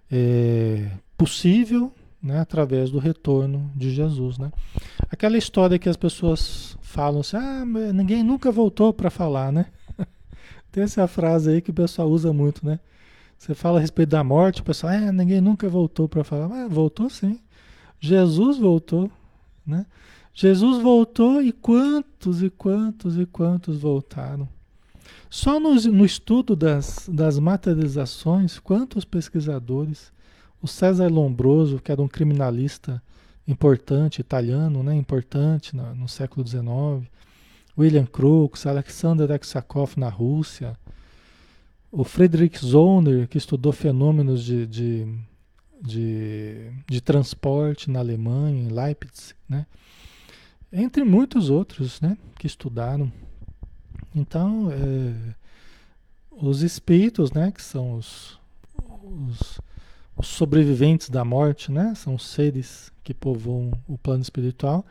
é, 0.09 0.89
possível 1.17 1.93
né, 2.23 2.39
através 2.39 2.93
do 2.93 3.01
retorno 3.01 3.69
de 3.75 3.91
Jesus. 3.91 4.39
Né? 4.39 4.53
Aquela 5.11 5.37
história 5.37 5.81
que 5.81 5.89
as 5.89 5.97
pessoas 5.97 6.79
falam 6.81 7.21
assim, 7.21 7.37
ah, 7.37 7.65
ninguém 7.93 8.23
nunca 8.23 8.53
voltou 8.53 8.93
para 8.93 9.11
falar, 9.11 9.51
né? 9.51 9.67
Tem 10.71 10.85
essa 10.85 11.09
frase 11.09 11.51
aí 11.51 11.61
que 11.61 11.73
o 11.73 11.75
pessoal 11.75 12.09
usa 12.09 12.33
muito, 12.33 12.65
né? 12.65 12.79
Você 13.39 13.55
fala 13.55 13.79
a 13.79 13.81
respeito 13.81 14.11
da 14.11 14.25
morte, 14.25 14.61
o 14.61 14.65
pessoal, 14.65 14.93
ah, 14.93 15.13
ninguém 15.13 15.41
nunca 15.41 15.69
voltou 15.69 16.09
para 16.09 16.25
falar. 16.25 16.49
Mas 16.49 16.71
voltou 16.71 17.09
sim. 17.09 17.41
Jesus 18.01 18.59
voltou, 18.59 19.11
né? 19.67 19.87
Jesus 20.35 20.83
voltou 20.83 21.41
e 21.43 21.53
quantos 21.53 22.43
e 22.43 22.51
quantos 22.51 23.19
e 23.19 23.27
quantos 23.27 23.79
voltaram? 23.79 24.49
Só 25.31 25.59
no, 25.59 25.75
no 25.75 26.05
estudo 26.05 26.55
das, 26.55 27.09
das 27.13 27.39
materializações, 27.39 28.59
quantos 28.59 29.05
pesquisadores 29.05 30.13
o 30.63 30.67
César 30.67 31.09
Lombroso, 31.09 31.81
que 31.81 31.93
era 31.93 32.03
um 32.03 32.09
criminalista 32.09 33.03
importante, 33.47 34.21
italiano, 34.21 34.83
né, 34.83 34.95
importante 34.95 35.75
no, 35.75 35.95
no 35.95 36.09
século 36.09 36.47
XIX, 36.47 37.09
William 37.77 38.07
Crookes, 38.07 38.67
Alexander 38.67 39.31
Aksakov 39.31 39.93
na 39.97 40.09
Rússia, 40.09 40.77
o 41.91 42.05
Friedrich 42.05 42.59
Zollner, 42.65 43.29
que 43.29 43.39
estudou 43.39 43.73
fenômenos 43.73 44.45
de, 44.45 44.67
de, 44.67 45.07
de, 45.81 46.71
de 46.89 47.01
transporte 47.01 47.91
na 47.91 48.01
Alemanha, 48.01 48.61
em 48.61 48.69
Leipzig, 48.69 49.35
né? 49.49 49.67
entre 50.73 51.03
muitos 51.05 51.49
outros 51.51 52.01
né, 52.01 52.17
que 52.39 52.47
estudaram. 52.47 53.11
Então, 54.15 54.71
é, 54.71 55.35
os 56.31 56.63
espíritos, 56.63 57.33
né, 57.33 57.51
que 57.51 57.63
são 57.63 57.95
os, 57.95 58.39
os 59.03 59.59
os 60.19 60.27
sobreviventes 60.27 61.09
da 61.09 61.25
morte, 61.25 61.71
né? 61.71 61.95
São 61.95 62.19
seres 62.19 62.93
que 63.05 63.15
povoam 63.15 63.71
o 63.87 63.97
plano 63.97 64.23
espiritual. 64.23 64.85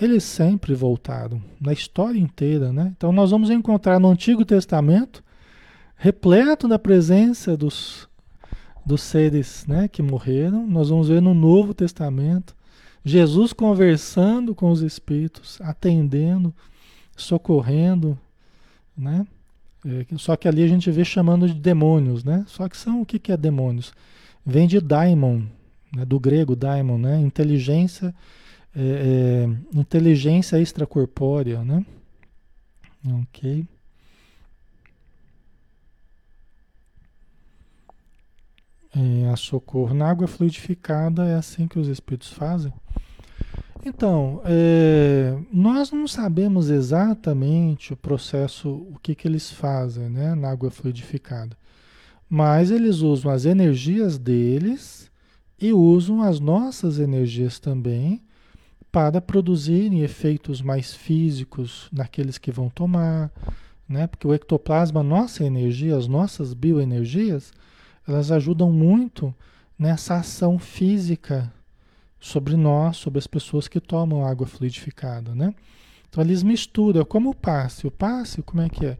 eles 0.00 0.24
sempre 0.24 0.72
voltaram, 0.74 1.42
na 1.60 1.74
história 1.74 2.18
inteira, 2.18 2.72
né? 2.72 2.94
Então 2.96 3.12
nós 3.12 3.32
vamos 3.32 3.50
encontrar 3.50 3.98
no 3.98 4.08
Antigo 4.08 4.46
Testamento, 4.46 5.22
repleto 6.00 6.66
da 6.66 6.78
presença 6.78 7.58
dos, 7.58 8.08
dos 8.86 9.02
seres 9.02 9.66
né, 9.66 9.86
que 9.86 10.00
morreram, 10.00 10.66
nós 10.66 10.88
vamos 10.88 11.08
ver 11.08 11.20
no 11.20 11.34
Novo 11.34 11.74
Testamento, 11.74 12.56
Jesus 13.04 13.52
conversando 13.52 14.54
com 14.54 14.70
os 14.70 14.80
espíritos, 14.80 15.60
atendendo, 15.60 16.54
socorrendo, 17.14 18.18
né? 18.96 19.26
É, 19.84 20.06
só 20.16 20.36
que 20.36 20.48
ali 20.48 20.62
a 20.62 20.68
gente 20.68 20.90
vê 20.90 21.04
chamando 21.04 21.46
de 21.46 21.54
demônios, 21.54 22.24
né? 22.24 22.44
Só 22.46 22.68
que 22.68 22.76
são 22.76 23.00
o 23.02 23.06
que, 23.06 23.18
que 23.18 23.32
é 23.32 23.36
demônios? 23.36 23.92
Vem 24.44 24.66
de 24.66 24.80
daimon, 24.80 25.42
né? 25.94 26.04
do 26.04 26.18
grego 26.18 26.56
daimon, 26.56 26.98
né? 26.98 27.18
Inteligência, 27.20 28.14
é, 28.74 29.46
é, 29.46 29.78
inteligência 29.78 30.60
extracorpórea, 30.60 31.62
né? 31.62 31.84
Ok. 33.22 33.66
É, 38.94 39.30
a 39.30 39.36
socorro 39.36 39.94
na 39.94 40.10
água 40.10 40.26
fluidificada 40.26 41.24
é 41.24 41.34
assim 41.36 41.68
que 41.68 41.78
os 41.78 41.88
espíritos 41.88 42.32
fazem. 42.32 42.72
Então, 43.84 44.42
é, 44.44 45.38
nós 45.50 45.90
não 45.90 46.06
sabemos 46.06 46.68
exatamente 46.68 47.92
o 47.92 47.96
processo, 47.96 48.68
o 48.68 48.98
que, 49.02 49.14
que 49.14 49.26
eles 49.26 49.50
fazem 49.50 50.10
né, 50.10 50.34
na 50.34 50.50
água 50.50 50.70
fluidificada. 50.70 51.56
Mas 52.28 52.70
eles 52.70 52.98
usam 52.98 53.30
as 53.30 53.44
energias 53.46 54.18
deles 54.18 55.10
e 55.58 55.72
usam 55.72 56.22
as 56.22 56.40
nossas 56.40 56.98
energias 56.98 57.58
também 57.58 58.22
para 58.92 59.20
produzirem 59.20 60.02
efeitos 60.02 60.60
mais 60.60 60.94
físicos 60.94 61.88
naqueles 61.92 62.38
que 62.38 62.50
vão 62.50 62.68
tomar, 62.68 63.30
né? 63.88 64.06
Porque 64.06 64.26
o 64.26 64.34
ectoplasma, 64.34 65.02
nossa 65.02 65.44
energia, 65.44 65.96
as 65.96 66.08
nossas 66.08 66.54
bioenergias, 66.54 67.52
elas 68.10 68.32
ajudam 68.32 68.70
muito 68.70 69.34
nessa 69.78 70.16
ação 70.16 70.58
física 70.58 71.52
sobre 72.18 72.56
nós, 72.56 72.96
sobre 72.96 73.18
as 73.18 73.26
pessoas 73.26 73.66
que 73.68 73.80
tomam 73.80 74.26
água 74.26 74.46
fluidificada, 74.46 75.34
né? 75.34 75.54
Então 76.08 76.22
eles 76.22 76.42
misturam, 76.42 77.04
como 77.04 77.30
o 77.30 77.34
passe. 77.34 77.86
O 77.86 77.90
passe, 77.90 78.42
como 78.42 78.62
é 78.62 78.68
que 78.68 78.84
é? 78.84 78.98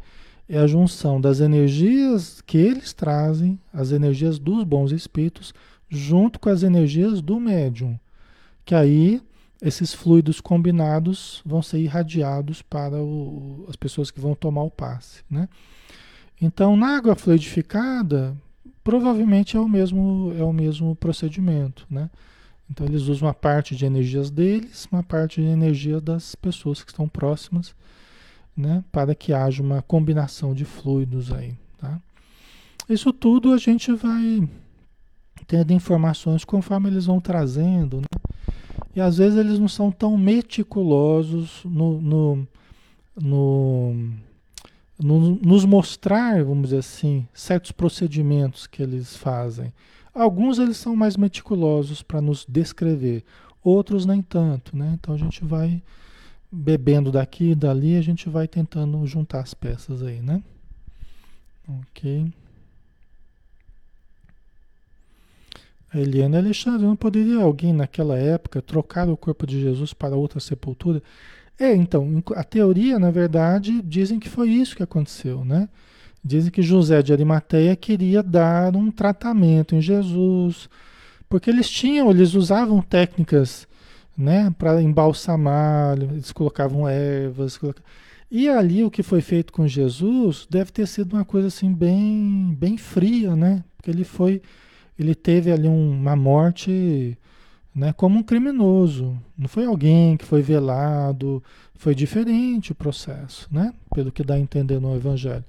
É 0.48 0.58
a 0.58 0.66
junção 0.66 1.20
das 1.20 1.40
energias 1.40 2.40
que 2.40 2.56
eles 2.56 2.92
trazem, 2.92 3.58
as 3.72 3.92
energias 3.92 4.38
dos 4.38 4.64
bons 4.64 4.90
espíritos, 4.90 5.52
junto 5.88 6.38
com 6.38 6.48
as 6.48 6.62
energias 6.62 7.20
do 7.20 7.38
médium. 7.38 7.98
Que 8.64 8.74
aí 8.74 9.20
esses 9.60 9.92
fluidos 9.92 10.40
combinados 10.40 11.42
vão 11.44 11.62
ser 11.62 11.78
irradiados 11.78 12.62
para 12.62 12.96
o, 12.96 13.66
as 13.68 13.76
pessoas 13.76 14.10
que 14.10 14.20
vão 14.20 14.34
tomar 14.34 14.62
o 14.62 14.70
passe, 14.70 15.22
né? 15.28 15.48
Então, 16.40 16.74
na 16.74 16.96
água 16.96 17.14
fluidificada, 17.14 18.34
provavelmente 18.82 19.56
é 19.56 19.60
o 19.60 19.68
mesmo, 19.68 20.32
é 20.38 20.44
o 20.44 20.52
mesmo 20.52 20.94
procedimento, 20.96 21.86
né? 21.90 22.10
Então 22.70 22.86
eles 22.86 23.02
usam 23.02 23.26
uma 23.26 23.34
parte 23.34 23.74
de 23.74 23.84
energias 23.84 24.30
deles, 24.30 24.86
uma 24.92 25.02
parte 25.02 25.40
de 25.40 25.46
energia 25.46 26.00
das 26.00 26.34
pessoas 26.34 26.82
que 26.84 26.90
estão 26.92 27.08
próximas, 27.08 27.74
né, 28.56 28.84
para 28.92 29.14
que 29.14 29.32
haja 29.32 29.62
uma 29.62 29.82
combinação 29.82 30.54
de 30.54 30.64
fluidos 30.64 31.32
aí, 31.32 31.54
tá? 31.78 32.00
Isso 32.88 33.12
tudo 33.12 33.52
a 33.52 33.58
gente 33.58 33.92
vai 33.92 34.48
tendo 35.46 35.72
informações 35.72 36.44
conforme 36.44 36.88
eles 36.88 37.06
vão 37.06 37.20
trazendo, 37.20 37.98
né? 38.00 38.20
E 38.94 39.00
às 39.00 39.18
vezes 39.18 39.38
eles 39.38 39.58
não 39.58 39.68
são 39.68 39.90
tão 39.90 40.16
meticulosos 40.16 41.62
no, 41.64 42.00
no, 42.00 42.48
no, 43.16 44.12
nos 45.00 45.64
mostrar, 45.64 46.44
vamos 46.44 46.70
dizer 46.70 46.78
assim, 46.78 47.26
certos 47.32 47.72
procedimentos 47.72 48.66
que 48.66 48.82
eles 48.82 49.16
fazem. 49.16 49.72
Alguns 50.14 50.58
eles 50.58 50.76
são 50.76 50.94
mais 50.94 51.16
meticulosos 51.16 52.02
para 52.02 52.20
nos 52.20 52.44
descrever, 52.46 53.24
outros 53.62 54.04
nem 54.04 54.20
tanto, 54.20 54.76
né? 54.76 54.98
Então 55.00 55.14
a 55.14 55.18
gente 55.18 55.44
vai 55.44 55.82
bebendo 56.52 57.12
daqui 57.12 57.50
e 57.50 57.54
dali, 57.54 57.96
a 57.96 58.02
gente 58.02 58.28
vai 58.28 58.48
tentando 58.48 59.06
juntar 59.06 59.40
as 59.40 59.54
peças 59.54 60.02
aí, 60.02 60.20
né? 60.20 60.42
Ok. 61.68 62.32
A 65.92 66.36
Alexandre, 66.38 66.86
não 66.86 66.94
poderia 66.94 67.42
alguém 67.42 67.72
naquela 67.72 68.16
época 68.16 68.62
trocar 68.62 69.08
o 69.08 69.16
corpo 69.16 69.44
de 69.44 69.60
Jesus 69.60 69.92
para 69.92 70.14
outra 70.14 70.38
sepultura? 70.38 71.02
É, 71.60 71.74
então, 71.74 72.22
a 72.34 72.42
teoria, 72.42 72.98
na 72.98 73.10
verdade, 73.10 73.82
dizem 73.82 74.18
que 74.18 74.30
foi 74.30 74.48
isso 74.48 74.74
que 74.74 74.82
aconteceu, 74.82 75.44
né? 75.44 75.68
Dizem 76.24 76.50
que 76.50 76.62
José 76.62 77.02
de 77.02 77.12
Arimateia 77.12 77.76
queria 77.76 78.22
dar 78.22 78.74
um 78.74 78.90
tratamento 78.90 79.74
em 79.74 79.80
Jesus, 79.82 80.70
porque 81.28 81.50
eles 81.50 81.68
tinham, 81.68 82.10
eles 82.10 82.32
usavam 82.34 82.80
técnicas, 82.80 83.68
né, 84.16 84.54
para 84.58 84.82
embalsamar, 84.82 85.98
eles 85.98 86.32
colocavam 86.32 86.88
ervas, 86.88 87.58
e 88.30 88.48
ali 88.48 88.82
o 88.82 88.90
que 88.90 89.02
foi 89.02 89.20
feito 89.20 89.52
com 89.52 89.66
Jesus 89.66 90.46
deve 90.48 90.72
ter 90.72 90.86
sido 90.86 91.14
uma 91.14 91.24
coisa 91.24 91.48
assim 91.48 91.72
bem, 91.72 92.54
bem 92.58 92.76
fria, 92.78 93.34
né? 93.34 93.64
Porque 93.76 93.90
ele 93.90 94.04
foi, 94.04 94.40
ele 94.98 95.14
teve 95.14 95.50
ali 95.50 95.66
um, 95.68 95.90
uma 95.92 96.14
morte, 96.16 97.18
né, 97.74 97.92
como 97.92 98.18
um 98.18 98.22
criminoso. 98.22 99.16
Não 99.36 99.48
foi 99.48 99.64
alguém 99.64 100.16
que 100.16 100.24
foi 100.24 100.42
velado, 100.42 101.42
foi 101.74 101.94
diferente 101.94 102.72
o 102.72 102.74
processo, 102.74 103.48
né? 103.50 103.72
Pelo 103.94 104.12
que 104.12 104.22
dá 104.22 104.34
a 104.34 104.40
entender 104.40 104.80
no 104.80 104.94
Evangelho. 104.94 105.44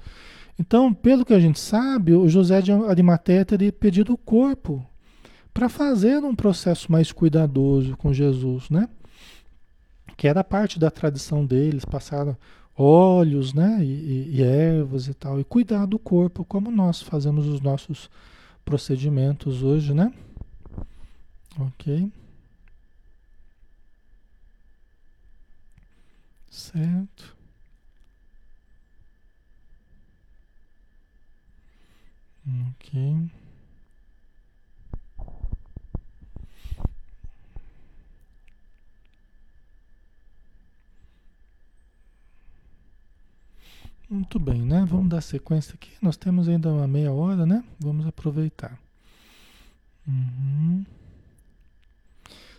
Então, 0.58 0.94
pelo 0.94 1.26
que 1.26 1.34
a 1.34 1.40
gente 1.40 1.60
sabe, 1.60 2.14
o 2.14 2.30
José 2.30 2.62
de 2.62 2.72
Arimateia 2.72 3.44
teria 3.44 3.72
pedido 3.72 4.14
o 4.14 4.18
corpo 4.18 4.86
para 5.54 5.68
fazer 5.68 6.24
um 6.24 6.36
processo 6.36 6.92
mais 6.92 7.12
cuidadoso 7.12 7.98
com 7.98 8.14
Jesus, 8.14 8.70
né? 8.70 8.88
Que 10.16 10.28
era 10.28 10.44
parte 10.44 10.80
da 10.80 10.92
tradição 10.92 11.46
deles, 11.46 11.84
passaram 11.84 12.38
óleos, 12.78 13.54
né? 13.54 13.80
E, 13.82 14.36
e, 14.36 14.44
ervas 14.44 15.08
e 15.08 15.14
tal, 15.14 15.40
e 15.40 15.44
cuidar 15.44 15.86
do 15.86 16.00
corpo, 16.00 16.46
como 16.46 16.72
nós 16.72 17.02
fazemos 17.02 17.48
os 17.48 17.60
nossos 17.60 18.10
procedimentos 18.64 19.64
hoje, 19.64 19.94
né? 19.94 20.14
Ok. 21.60 22.12
Certo. 26.52 27.36
Ok. 32.46 33.30
Muito 44.10 44.38
bem, 44.38 44.62
né? 44.62 44.86
Vamos 44.86 45.08
dar 45.08 45.22
sequência 45.22 45.74
aqui. 45.74 45.90
Nós 46.02 46.18
temos 46.18 46.50
ainda 46.50 46.70
uma 46.70 46.86
meia 46.86 47.14
hora, 47.14 47.46
né? 47.46 47.64
Vamos 47.80 48.06
aproveitar. 48.06 48.78
Uhum. 50.06 50.86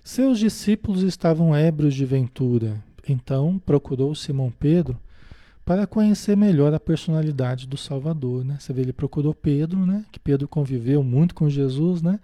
Seus 0.03 0.39
discípulos 0.39 1.03
estavam 1.03 1.55
ébrios 1.55 1.95
de 1.95 2.07
ventura. 2.07 2.83
Então 3.09 3.61
procurou 3.65 4.15
Simão 4.15 4.51
Pedro 4.51 4.99
para 5.65 5.87
conhecer 5.87 6.37
melhor 6.37 6.75
a 6.75 6.81
personalidade 6.81 7.67
do 7.67 7.77
Salvador, 7.77 8.45
né? 8.45 8.57
Você 8.59 8.73
vê, 8.73 8.83
ele 8.83 8.93
procurou 8.93 9.33
Pedro, 9.33 9.87
né? 9.87 10.05
Que 10.11 10.19
Pedro 10.19 10.49
conviveu 10.49 11.03
muito 11.03 11.35
com 11.35 11.49
Jesus, 11.49 12.03
né? 12.03 12.19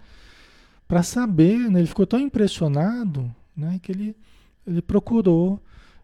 Para 0.87 1.03
saber, 1.03 1.57
né? 1.69 1.79
ele 1.79 1.87
ficou 1.87 2.05
tão 2.05 2.19
impressionado, 2.19 3.33
né? 3.55 3.79
Que 3.81 3.91
ele, 3.91 4.15
ele 4.67 4.81
procurou 4.81 5.59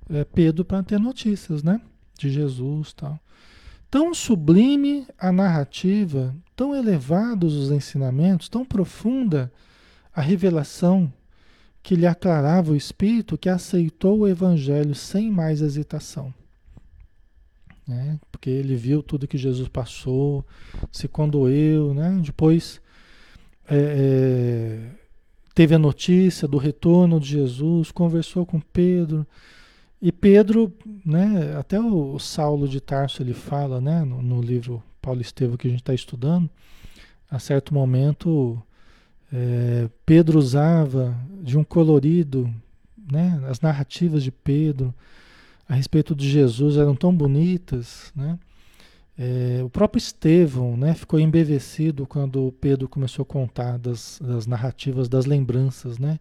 é, 0.09 0.23
Pedro 0.23 0.63
para 0.63 0.83
ter 0.83 0.99
notícias, 0.99 1.61
né? 1.61 1.81
De 2.17 2.29
Jesus, 2.29 2.93
tal. 2.93 3.19
Tão 3.91 4.13
sublime 4.13 5.05
a 5.19 5.31
narrativa, 5.31 6.33
tão 6.55 6.75
elevados 6.75 7.53
os 7.53 7.71
ensinamentos, 7.71 8.49
tão 8.49 8.65
profunda 8.65 9.51
a 10.13 10.21
revelação 10.21 11.11
que 11.85 11.95
lhe 11.95 12.07
aclarava 12.07 12.71
o 12.71 12.75
espírito 12.75 13.37
que 13.37 13.47
aceitou 13.47 14.19
o 14.19 14.27
evangelho 14.27 14.95
sem 14.95 15.31
mais 15.31 15.61
hesitação 15.61 16.33
né? 17.87 18.19
Porque 18.31 18.49
ele 18.49 18.75
viu 18.75 19.03
tudo 19.03 19.27
que 19.27 19.37
Jesus 19.37 19.67
passou, 19.67 20.45
se 20.91 21.07
condoeu, 21.07 21.93
né? 21.93 22.19
Depois 22.23 22.81
é, 23.67 23.77
é, 23.77 24.91
teve 25.53 25.75
a 25.75 25.79
notícia 25.79 26.47
do 26.47 26.57
retorno 26.57 27.19
de 27.19 27.29
Jesus, 27.29 27.91
conversou 27.91 28.45
com 28.45 28.59
Pedro. 28.59 29.25
E 30.01 30.11
Pedro, 30.11 30.73
né, 31.05 31.55
até 31.57 31.79
o, 31.79 32.19
Saulo 32.19 32.67
de 32.67 32.79
Tarso 32.79 33.23
ele 33.23 33.33
fala, 33.33 33.79
né, 33.79 34.03
no, 34.03 34.21
no 34.21 34.41
livro 34.41 34.83
Paulo 35.01 35.21
Estevam 35.21 35.57
que 35.57 35.67
a 35.67 35.71
gente 35.71 35.81
está 35.81 35.93
estudando, 35.93 36.49
a 37.29 37.39
certo 37.39 37.73
momento 37.73 38.61
é, 39.37 39.89
Pedro 40.05 40.39
usava 40.39 41.13
de 41.43 41.57
um 41.57 41.63
colorido 41.63 42.49
né, 43.11 43.43
as 43.49 43.59
narrativas 43.59 44.23
de 44.23 44.31
Pedro 44.31 44.95
a 45.67 45.73
respeito 45.73 46.15
de 46.15 46.29
Jesus 46.29 46.77
eram 46.77 46.95
tão 46.95 47.13
bonitas, 47.13 48.13
né? 48.15 48.39
É, 49.17 49.61
o 49.63 49.69
próprio 49.69 49.97
Estevão 49.97 50.75
né, 50.75 50.93
ficou 50.93 51.19
embevecido 51.19 52.05
quando 52.05 52.53
Pedro 52.59 52.87
começou 52.87 53.23
a 53.23 53.25
contar 53.25 53.77
das, 53.77 54.19
das 54.21 54.45
narrativas, 54.45 55.07
das 55.07 55.25
lembranças 55.25 55.97
né, 55.97 56.19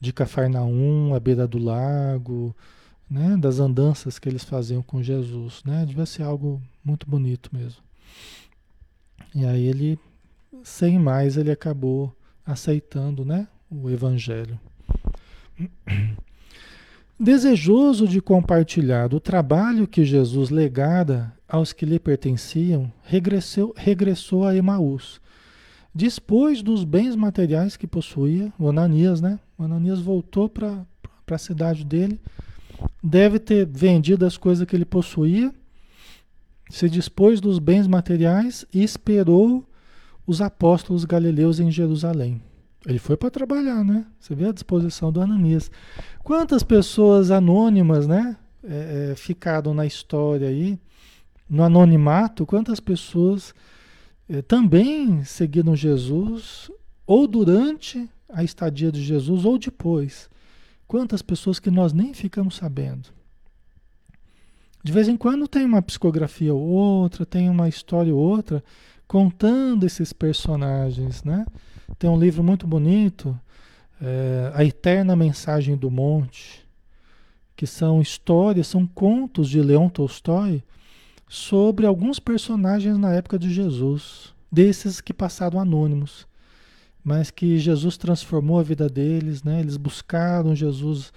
de 0.00 0.12
Cafarnaum, 0.12 1.14
a 1.14 1.20
beira 1.20 1.46
do 1.46 1.58
lago, 1.58 2.54
né, 3.08 3.36
das 3.36 3.60
andanças 3.60 4.18
que 4.18 4.28
eles 4.28 4.42
faziam 4.42 4.82
com 4.82 5.00
Jesus. 5.00 5.62
Né, 5.64 5.84
devia 5.86 6.04
ser 6.04 6.24
algo 6.24 6.60
muito 6.84 7.08
bonito 7.08 7.48
mesmo. 7.52 7.80
E 9.32 9.46
aí 9.46 9.64
ele, 9.64 9.96
sem 10.64 10.98
mais, 10.98 11.36
ele 11.36 11.52
acabou 11.52 12.15
aceitando 12.46 13.24
né, 13.24 13.48
o 13.70 13.90
Evangelho. 13.90 14.58
Desejoso 17.18 18.06
de 18.06 18.20
compartilhar 18.20 19.14
o 19.14 19.20
trabalho 19.20 19.88
que 19.88 20.04
Jesus 20.04 20.50
legara 20.50 21.34
aos 21.48 21.72
que 21.72 21.86
lhe 21.86 21.98
pertenciam, 21.98 22.92
regressou, 23.02 23.74
regressou 23.76 24.46
a 24.46 24.54
Emaús. 24.54 25.20
Depois 25.94 26.62
dos 26.62 26.84
bens 26.84 27.16
materiais 27.16 27.74
que 27.74 27.86
possuía, 27.86 28.52
o 28.58 28.68
Ananias, 28.68 29.22
né? 29.22 29.40
O 29.56 29.62
Ananias 29.64 29.98
voltou 29.98 30.46
para 30.46 30.84
a 31.30 31.38
cidade 31.38 31.86
dele, 31.86 32.20
deve 33.02 33.38
ter 33.38 33.64
vendido 33.64 34.26
as 34.26 34.36
coisas 34.36 34.66
que 34.66 34.76
ele 34.76 34.84
possuía, 34.84 35.50
se 36.68 36.90
dispôs 36.90 37.40
dos 37.40 37.58
bens 37.58 37.86
materiais 37.86 38.66
e 38.74 38.82
esperou 38.82 39.64
os 40.26 40.40
apóstolos 40.40 41.04
galileus 41.04 41.60
em 41.60 41.70
Jerusalém. 41.70 42.42
Ele 42.84 42.98
foi 42.98 43.16
para 43.16 43.30
trabalhar, 43.30 43.84
né? 43.84 44.06
Você 44.18 44.34
vê 44.34 44.46
a 44.46 44.52
disposição 44.52 45.10
do 45.10 45.20
Ananias. 45.20 45.70
Quantas 46.22 46.62
pessoas 46.62 47.30
anônimas, 47.30 48.06
né? 48.06 48.36
É, 48.62 49.10
é, 49.12 49.14
ficaram 49.16 49.72
na 49.72 49.86
história 49.86 50.48
aí, 50.48 50.78
no 51.48 51.62
anonimato, 51.62 52.44
quantas 52.44 52.80
pessoas 52.80 53.54
é, 54.28 54.42
também 54.42 55.22
seguiram 55.22 55.76
Jesus, 55.76 56.70
ou 57.06 57.28
durante 57.28 58.08
a 58.28 58.42
estadia 58.42 58.90
de 58.90 59.02
Jesus, 59.02 59.44
ou 59.44 59.58
depois. 59.58 60.28
Quantas 60.86 61.22
pessoas 61.22 61.58
que 61.58 61.70
nós 61.70 61.92
nem 61.92 62.12
ficamos 62.12 62.56
sabendo. 62.56 63.08
De 64.82 64.92
vez 64.92 65.08
em 65.08 65.16
quando 65.16 65.48
tem 65.48 65.64
uma 65.64 65.82
psicografia 65.82 66.54
ou 66.54 66.60
outra, 66.60 67.26
tem 67.26 67.50
uma 67.50 67.68
história 67.68 68.14
ou 68.14 68.20
outra, 68.20 68.62
contando 69.06 69.84
esses 69.84 70.12
personagens, 70.12 71.22
né? 71.22 71.46
Tem 71.98 72.10
um 72.10 72.18
livro 72.18 72.42
muito 72.42 72.66
bonito, 72.66 73.38
é, 74.00 74.50
A 74.54 74.64
Eterna 74.64 75.14
Mensagem 75.14 75.76
do 75.76 75.90
Monte, 75.90 76.66
que 77.54 77.66
são 77.66 78.00
histórias, 78.00 78.66
são 78.66 78.86
contos 78.86 79.48
de 79.48 79.60
Leon 79.62 79.88
Tolstói 79.88 80.62
sobre 81.28 81.86
alguns 81.86 82.18
personagens 82.18 82.98
na 82.98 83.12
época 83.12 83.38
de 83.38 83.52
Jesus, 83.52 84.34
desses 84.52 85.00
que 85.00 85.14
passaram 85.14 85.58
anônimos, 85.58 86.26
mas 87.02 87.30
que 87.30 87.58
Jesus 87.58 87.96
transformou 87.96 88.58
a 88.58 88.62
vida 88.62 88.88
deles, 88.88 89.42
né? 89.42 89.60
Eles 89.60 89.76
buscaram 89.76 90.54
Jesus 90.54 91.12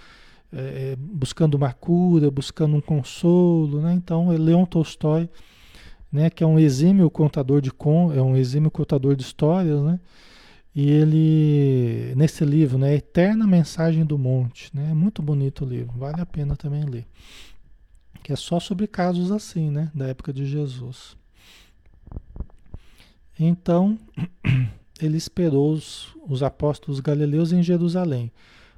é, 0.51 0.95
buscando 0.97 1.55
uma 1.55 1.73
cura, 1.73 2.31
buscando 2.31 2.75
um 2.75 2.81
consolo, 2.81 3.81
né? 3.81 3.93
Então, 3.93 4.29
Leon 4.29 4.65
Tolstói, 4.65 5.29
né, 6.11 6.29
que 6.29 6.43
é 6.43 6.47
um 6.47 6.57
exímio 6.57 7.09
contador 7.09 7.61
de 7.61 7.71
con, 7.71 8.11
é 8.11 8.21
um 8.21 8.35
exímio 8.35 8.71
contador 8.71 9.15
de 9.15 9.23
histórias, 9.23 9.81
né? 9.81 9.99
E 10.73 10.89
ele, 10.89 12.13
nesse 12.15 12.45
livro, 12.45 12.77
né, 12.77 12.95
Eterna 12.95 13.45
Mensagem 13.45 14.05
do 14.05 14.17
Monte, 14.17 14.69
né, 14.73 14.91
é 14.91 14.93
muito 14.93 15.21
bonito 15.21 15.65
o 15.65 15.67
livro, 15.67 15.97
vale 15.97 16.21
a 16.21 16.25
pena 16.25 16.55
também 16.55 16.83
ler. 16.85 17.07
Que 18.23 18.33
é 18.33 18.35
só 18.35 18.59
sobre 18.59 18.87
casos 18.87 19.31
assim, 19.31 19.69
né, 19.71 19.91
da 19.93 20.07
época 20.07 20.31
de 20.31 20.45
Jesus. 20.45 21.17
Então, 23.39 23.97
ele 25.01 25.17
esperou 25.17 25.73
os, 25.73 26.15
os 26.27 26.43
apóstolos 26.43 26.99
galileus 26.99 27.51
em 27.51 27.63
Jerusalém, 27.63 28.31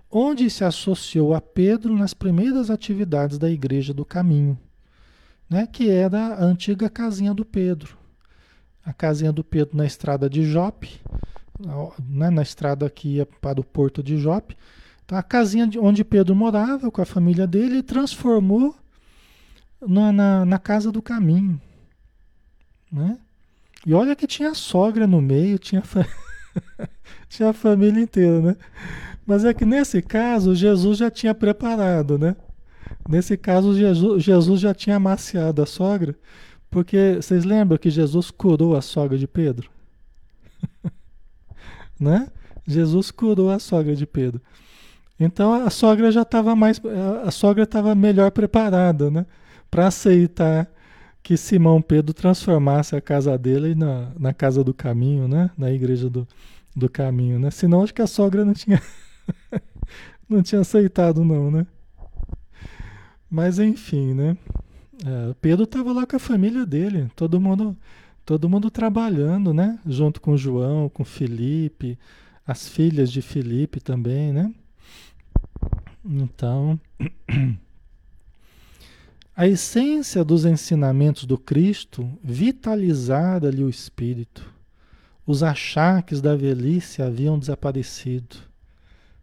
onde 0.10 0.50
se 0.50 0.64
associou 0.64 1.34
a 1.34 1.42
Pedro 1.42 1.96
nas 1.96 2.14
primeiras 2.14 2.70
atividades 2.70 3.38
da 3.38 3.50
Igreja 3.50 3.94
do 3.94 4.06
Caminho, 4.06 4.58
né, 5.52 5.68
que 5.68 5.90
era 5.90 6.28
a 6.36 6.46
antiga 6.46 6.90
casinha 6.90 7.34
do 7.34 7.44
Pedro. 7.44 7.98
A 8.86 8.94
casinha 8.94 9.34
do 9.34 9.44
Pedro 9.44 9.76
na 9.76 9.86
estrada 9.86 10.30
de 10.30 10.46
Jope, 10.46 11.02
né, 12.08 12.30
na 12.30 12.42
estrada 12.42 12.90
que 12.90 13.18
ia 13.18 13.26
para 13.26 13.60
o 13.60 13.64
porto 13.64 14.02
de 14.02 14.18
Jope. 14.18 14.56
Então, 15.04 15.18
a 15.18 15.22
casinha 15.22 15.68
de 15.68 15.78
onde 15.78 16.06
Pedro 16.06 16.34
morava 16.34 16.90
com 16.90 17.02
a 17.02 17.06
família 17.06 17.46
dele, 17.46 17.74
ele 17.74 17.84
transformou 17.84 18.74
na, 19.86 20.14
na, 20.14 20.46
na 20.46 20.58
casa 20.58 20.90
do 20.90 21.02
caminho. 21.02 21.62
Né? 22.90 23.18
E 23.86 23.94
olha 23.94 24.16
que 24.16 24.26
tinha 24.26 24.54
sogra 24.54 25.06
no 25.06 25.22
meio, 25.22 25.60
tinha, 25.60 25.82
fa... 25.82 26.08
tinha 27.28 27.50
a 27.50 27.54
família 27.54 28.02
inteira, 28.02 28.40
né? 28.42 28.56
Mas 29.26 29.44
é 29.44 29.54
que 29.54 29.66
nesse 29.66 30.02
caso, 30.02 30.56
Jesus 30.56 30.98
já 30.98 31.12
tinha 31.12 31.36
preparado, 31.36 32.18
né? 32.18 32.38
Nesse 33.12 33.36
caso, 33.36 33.76
Jesus, 33.76 34.24
Jesus 34.24 34.62
já 34.62 34.74
tinha 34.74 34.96
amaciado 34.96 35.62
a 35.62 35.66
sogra, 35.66 36.16
porque 36.70 37.16
vocês 37.16 37.44
lembram 37.44 37.78
que 37.78 37.90
Jesus 37.90 38.32
curou 38.32 38.74
a 38.74 38.82
sogra 38.82 39.18
de 39.18 39.28
Pedro? 39.28 39.70
né? 42.00 42.30
Jesus 42.66 43.12
curou 43.12 43.50
a 43.50 43.60
sogra 43.60 43.98
de 43.98 44.06
Pedro. 44.06 44.42
Então 45.20 45.52
a 45.54 45.70
sogra 45.70 46.10
já 46.10 46.22
estava 46.22 46.56
mais, 46.56 46.82
a 47.26 47.32
sogra 47.32 47.64
estava 47.64 47.94
melhor 47.94 48.32
preparada, 48.32 49.12
né? 49.12 49.26
Para 49.70 49.88
aceitar 49.88 50.72
que 51.22 51.36
Simão 51.36 51.82
Pedro 51.82 52.14
transformasse 52.14 52.96
a 52.96 53.02
casa 53.02 53.38
dele 53.38 53.76
na, 53.76 54.10
na 54.18 54.34
casa 54.34 54.64
do 54.64 54.74
caminho, 54.74 55.28
né? 55.28 55.52
Na 55.58 55.70
igreja 55.70 56.10
do, 56.10 56.26
do 56.74 56.90
caminho, 56.90 57.38
né? 57.38 57.52
Senão 57.52 57.84
acho 57.84 57.94
que 57.94 58.02
a 58.02 58.08
sogra 58.08 58.46
não 58.46 58.54
tinha 58.54 58.82
não 60.30 60.42
tinha 60.42 60.62
aceitado 60.62 61.26
não, 61.26 61.52
né? 61.52 61.68
Mas 63.32 63.58
enfim, 63.58 64.14
né? 64.14 64.38
É, 65.06 65.34
Pedro 65.42 65.64
estava 65.64 65.94
lá 65.94 66.06
com 66.06 66.18
a 66.18 66.20
família 66.20 66.66
dele, 66.66 67.10
todo 67.16 67.40
mundo 67.40 67.76
Todo 68.26 68.48
mundo 68.48 68.70
trabalhando, 68.70 69.54
né? 69.54 69.80
Junto 69.86 70.22
com 70.22 70.38
João, 70.38 70.88
com 70.88 71.04
Felipe, 71.04 71.98
as 72.46 72.68
filhas 72.68 73.12
de 73.12 73.22
Felipe 73.22 73.80
também, 73.80 74.32
né? 74.32 74.54
Então, 76.06 76.80
a 79.36 79.48
essência 79.48 80.24
dos 80.24 80.46
ensinamentos 80.46 81.26
do 81.26 81.38
Cristo 81.38 82.08
vitalizara-lhe 82.24 83.64
o 83.64 83.70
espírito. 83.70 84.54
Os 85.26 85.42
achaques 85.42 86.22
da 86.22 86.36
velhice 86.36 87.02
haviam 87.02 87.40
desaparecido. 87.40 88.38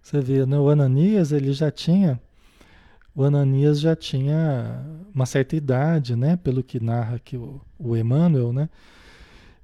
Você 0.02 0.20
vê, 0.20 0.44
né? 0.44 0.58
o 0.58 0.68
Ananias 0.68 1.32
ele 1.32 1.52
já 1.52 1.70
tinha 1.70 2.20
o 3.18 3.24
Ananias 3.24 3.80
já 3.80 3.96
tinha 3.96 4.80
uma 5.12 5.26
certa 5.26 5.56
idade, 5.56 6.14
né? 6.14 6.36
Pelo 6.36 6.62
que 6.62 6.78
narra 6.78 7.16
aqui 7.16 7.36
o, 7.36 7.60
o 7.76 7.96
Emmanuel, 7.96 8.52
né? 8.52 8.70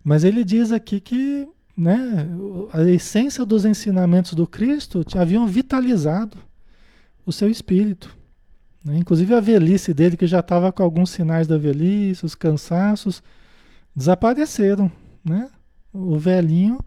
Mas 0.03 0.25
ele 0.25 0.43
diz 0.43 0.73
aqui 0.73 0.99
que 0.99 1.47
né, 1.77 2.29
a 2.73 2.83
essência 2.83 3.47
dos 3.47 3.65
ensinamentos 3.65 4.35
do 4.35 4.45
Cristo 4.45 5.05
haviam 5.17 5.47
vitalizado 5.47 6.37
o 7.25 7.31
seu 7.31 7.49
espírito. 7.49 8.17
Né? 8.85 8.99
Inclusive 8.99 9.33
a 9.33 9.41
velhice 9.41 9.95
dele, 9.95 10.17
que 10.17 10.27
já 10.27 10.41
estava 10.41 10.73
com 10.73 10.83
alguns 10.83 11.11
sinais 11.11 11.47
da 11.47 11.57
velhice, 11.57 12.27
os 12.27 12.35
cansaços, 12.35 13.23
desapareceram. 13.95 14.91
Né? 15.25 15.49
O 15.93 16.19
velhinho, 16.19 16.81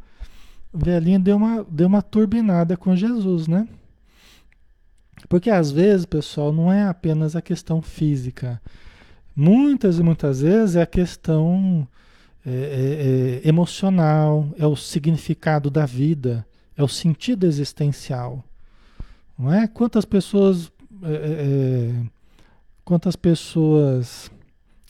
o 0.73 0.77
velhinho 0.77 1.19
deu 1.21 1.37
uma, 1.37 1.63
deu 1.63 1.87
uma 1.87 2.01
turbinada 2.01 2.75
com 2.75 2.93
Jesus, 2.93 3.47
né? 3.47 3.65
Porque 5.27 5.49
às 5.49 5.71
vezes, 5.71 6.05
pessoal, 6.05 6.53
não 6.53 6.71
é 6.71 6.87
apenas 6.87 7.35
a 7.35 7.41
questão 7.41 7.81
física. 7.81 8.61
Muitas 9.35 9.99
e 9.99 10.03
muitas 10.03 10.41
vezes 10.41 10.75
é 10.75 10.81
a 10.81 10.87
questão 10.87 11.87
é, 12.45 12.51
é, 12.51 13.45
é 13.45 13.47
emocional, 13.47 14.49
é 14.57 14.65
o 14.65 14.75
significado 14.75 15.69
da 15.69 15.85
vida, 15.85 16.45
é 16.75 16.83
o 16.83 16.87
sentido 16.87 17.45
existencial. 17.45 18.43
Não 19.37 19.53
é? 19.53 19.67
Quantas 19.67 20.05
pessoas. 20.05 20.71
É, 21.03 21.13
é, 21.13 22.17
quantas 22.83 23.15
pessoas 23.15 24.31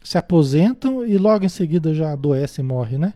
se 0.03 0.17
aposentam 0.17 1.05
e 1.05 1.17
logo 1.17 1.43
em 1.43 1.49
seguida 1.49 1.93
já 1.93 2.13
adoece 2.13 2.61
e 2.61 2.63
morre, 2.63 2.97
né? 2.97 3.13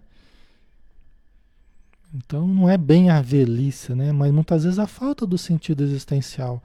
Então 2.13 2.45
não 2.45 2.67
é 2.67 2.77
bem 2.77 3.09
a 3.09 3.21
velhice, 3.21 3.93
né? 3.93 4.11
Mas 4.11 4.31
muitas 4.33 4.63
vezes 4.63 4.79
a 4.79 4.87
falta 4.87 5.25
do 5.25 5.37
sentido 5.37 5.83
existencial. 5.83 6.61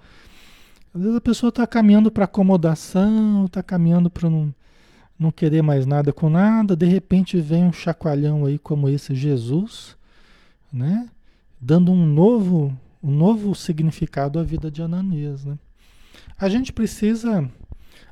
Às 0.96 1.02
vezes 1.02 1.16
a 1.16 1.20
pessoa 1.20 1.50
está 1.50 1.66
caminhando 1.66 2.10
para 2.10 2.24
acomodação, 2.24 3.44
está 3.44 3.62
caminhando 3.62 4.08
para 4.08 4.30
não, 4.30 4.54
não 5.18 5.30
querer 5.30 5.60
mais 5.60 5.84
nada 5.84 6.10
com 6.10 6.30
nada, 6.30 6.74
de 6.74 6.86
repente 6.86 7.38
vem 7.38 7.64
um 7.64 7.72
chacoalhão 7.72 8.46
aí 8.46 8.58
como 8.58 8.88
esse 8.88 9.14
Jesus, 9.14 9.94
né? 10.72 11.06
Dando 11.60 11.92
um 11.92 12.06
novo, 12.06 12.74
um 13.02 13.10
novo 13.10 13.54
significado 13.54 14.38
à 14.38 14.42
vida 14.42 14.70
de 14.70 14.80
Ananias, 14.80 15.44
né? 15.44 15.58
A 16.38 16.48
gente 16.48 16.72
precisa. 16.72 17.46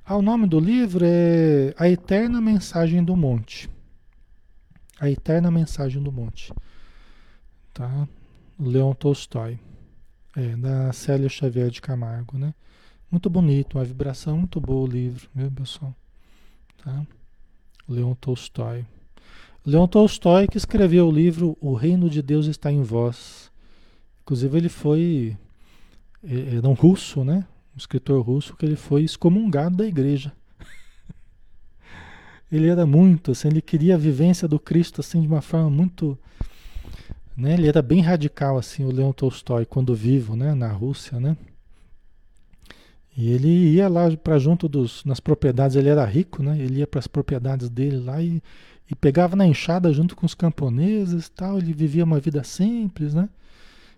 Ah, 0.04 0.16
o 0.16 0.22
nome 0.22 0.46
do 0.46 0.60
livro 0.60 1.06
é 1.08 1.74
A 1.78 1.88
Eterna 1.88 2.38
Mensagem 2.38 3.02
do 3.02 3.16
Monte. 3.16 3.70
A 5.00 5.10
Eterna 5.10 5.50
Mensagem 5.50 6.02
do 6.02 6.12
Monte. 6.12 6.52
Tá? 7.72 8.06
Leon 8.60 8.92
Tolstói. 8.92 9.58
É, 10.36 10.54
da 10.54 10.92
Célia 10.92 11.30
Xavier 11.30 11.70
de 11.70 11.80
Camargo, 11.80 12.36
né? 12.36 12.52
Muito 13.14 13.30
bonito, 13.30 13.78
uma 13.78 13.84
vibração 13.84 14.38
muito 14.38 14.60
boa 14.60 14.88
o 14.88 14.90
livro, 14.90 15.28
viu, 15.32 15.48
pessoal? 15.48 15.94
Tá? 16.82 17.06
Leon 17.88 18.12
Tolstói. 18.12 18.84
Leon 19.64 19.86
Tolstói 19.86 20.48
que 20.48 20.56
escreveu 20.56 21.06
o 21.06 21.12
livro 21.12 21.56
O 21.60 21.74
Reino 21.74 22.10
de 22.10 22.20
Deus 22.20 22.46
está 22.46 22.72
em 22.72 22.82
Vós. 22.82 23.52
Inclusive 24.22 24.58
ele 24.58 24.68
foi 24.68 25.36
era 26.24 26.68
um 26.68 26.72
russo, 26.72 27.22
né? 27.22 27.46
Um 27.72 27.78
escritor 27.78 28.20
russo 28.20 28.56
que 28.56 28.66
ele 28.66 28.74
foi 28.74 29.04
excomungado 29.04 29.76
da 29.76 29.86
igreja. 29.86 30.32
ele 32.50 32.66
era 32.66 32.84
muito, 32.84 33.30
assim, 33.30 33.46
ele 33.46 33.62
queria 33.62 33.94
a 33.94 33.98
vivência 33.98 34.48
do 34.48 34.58
Cristo 34.58 35.00
assim 35.00 35.20
de 35.20 35.28
uma 35.28 35.40
forma 35.40 35.70
muito, 35.70 36.18
né? 37.36 37.54
Ele 37.54 37.68
era 37.68 37.80
bem 37.80 38.00
radical 38.00 38.58
assim, 38.58 38.84
o 38.84 38.90
Leon 38.90 39.12
Tolstói 39.12 39.64
quando 39.64 39.94
vivo, 39.94 40.34
né, 40.34 40.52
na 40.52 40.72
Rússia, 40.72 41.20
né? 41.20 41.36
E 43.16 43.30
ele 43.30 43.48
ia 43.48 43.88
lá 43.88 44.10
para 44.16 44.38
junto 44.38 44.68
dos 44.68 45.04
nas 45.04 45.20
propriedades, 45.20 45.76
ele 45.76 45.88
era 45.88 46.04
rico, 46.04 46.42
né? 46.42 46.58
Ele 46.58 46.80
ia 46.80 46.86
para 46.86 47.00
as 47.00 47.06
propriedades 47.06 47.68
dele 47.68 47.98
lá 47.98 48.20
e, 48.22 48.42
e 48.90 48.94
pegava 48.94 49.36
na 49.36 49.46
enxada 49.46 49.92
junto 49.92 50.16
com 50.16 50.26
os 50.26 50.34
camponeses, 50.34 51.28
tal, 51.28 51.58
ele 51.58 51.72
vivia 51.72 52.04
uma 52.04 52.18
vida 52.18 52.42
simples, 52.42 53.14
né? 53.14 53.28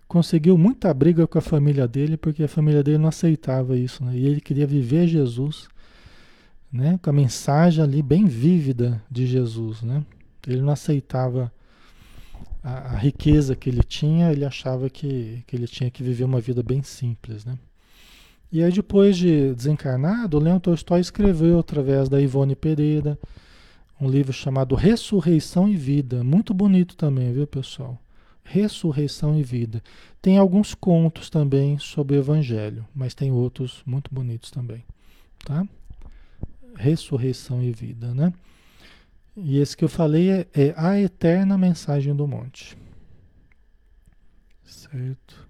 conseguiu 0.09 0.57
muita 0.57 0.93
briga 0.95 1.27
com 1.27 1.39
a 1.39 1.43
família 1.43 1.87
dele, 1.87 2.17
porque 2.17 2.45
a 2.45 2.49
família 2.49 2.83
dele 2.83 2.99
não 2.99 3.09
aceitava 3.09 3.77
isso, 3.77 4.05
né? 4.05 4.17
E 4.17 4.27
ele 4.27 4.41
queria 4.41 4.67
viver 4.67 5.07
Jesus, 5.07 5.69
né? 6.73 6.99
Com 7.03 7.11
a 7.11 7.12
mensagem 7.12 7.83
ali 7.83 8.03
bem 8.03 8.27
vívida 8.27 9.03
de 9.11 9.27
Jesus, 9.27 9.83
né? 9.83 10.05
Ele 10.47 10.61
não 10.61 10.73
aceitava 10.73 11.53
a, 12.62 12.95
a 12.95 12.97
riqueza 12.97 13.57
que 13.57 13.69
ele 13.69 13.83
tinha, 13.83 14.31
ele 14.31 14.45
achava 14.45 14.89
que, 14.89 15.43
que 15.47 15.57
ele 15.57 15.67
tinha 15.67 15.91
que 15.91 16.03
viver 16.03 16.25
uma 16.25 16.41
vida 16.41 16.62
bem 16.62 16.83
simples, 16.83 17.45
né? 17.45 17.59
E 18.57 18.63
aí 18.63 18.73
depois 18.73 19.19
de 19.19 19.55
desencarnado, 19.55 20.39
Leon 20.39 20.59
Tolstói 20.59 21.01
escreveu 21.01 21.59
através 21.59 22.09
da 22.09 22.19
Ivone 22.19 22.57
Pereira 22.57 23.19
um 24.01 24.09
livro 24.09 24.33
chamado 24.33 24.75
Ressurreição 24.75 25.69
e 25.69 25.77
Vida, 25.77 26.25
muito 26.25 26.55
bonito 26.55 26.97
também, 26.97 27.31
viu, 27.35 27.47
pessoal? 27.47 28.01
ressurreição 28.43 29.39
e 29.39 29.43
vida. 29.43 29.83
Tem 30.23 30.39
alguns 30.39 30.75
contos 30.75 31.29
também 31.29 31.79
sobre 31.79 32.17
o 32.17 32.19
evangelho, 32.19 32.89
mas 32.95 33.15
tem 33.15 33.31
outros 33.31 33.83
muito 33.85 34.09
bonitos 34.15 34.51
também, 34.51 34.83
tá? 35.45 35.69
Ressurreição 36.77 37.63
e 37.63 37.71
vida, 37.73 38.15
né? 38.15 38.33
E 39.37 39.59
esse 39.59 39.77
que 39.77 39.85
eu 39.85 39.89
falei 39.89 40.31
é, 40.31 40.47
é 40.55 40.75
a 40.79 40.99
eterna 40.99 41.59
mensagem 41.59 42.17
do 42.17 42.27
monte. 42.27 42.75
Certo? 44.65 45.47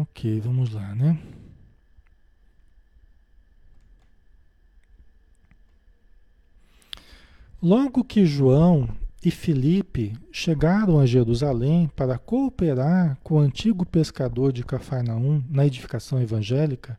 Ok, 0.00 0.40
vamos 0.40 0.72
lá, 0.72 0.92
né? 0.94 1.16
Logo 7.62 8.02
que 8.02 8.26
João 8.26 8.88
e 9.24 9.30
Filipe 9.30 10.12
chegaram 10.32 10.98
a 10.98 11.06
Jerusalém 11.06 11.88
para 11.94 12.18
cooperar 12.18 13.16
com 13.22 13.36
o 13.36 13.38
antigo 13.38 13.86
pescador 13.86 14.52
de 14.52 14.64
Cafarnaum 14.64 15.42
na 15.48 15.64
edificação 15.64 16.20
evangélica, 16.20 16.98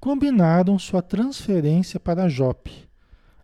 combinaram 0.00 0.78
sua 0.78 1.02
transferência 1.02 2.00
para 2.00 2.28
Jope, 2.28 2.88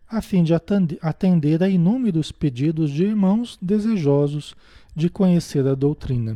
a 0.09 0.21
fim 0.21 0.43
de 0.43 0.53
atender 1.01 1.63
a 1.63 1.69
inúmeros 1.69 2.31
pedidos 2.31 2.89
de 2.89 3.03
irmãos 3.03 3.59
desejosos 3.61 4.55
de 4.95 5.07
conhecer 5.07 5.67
a 5.67 5.75
doutrina. 5.75 6.35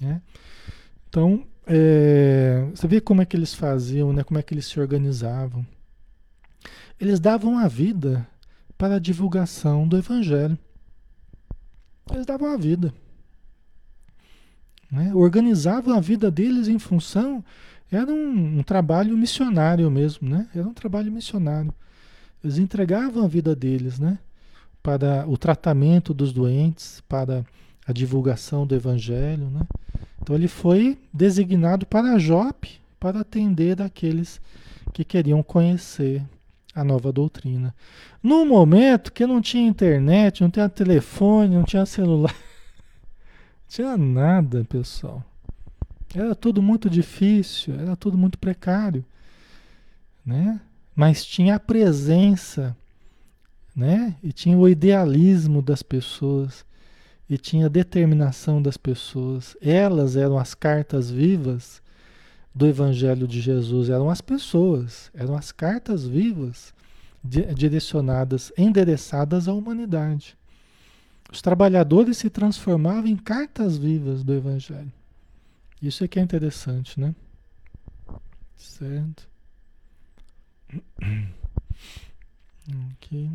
Né? 0.00 0.22
Então, 1.08 1.46
é, 1.66 2.66
você 2.74 2.86
vê 2.86 3.00
como 3.00 3.22
é 3.22 3.24
que 3.24 3.36
eles 3.36 3.54
faziam, 3.54 4.12
né? 4.12 4.22
como 4.22 4.38
é 4.38 4.42
que 4.42 4.54
eles 4.54 4.66
se 4.66 4.78
organizavam. 4.78 5.66
Eles 7.00 7.20
davam 7.20 7.58
a 7.58 7.68
vida 7.68 8.26
para 8.76 8.96
a 8.96 8.98
divulgação 8.98 9.86
do 9.86 9.96
Evangelho. 9.96 10.58
Eles 12.10 12.26
davam 12.26 12.52
a 12.52 12.56
vida. 12.56 12.92
Né? 14.90 15.14
Organizavam 15.14 15.96
a 15.96 16.00
vida 16.00 16.30
deles 16.30 16.68
em 16.68 16.78
função. 16.78 17.44
Era 17.90 18.10
um, 18.10 18.58
um, 18.58 18.62
trabalho 18.62 19.16
missionário 19.16 19.90
mesmo, 19.90 20.28
né? 20.28 20.48
Era 20.54 20.66
um 20.66 20.74
trabalho 20.74 21.10
missionário. 21.10 21.72
Eles 22.42 22.58
entregavam 22.58 23.24
a 23.24 23.28
vida 23.28 23.54
deles, 23.56 23.98
né? 23.98 24.18
Para 24.82 25.26
o 25.26 25.36
tratamento 25.38 26.12
dos 26.12 26.32
doentes, 26.32 27.02
para 27.08 27.44
a 27.86 27.92
divulgação 27.92 28.66
do 28.66 28.74
Evangelho, 28.74 29.48
né? 29.50 29.66
Então 30.20 30.36
ele 30.36 30.48
foi 30.48 30.98
designado 31.12 31.86
para 31.86 32.18
Jope 32.18 32.80
para 32.98 33.20
atender 33.20 33.80
aqueles 33.80 34.40
que 34.92 35.04
queriam 35.04 35.42
conhecer 35.42 36.22
a 36.74 36.84
nova 36.84 37.12
doutrina. 37.12 37.74
No 38.22 38.44
momento 38.44 39.12
que 39.12 39.26
não 39.26 39.40
tinha 39.40 39.66
internet, 39.66 40.42
não 40.42 40.50
tinha 40.50 40.68
telefone, 40.68 41.54
não 41.56 41.64
tinha 41.64 41.86
celular, 41.86 42.34
não 42.34 43.68
tinha 43.68 43.96
nada, 43.96 44.64
pessoal. 44.64 45.24
Era 46.14 46.34
tudo 46.34 46.62
muito 46.62 46.88
difícil, 46.88 47.74
era 47.78 47.94
tudo 47.96 48.16
muito 48.16 48.38
precário, 48.38 49.04
né? 50.24 50.60
Mas 50.94 51.24
tinha 51.24 51.56
a 51.56 51.60
presença, 51.60 52.76
né? 53.74 54.16
E 54.22 54.32
tinha 54.32 54.56
o 54.56 54.68
idealismo 54.68 55.60
das 55.62 55.82
pessoas 55.82 56.64
e 57.28 57.36
tinha 57.36 57.66
a 57.66 57.70
determinação 57.70 58.60
das 58.62 58.76
pessoas. 58.76 59.56
Elas 59.60 60.16
eram 60.16 60.38
as 60.38 60.54
cartas 60.54 61.10
vivas 61.10 61.82
do 62.58 62.66
Evangelho 62.66 63.28
de 63.28 63.40
Jesus 63.40 63.88
eram 63.88 64.10
as 64.10 64.20
pessoas, 64.20 65.12
eram 65.14 65.36
as 65.36 65.52
cartas 65.52 66.04
vivas 66.04 66.74
direcionadas, 67.22 68.52
endereçadas 68.58 69.46
à 69.46 69.52
humanidade. 69.52 70.36
Os 71.30 71.40
trabalhadores 71.40 72.16
se 72.16 72.28
transformavam 72.28 73.06
em 73.06 73.16
cartas 73.16 73.76
vivas 73.76 74.24
do 74.24 74.34
Evangelho. 74.34 74.92
Isso 75.80 76.02
é 76.02 76.08
que 76.08 76.18
é 76.18 76.22
interessante, 76.22 76.98
né? 76.98 77.14
Certo. 78.56 79.28
Ok. 83.00 83.30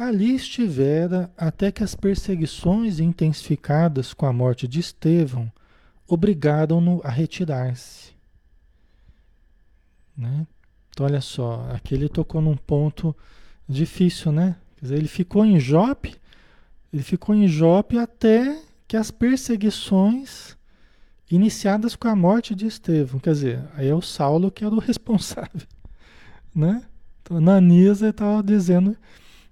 Ali 0.00 0.34
estivera 0.34 1.30
até 1.36 1.70
que 1.70 1.84
as 1.84 1.94
perseguições 1.94 3.00
intensificadas 3.00 4.14
com 4.14 4.24
a 4.24 4.32
morte 4.32 4.66
de 4.66 4.80
Estevão 4.80 5.52
obrigaram-no 6.08 7.02
a 7.04 7.10
retirar-se. 7.10 8.14
Né? 10.16 10.46
Então, 10.88 11.04
olha 11.04 11.20
só, 11.20 11.68
aqui 11.70 11.94
ele 11.94 12.08
tocou 12.08 12.40
num 12.40 12.56
ponto 12.56 13.14
difícil, 13.68 14.32
né? 14.32 14.56
Quer 14.76 14.86
dizer, 14.86 14.96
ele 14.96 15.06
ficou 15.06 15.44
em 15.44 15.60
Jope, 15.60 16.16
ele 16.90 17.02
ficou 17.02 17.34
em 17.34 17.46
Jope 17.46 17.98
até 17.98 18.58
que 18.88 18.96
as 18.96 19.10
perseguições 19.10 20.56
iniciadas 21.30 21.94
com 21.94 22.08
a 22.08 22.16
morte 22.16 22.54
de 22.54 22.66
Estevão, 22.66 23.20
quer 23.20 23.34
dizer, 23.34 23.68
aí 23.74 23.86
é 23.86 23.94
o 23.94 24.00
Saulo 24.00 24.50
que 24.50 24.64
era 24.64 24.74
o 24.74 24.80
responsável, 24.80 25.68
né? 26.54 26.84
Então, 27.20 27.36
Ananias 27.36 28.00
estava 28.00 28.42
dizendo 28.42 28.96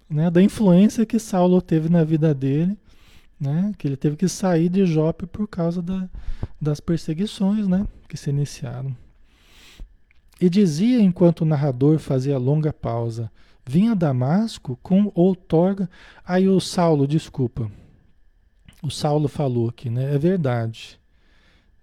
né, 0.09 0.31
da 0.31 0.43
influência 0.43 1.07
que 1.07 1.19
Saulo 1.19 1.61
teve 1.61 1.89
na 1.89 2.05
vida 2.05 2.35
dele 2.35 2.77
né? 3.41 3.73
Que 3.79 3.87
ele 3.87 3.97
teve 3.97 4.17
que 4.17 4.29
sair 4.29 4.69
de 4.69 4.85
Jope 4.85 5.27
por 5.27 5.47
causa 5.47 5.81
da, 5.81 6.09
das 6.61 6.81
perseguições, 6.81 7.69
né? 7.69 7.87
Que 8.09 8.17
se 8.17 8.31
iniciaram. 8.31 8.97
E 10.41 10.49
dizia 10.49 11.01
enquanto 11.01 11.43
o 11.43 11.45
narrador 11.45 11.99
fazia 11.99 12.39
longa 12.39 12.73
pausa: 12.73 13.31
Vinha 13.65 13.95
Damasco 13.95 14.79
com 14.83 15.13
outorga. 15.15 15.89
Aí 16.25 16.49
o 16.49 16.61
Saulo, 16.61 17.07
desculpa. 17.07 17.71
O 18.83 18.91
Saulo 18.91 19.29
falou 19.29 19.69
aqui, 19.69 19.91
né? 19.91 20.15
É 20.15 20.19
verdade. 20.19 20.99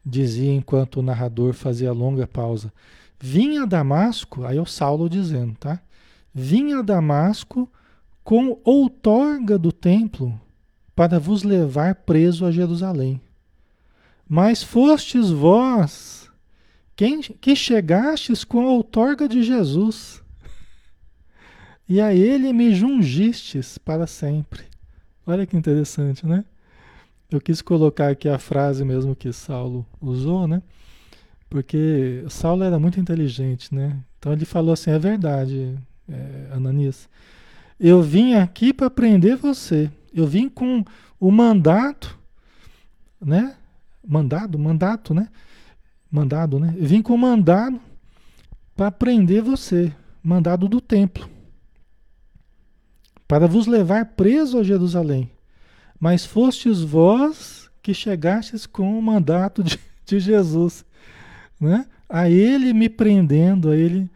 Dizia 0.05 0.53
enquanto 0.53 0.97
o 0.97 1.01
narrador 1.01 1.53
fazia 1.53 1.91
longa 1.91 2.27
pausa: 2.27 2.71
Vinha 3.19 3.65
Damasco. 3.65 4.43
Aí 4.45 4.59
o 4.59 4.65
Saulo 4.65 5.09
dizendo, 5.09 5.55
tá? 5.55 5.79
Vinha 6.33 6.83
Damasco 6.83 7.69
com 8.25 8.59
outorga 8.65 9.57
do 9.57 9.71
templo 9.71 10.37
para 10.93 11.17
vos 11.17 11.43
levar 11.43 11.95
preso 11.95 12.45
a 12.45 12.51
Jerusalém. 12.51 13.21
Mas 14.27 14.61
fostes 14.61 15.29
vós 15.29 16.29
quem, 16.93 17.21
que 17.21 17.55
chegastes 17.55 18.43
com 18.43 18.67
a 18.67 18.71
outorga 18.71 19.29
de 19.29 19.43
Jesus, 19.43 20.21
e 21.87 22.01
a 22.01 22.13
ele 22.13 22.51
me 22.51 22.73
jungistes 22.73 23.77
para 23.77 24.07
sempre. 24.07 24.63
Olha 25.25 25.45
que 25.45 25.55
interessante, 25.55 26.25
né? 26.25 26.43
eu 27.31 27.41
quis 27.41 27.61
colocar 27.61 28.09
aqui 28.09 28.29
a 28.29 28.37
frase 28.37 28.83
mesmo 28.85 29.15
que 29.15 29.31
Saulo 29.31 29.85
usou, 30.01 30.47
né? 30.47 30.61
Porque 31.49 32.23
Saulo 32.29 32.63
era 32.63 32.79
muito 32.79 32.99
inteligente, 32.99 33.73
né? 33.73 33.99
Então 34.17 34.33
ele 34.33 34.45
falou 34.45 34.73
assim: 34.73 34.91
é 34.91 34.99
verdade, 34.99 35.77
é, 36.09 36.49
Ananias. 36.51 37.09
Eu 37.79 38.01
vim 38.01 38.35
aqui 38.35 38.73
para 38.73 38.89
prender 38.89 39.37
você. 39.37 39.91
Eu 40.13 40.25
vim 40.25 40.47
com 40.47 40.83
o 41.19 41.31
mandato, 41.31 42.17
né? 43.19 43.55
Mandado, 44.05 44.57
mandato, 44.57 45.13
né? 45.13 45.29
Mandado, 46.09 46.59
né? 46.59 46.73
Eu 46.77 46.85
vim 46.85 47.01
com 47.01 47.13
o 47.13 47.17
mandado 47.17 47.79
para 48.75 48.91
prender 48.91 49.41
você, 49.41 49.93
mandado 50.21 50.67
do 50.67 50.81
templo, 50.81 51.29
para 53.27 53.47
vos 53.47 53.67
levar 53.67 54.05
preso 54.05 54.59
a 54.59 54.63
Jerusalém. 54.63 55.31
Mas 55.99 56.25
fostes 56.25 56.81
vós 56.81 57.69
que 57.81 57.93
chegastes 57.93 58.65
com 58.65 58.97
o 58.97 59.01
mandato 59.01 59.63
de, 59.63 59.79
de 60.05 60.19
Jesus, 60.19 60.85
né? 61.59 61.85
A 62.07 62.29
ele 62.29 62.73
me 62.73 62.89
prendendo, 62.89 63.69
a 63.69 63.75
ele, 63.75 64.09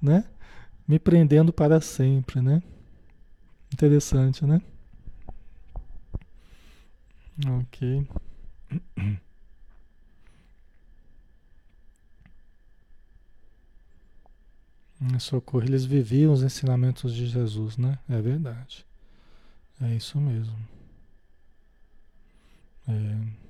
né? 0.00 0.24
Me 0.86 0.98
prendendo 0.98 1.52
para 1.52 1.80
sempre, 1.80 2.40
né? 2.40 2.62
Interessante, 3.80 4.44
né? 4.44 4.60
Ok. 7.62 8.06
Socorro, 15.18 15.64
eles 15.64 15.86
viviam 15.86 16.30
os 16.30 16.42
ensinamentos 16.42 17.14
de 17.14 17.26
Jesus, 17.26 17.78
né? 17.78 17.98
É 18.06 18.20
verdade. 18.20 18.84
É 19.80 19.94
isso 19.94 20.20
mesmo. 20.20 20.54
É. 22.86 23.49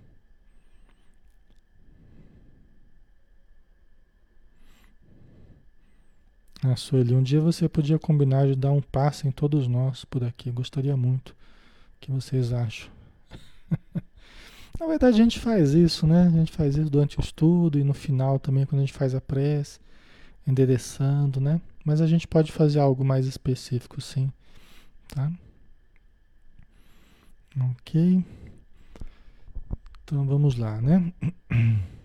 Ah, 6.63 6.77
Sueli, 6.77 7.15
um 7.15 7.23
dia 7.23 7.41
você 7.41 7.69
podia 7.69 7.99
combinar 7.99 8.47
de 8.47 8.55
dar 8.55 8.71
um 8.71 8.83
passe 8.83 9.27
em 9.27 9.31
todos 9.31 9.67
nós 9.67 10.05
por 10.05 10.23
aqui. 10.23 10.51
Gostaria 10.51 10.95
muito. 10.95 11.31
O 11.31 11.35
que 12.01 12.11
vocês 12.13 12.53
acham? 12.53 12.91
Na 14.79 14.87
verdade, 14.87 15.21
a 15.21 15.23
gente 15.23 15.39
faz 15.39 15.73
isso, 15.73 16.07
né? 16.07 16.27
A 16.27 16.31
gente 16.31 16.53
faz 16.53 16.77
isso 16.77 16.91
durante 16.91 17.19
o 17.19 17.21
estudo 17.23 17.79
e 17.79 17.85
no 17.85 17.95
final 17.95 18.39
também, 18.39 18.67
quando 18.67 18.81
a 18.83 18.85
gente 18.85 18.93
faz 18.93 19.15
a 19.15 19.21
prece 19.21 19.81
endereçando, 20.47 21.41
né? 21.41 21.61
Mas 21.85 22.01
a 22.01 22.07
gente 22.07 22.29
pode 22.29 22.53
fazer 22.53 22.79
algo 22.79 23.05
mais 23.05 23.27
específico, 23.27 24.01
sim, 24.01 24.31
tá? 25.09 25.33
Ok. 27.73 28.25
Então 30.05 30.27
vamos 30.27 30.57
lá, 30.57 30.81
né? 30.81 31.13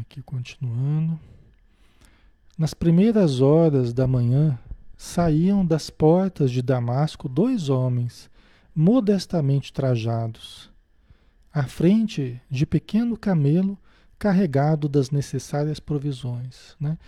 Aqui 0.00 0.22
continuando. 0.22 1.18
Nas 2.56 2.72
primeiras 2.72 3.40
horas 3.40 3.92
da 3.92 4.06
manhã, 4.06 4.58
saíam 4.96 5.64
das 5.64 5.90
portas 5.90 6.50
de 6.50 6.62
Damasco 6.62 7.28
dois 7.28 7.68
homens, 7.68 8.30
modestamente 8.74 9.72
trajados 9.72 10.70
à 11.52 11.62
frente 11.62 12.40
de 12.50 12.66
pequeno 12.66 13.16
camelo 13.16 13.78
carregado 14.18 14.88
das 14.88 15.10
necessárias 15.10 15.78
provisões. 15.78 16.74
Né? 16.80 16.98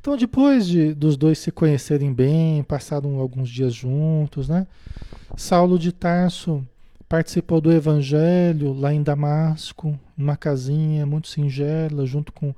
Então, 0.00 0.16
depois 0.16 0.66
de, 0.66 0.94
dos 0.94 1.16
dois 1.16 1.38
se 1.38 1.52
conhecerem 1.52 2.12
bem, 2.12 2.62
passaram 2.64 3.18
alguns 3.18 3.48
dias 3.48 3.74
juntos, 3.74 4.48
né? 4.48 4.66
Saulo 5.36 5.78
de 5.78 5.92
Tarso 5.92 6.66
participou 7.12 7.60
do 7.60 7.70
evangelho 7.70 8.72
lá 8.72 8.90
em 8.90 9.02
Damasco, 9.02 10.00
numa 10.16 10.34
casinha 10.34 11.04
muito 11.04 11.28
singela, 11.28 12.06
junto 12.06 12.32
com 12.32 12.54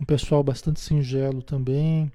um 0.00 0.04
pessoal 0.06 0.42
bastante 0.42 0.80
singelo 0.80 1.42
também, 1.42 2.10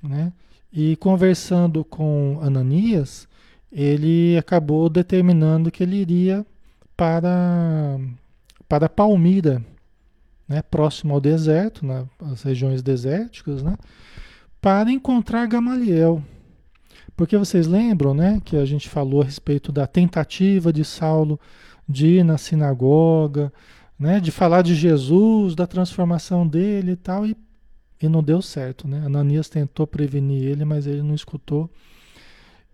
né? 0.00 0.32
E 0.72 0.94
conversando 0.94 1.84
com 1.84 2.38
Ananias, 2.40 3.26
ele 3.72 4.38
acabou 4.38 4.88
determinando 4.88 5.72
que 5.72 5.82
ele 5.82 5.96
iria 5.96 6.46
para, 6.96 7.98
para 8.68 8.88
Palmira, 8.88 9.60
né, 10.46 10.62
próximo 10.62 11.14
ao 11.14 11.20
deserto, 11.20 11.84
nas 11.84 12.42
regiões 12.44 12.80
desérticas, 12.80 13.60
né, 13.60 13.76
para 14.60 14.92
encontrar 14.92 15.48
Gamaliel. 15.48 16.22
Porque 17.18 17.36
vocês 17.36 17.66
lembram 17.66 18.14
né, 18.14 18.40
que 18.44 18.56
a 18.56 18.64
gente 18.64 18.88
falou 18.88 19.22
a 19.22 19.24
respeito 19.24 19.72
da 19.72 19.88
tentativa 19.88 20.72
de 20.72 20.84
Saulo 20.84 21.38
de 21.86 22.06
ir 22.06 22.24
na 22.24 22.38
sinagoga, 22.38 23.52
né, 23.98 24.20
de 24.20 24.30
falar 24.30 24.62
de 24.62 24.72
Jesus, 24.72 25.56
da 25.56 25.66
transformação 25.66 26.46
dele 26.46 26.92
e 26.92 26.96
tal, 26.96 27.26
e, 27.26 27.36
e 28.00 28.08
não 28.08 28.22
deu 28.22 28.40
certo. 28.40 28.86
Né? 28.86 29.02
Ananias 29.04 29.48
tentou 29.48 29.84
prevenir 29.84 30.44
ele, 30.44 30.64
mas 30.64 30.86
ele 30.86 31.02
não 31.02 31.12
escutou 31.12 31.68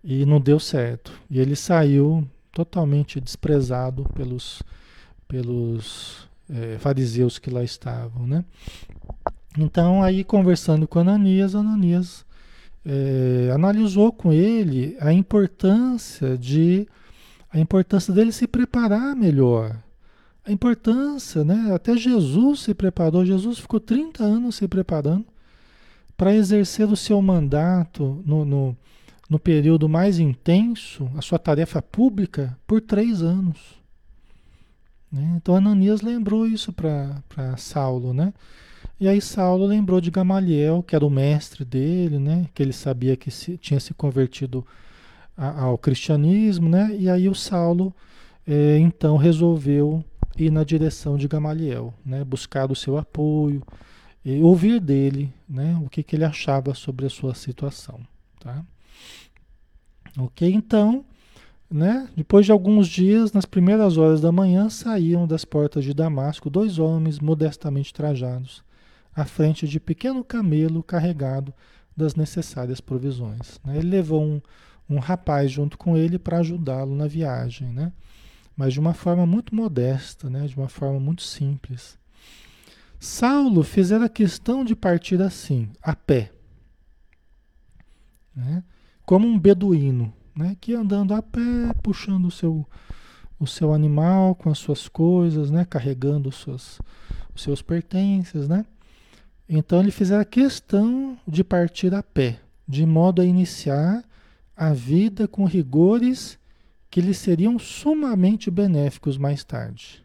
e 0.03 0.27
não 0.27 0.39
deu 0.39 0.59
certo. 0.59 1.11
E 1.27 1.39
ele 1.39 1.55
saiu 1.55 2.23
totalmente 2.51 3.19
desprezado 3.19 4.03
pelos, 4.13 4.61
pelos 5.27 6.29
é, 6.47 6.77
fariseus 6.77 7.39
que 7.39 7.49
lá 7.49 7.63
estavam, 7.63 8.27
né? 8.27 8.45
Então, 9.57 10.03
aí 10.03 10.23
conversando 10.23 10.87
com 10.87 10.99
Ananias, 10.99 11.55
Ananias 11.55 12.23
é, 12.85 13.51
analisou 13.53 14.11
com 14.11 14.31
ele 14.31 14.95
a 14.99 15.11
importância 15.11 16.37
de 16.37 16.87
a 17.51 17.59
importância 17.59 18.13
dele 18.13 18.31
se 18.31 18.47
preparar 18.47 19.15
melhor. 19.15 19.81
A 20.45 20.51
importância, 20.51 21.43
né? 21.43 21.71
Até 21.73 21.95
Jesus 21.95 22.61
se 22.61 22.73
preparou, 22.73 23.25
Jesus 23.25 23.59
ficou 23.59 23.79
30 23.79 24.23
anos 24.23 24.55
se 24.55 24.67
preparando 24.67 25.25
para 26.15 26.35
exercer 26.35 26.87
o 26.87 26.95
seu 26.95 27.21
mandato 27.21 28.21
no, 28.25 28.45
no 28.45 28.77
no 29.29 29.39
período 29.39 29.89
mais 29.89 30.19
intenso, 30.19 31.09
a 31.17 31.21
sua 31.21 31.39
tarefa 31.39 31.81
pública, 31.81 32.57
por 32.67 32.81
três 32.81 33.21
anos. 33.21 33.57
Né? 35.11 35.33
Então 35.37 35.55
Ananias 35.55 36.01
lembrou 36.01 36.45
isso 36.45 36.71
para 36.71 37.57
Saulo, 37.57 38.13
né? 38.13 38.33
E 38.99 39.07
aí 39.07 39.21
Saulo 39.21 39.65
lembrou 39.65 39.99
de 39.99 40.09
Gamaliel, 40.09 40.81
que 40.81 40.95
era 40.95 41.05
o 41.05 41.09
mestre 41.09 41.65
dele, 41.65 42.17
né? 42.17 42.47
Que 42.53 42.63
ele 42.63 42.73
sabia 42.73 43.15
que 43.15 43.29
se, 43.29 43.57
tinha 43.57 43.79
se 43.79 43.93
convertido 43.93 44.65
a, 45.35 45.63
ao 45.63 45.77
cristianismo, 45.77 46.69
né? 46.69 46.95
E 46.97 47.09
aí 47.09 47.27
o 47.27 47.35
Saulo, 47.35 47.93
é, 48.47 48.77
então, 48.77 49.17
resolveu 49.17 50.03
ir 50.37 50.49
na 50.49 50.63
direção 50.63 51.17
de 51.17 51.27
Gamaliel, 51.27 51.93
né? 52.05 52.23
Buscar 52.23 52.71
o 52.71 52.75
seu 52.75 52.97
apoio, 52.97 53.61
e 54.25 54.41
ouvir 54.41 54.79
dele, 54.79 55.31
né? 55.47 55.79
O 55.85 55.89
que, 55.89 56.01
que 56.01 56.15
ele 56.15 56.25
achava 56.25 56.73
sobre 56.73 57.05
a 57.05 57.09
sua 57.09 57.35
situação, 57.35 57.99
tá? 58.39 58.65
Ok? 60.17 60.51
Então, 60.51 61.05
né? 61.69 62.09
Depois 62.17 62.43
de 62.45 62.51
alguns 62.51 62.87
dias, 62.87 63.31
nas 63.33 63.45
primeiras 63.45 63.97
horas 63.97 64.19
da 64.19 64.31
manhã, 64.31 64.67
saíam 64.67 65.27
das 65.27 65.45
portas 65.45 65.83
de 65.83 65.93
Damasco 65.93 66.49
dois 66.49 66.79
homens 66.79 67.19
modestamente 67.19 67.93
trajados, 67.93 68.63
à 69.15 69.25
frente 69.25 69.67
de 69.67 69.79
pequeno 69.79 70.23
camelo 70.23 70.83
carregado 70.83 71.53
das 71.95 72.15
necessárias 72.15 72.81
provisões. 72.81 73.59
Né? 73.63 73.77
Ele 73.77 73.89
levou 73.89 74.23
um, 74.23 74.41
um 74.89 74.99
rapaz 74.99 75.51
junto 75.51 75.77
com 75.77 75.95
ele 75.95 76.19
para 76.19 76.39
ajudá-lo 76.39 76.95
na 76.95 77.07
viagem, 77.07 77.69
né? 77.69 77.93
mas 78.57 78.73
de 78.73 78.79
uma 78.79 78.93
forma 78.93 79.25
muito 79.25 79.55
modesta, 79.55 80.29
né? 80.29 80.47
de 80.47 80.57
uma 80.57 80.67
forma 80.67 80.99
muito 80.99 81.23
simples. 81.23 81.97
Saulo 82.99 83.63
fizera 83.63 84.09
questão 84.09 84.65
de 84.65 84.75
partir 84.75 85.21
assim, 85.21 85.69
a 85.81 85.95
pé. 85.95 86.31
Né? 88.35 88.63
como 89.05 89.27
um 89.27 89.39
beduíno, 89.39 90.11
né, 90.35 90.57
que 90.59 90.73
andando 90.73 91.13
a 91.13 91.21
pé, 91.21 91.73
puxando 91.83 92.25
o 92.25 92.31
seu, 92.31 92.67
o 93.39 93.45
seu 93.45 93.71
animal 93.73 94.35
com 94.35 94.49
as 94.49 94.57
suas 94.57 94.87
coisas, 94.87 95.51
né, 95.51 95.63
carregando 95.63 96.29
os 96.29 96.41
seus, 96.41 96.81
os 97.33 97.43
seus 97.43 97.61
pertences, 97.61 98.47
né? 98.47 98.65
Então 99.47 99.79
ele 99.79 99.91
fizera 99.91 100.25
questão 100.25 101.17
de 101.27 101.43
partir 101.43 101.93
a 101.93 102.01
pé, 102.01 102.39
de 102.67 102.85
modo 102.85 103.21
a 103.21 103.25
iniciar 103.25 104.03
a 104.55 104.73
vida 104.73 105.27
com 105.27 105.45
rigores 105.45 106.39
que 106.89 107.01
lhe 107.01 107.13
seriam 107.13 107.59
sumamente 107.59 108.49
benéficos 108.49 109.17
mais 109.17 109.43
tarde. 109.43 110.03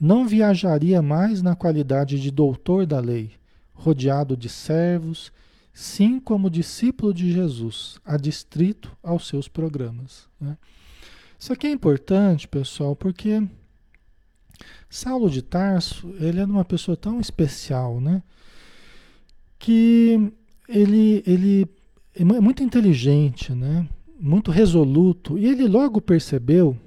Não 0.00 0.26
viajaria 0.26 1.00
mais 1.00 1.42
na 1.42 1.54
qualidade 1.54 2.20
de 2.20 2.30
doutor 2.30 2.86
da 2.86 2.98
lei, 2.98 3.32
rodeado 3.72 4.36
de 4.36 4.48
servos 4.48 5.32
sim 5.72 6.20
como 6.20 6.50
discípulo 6.50 7.14
de 7.14 7.32
Jesus, 7.32 7.98
adstrito 8.04 8.96
aos 9.02 9.26
seus 9.26 9.48
programas. 9.48 10.28
Né? 10.40 10.56
Isso 11.38 11.52
aqui 11.52 11.66
é 11.66 11.70
importante, 11.70 12.46
pessoal, 12.46 12.94
porque 12.94 13.42
Saulo 14.88 15.30
de 15.30 15.42
Tarso, 15.42 16.14
ele 16.20 16.40
era 16.40 16.50
uma 16.50 16.64
pessoa 16.64 16.96
tão 16.96 17.20
especial, 17.20 18.00
né? 18.00 18.22
Que 19.58 20.32
ele, 20.68 21.22
ele 21.26 21.66
é 22.14 22.24
muito 22.24 22.62
inteligente, 22.62 23.52
né? 23.52 23.88
muito 24.22 24.52
resoluto, 24.52 25.36
e 25.36 25.46
ele 25.46 25.66
logo 25.66 26.00
percebeu 26.00 26.78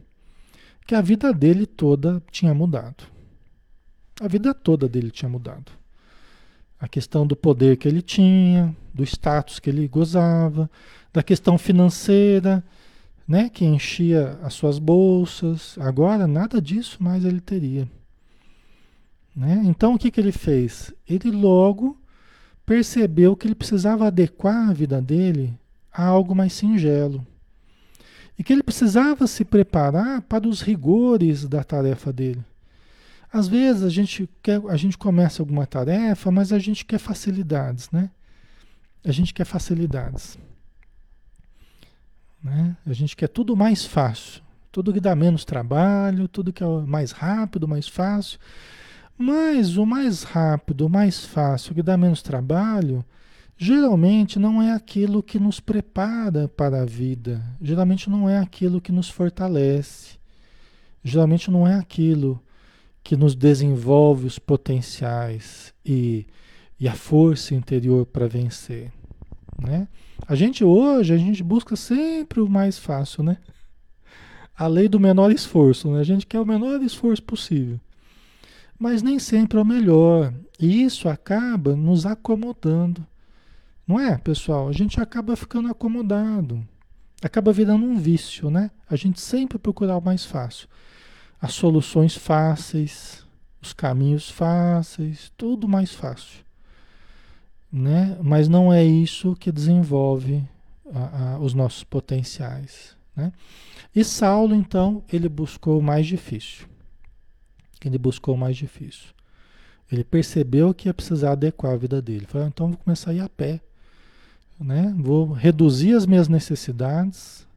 que 0.88 0.96
a 0.96 1.02
vida 1.02 1.34
dele 1.34 1.66
toda 1.66 2.24
tinha 2.32 2.54
mudado. 2.54 3.04
A 4.22 4.28
vida 4.28 4.54
toda 4.54 4.88
dele 4.88 5.12
tinha 5.12 5.28
mudado. 5.28 5.70
A 6.80 6.88
questão 6.88 7.28
do 7.28 7.36
poder 7.36 7.76
que 7.76 7.90
ele 7.90 8.02
tinha, 8.02 8.74
do 8.94 9.04
status 9.04 9.60
que 9.60 9.70
ele 9.70 9.86
gozava, 9.86 10.72
da 11.12 11.22
questão 11.22 11.58
financeira, 11.58 12.64
né, 13.28 13.50
que 13.50 13.66
enchia 13.66 14.38
as 14.44 14.54
suas 14.54 14.80
bolsas. 14.80 15.78
Agora 15.80 16.28
nada 16.28 16.62
disso 16.62 17.02
mais 17.02 17.26
ele 17.26 17.42
teria. 17.42 17.88
Né? 19.36 19.62
Então 19.66 19.96
o 19.96 19.98
que, 19.98 20.12
que 20.12 20.20
ele 20.20 20.32
fez? 20.32 20.94
Ele 21.08 21.32
logo 21.32 21.98
percebeu 22.66 23.36
que 23.36 23.48
ele 23.48 23.56
precisava 23.56 24.08
adequar 24.08 24.70
a 24.70 24.74
vida 24.74 25.02
dele 25.02 25.54
a 25.92 26.06
algo 26.06 26.36
mais 26.36 26.54
singelo. 26.54 27.26
E 28.38 28.44
que 28.44 28.52
ele 28.52 28.64
precisava 28.64 29.28
se 29.28 29.46
preparar 29.46 30.22
para 30.22 30.48
os 30.48 30.62
rigores 30.62 31.46
da 31.46 31.64
tarefa 31.64 32.12
dele. 32.12 32.44
Às 33.32 33.48
vezes 33.48 33.84
a 33.84 33.90
gente, 33.90 34.30
quer, 34.42 34.62
a 34.68 34.78
gente 34.78 34.98
começa 34.98 35.42
alguma 35.42 35.66
tarefa, 35.66 36.32
mas 36.32 36.52
a 36.52 36.60
gente 36.60 36.86
quer 36.86 36.98
facilidades, 36.98 37.90
né? 37.92 38.10
A 39.04 39.12
gente 39.12 39.34
quer 39.34 39.46
facilidades. 39.46 40.38
Né? 42.46 42.78
A 42.86 42.94
gente 42.94 43.16
quer 43.16 43.28
tudo 43.28 43.56
mais 43.56 43.86
fácil. 43.86 44.44
Tudo 44.72 44.94
que 44.94 45.00
dá 45.00 45.16
menos 45.16 45.44
trabalho, 45.44 46.28
tudo 46.28 46.54
que 46.54 46.64
é 46.64 46.68
mais 46.68 47.12
rápido, 47.12 47.68
mais 47.68 47.88
fácil. 47.88 48.38
Mas 49.18 49.78
o 49.78 49.86
mais 49.86 50.22
rápido, 50.22 50.86
o 50.86 50.90
mais 50.90 51.26
fácil, 51.26 51.74
que 51.74 51.82
dá 51.82 51.98
menos 51.98 52.22
trabalho, 52.22 53.04
geralmente 53.58 54.38
não 54.38 54.62
é 54.62 54.74
aquilo 54.74 55.24
que 55.24 55.40
nos 55.40 55.60
prepara 55.60 56.48
para 56.48 56.84
a 56.84 56.86
vida. 56.86 57.42
Geralmente 57.60 58.12
não 58.12 58.30
é 58.30 58.38
aquilo 58.38 58.80
que 58.80 58.92
nos 58.92 59.10
fortalece. 59.10 60.20
Geralmente 61.04 61.50
não 61.50 61.68
é 61.68 61.74
aquilo 61.74 62.40
que 63.04 63.16
nos 63.16 63.34
desenvolve 63.34 64.28
os 64.28 64.38
potenciais 64.38 65.74
e, 65.84 66.28
e 66.80 66.88
a 66.88 66.94
força 66.94 67.56
interior 67.56 68.06
para 68.06 68.28
vencer. 68.28 68.92
Né? 69.60 69.88
A 70.28 70.36
gente 70.36 70.64
hoje, 70.64 71.14
a 71.14 71.18
gente 71.18 71.44
busca 71.44 71.76
sempre 71.76 72.40
o 72.40 72.50
mais 72.50 72.78
fácil, 72.78 73.24
né? 73.24 73.38
A 74.58 74.68
lei 74.68 74.88
do 74.88 75.00
menor 75.00 75.32
esforço, 75.32 75.92
né? 75.92 76.00
A 76.00 76.04
gente 76.04 76.26
quer 76.26 76.40
o 76.40 76.46
menor 76.46 76.82
esforço 76.82 77.24
possível 77.24 77.80
mas 78.80 79.02
nem 79.02 79.18
sempre 79.20 79.58
é 79.58 79.62
o 79.62 79.66
melhor. 79.66 80.34
E 80.60 80.84
isso 80.84 81.10
acaba 81.10 81.76
nos 81.76 82.06
acomodando. 82.06 83.06
Não 83.88 84.00
é, 84.00 84.18
pessoal? 84.18 84.68
A 84.68 84.72
gente 84.72 85.00
acaba 85.00 85.36
ficando 85.36 85.70
acomodado. 85.70 86.66
Acaba 87.22 87.52
virando 87.54 87.86
um 87.86 87.98
vício, 87.98 88.50
né? 88.50 88.72
A 88.90 88.96
gente 88.96 89.20
sempre 89.20 89.58
procurar 89.58 89.98
o 89.98 90.04
mais 90.04 90.26
fácil. 90.26 90.68
As 91.42 91.54
soluções 91.54 92.16
fáceis, 92.16 93.26
os 93.62 93.74
caminhos 93.74 94.30
fáceis, 94.30 95.32
tudo 95.38 95.68
mais 95.68 95.94
fácil. 95.94 96.45
Né? 97.76 98.18
Mas 98.22 98.48
não 98.48 98.72
é 98.72 98.84
isso 98.84 99.36
que 99.36 99.52
desenvolve 99.52 100.44
a, 100.94 101.34
a, 101.34 101.40
os 101.40 101.54
nossos 101.54 101.84
potenciais. 101.84 102.96
Né? 103.16 103.34
E 103.94 104.04
Saulo, 104.04 104.56
então, 104.56 105.04
ele 105.12 105.28
buscou 105.28 105.80
o 105.80 105.84
mais 105.84 106.06
difícil 106.08 106.68
ele 107.88 107.98
buscou 107.98 108.36
o 108.36 108.38
mais 108.38 108.58
difícil. 108.58 109.10
Ele 109.92 110.04
percebeu 110.04 110.74
que 110.74 110.90
ia 110.90 110.94
precisar 110.94 111.34
adequar 111.34 111.74
a 111.74 111.78
vida 111.78 112.02
dele. 112.02 112.26
Falou, 112.26 112.46
ah, 112.46 112.50
então 112.50 112.70
vou 112.70 112.78
começar 112.78 113.12
a 113.12 113.14
ir 113.14 113.20
a 113.20 113.30
pé. 113.30 113.62
Né? 114.60 114.94
Vou 114.98 115.32
reduzir 115.32 115.94
as 115.94 116.06
minhas 116.06 116.28
necessidades 116.28 117.48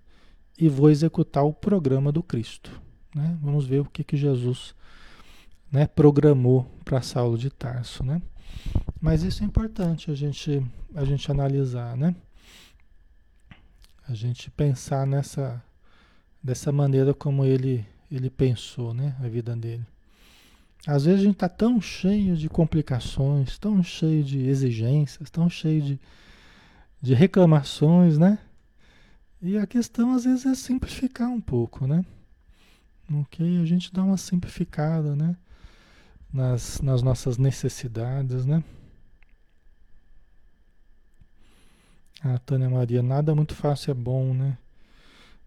e 0.59 0.69
vou 0.69 0.91
executar 0.91 1.45
o 1.45 1.53
programa 1.53 2.13
do 2.13 2.23
Cristo. 2.23 2.71
Né? 3.15 3.39
Vamos 3.41 3.65
ver 3.65 3.81
o 3.81 3.87
que, 3.87 4.05
que 4.05 4.17
Jesus 4.17 4.75
né, 5.73 5.87
programou 5.87 6.67
para 6.85 7.01
Saulo 7.01 7.39
de 7.39 7.49
Tarso. 7.49 8.05
Né? 8.05 8.21
Mas 9.01 9.23
isso 9.23 9.43
é 9.43 9.47
importante 9.47 10.11
a 10.11 10.15
gente, 10.15 10.65
a 10.95 11.05
gente 11.05 11.31
analisar, 11.31 11.97
né? 11.97 12.15
A 14.09 14.15
gente 14.15 14.51
pensar 14.51 15.07
nessa 15.07 15.63
dessa 16.43 16.73
maneira 16.73 17.13
como 17.13 17.45
ele, 17.45 17.87
ele 18.11 18.31
pensou, 18.31 18.95
né? 18.95 19.15
A 19.21 19.29
vida 19.29 19.55
dele. 19.55 19.85
Às 20.87 21.05
vezes 21.05 21.21
a 21.21 21.25
gente 21.25 21.35
está 21.35 21.49
tão 21.49 21.81
cheio 21.81 22.37
de 22.37 22.49
complicações, 22.49 23.59
tão 23.59 23.83
cheio 23.83 24.23
de 24.23 24.41
exigências, 24.47 25.29
tão 25.29 25.51
cheio 25.51 25.83
de, 25.83 26.01
de 27.03 27.15
reclamações, 27.15 28.17
né? 28.17 28.39
E 29.43 29.59
a 29.59 29.67
questão 29.67 30.15
às 30.15 30.25
vezes 30.25 30.47
é 30.47 30.55
simplificar 30.55 31.29
um 31.29 31.41
pouco, 31.41 31.87
né? 31.87 32.05
Ok? 33.13 33.61
A 33.61 33.65
gente 33.65 33.93
dá 33.93 34.03
uma 34.03 34.17
simplificada, 34.17 35.15
né? 35.15 35.37
Nas, 36.33 36.81
nas 36.81 37.03
nossas 37.03 37.39
necessidades, 37.39 38.45
né? 38.45 38.63
Ah, 42.23 42.39
Tânia 42.39 42.69
Maria, 42.69 43.03
nada 43.03 43.35
muito 43.35 43.55
fácil 43.55 43.93
é 43.93 43.95
bom, 43.95 44.35
né? 44.35 44.59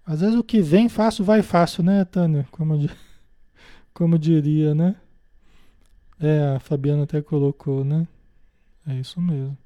Às 0.05 0.21
vezes 0.21 0.35
o 0.35 0.43
que 0.43 0.61
vem 0.61 0.89
fácil 0.89 1.23
vai 1.23 1.41
fácil, 1.41 1.83
né, 1.83 2.03
Tânia? 2.05 2.47
Como, 2.51 2.75
como 3.93 4.17
diria, 4.17 4.73
né? 4.73 4.95
É, 6.19 6.55
a 6.55 6.59
Fabiana 6.59 7.03
até 7.03 7.21
colocou, 7.21 7.83
né? 7.83 8.07
É 8.87 8.93
isso 8.95 9.21
mesmo. 9.21 9.57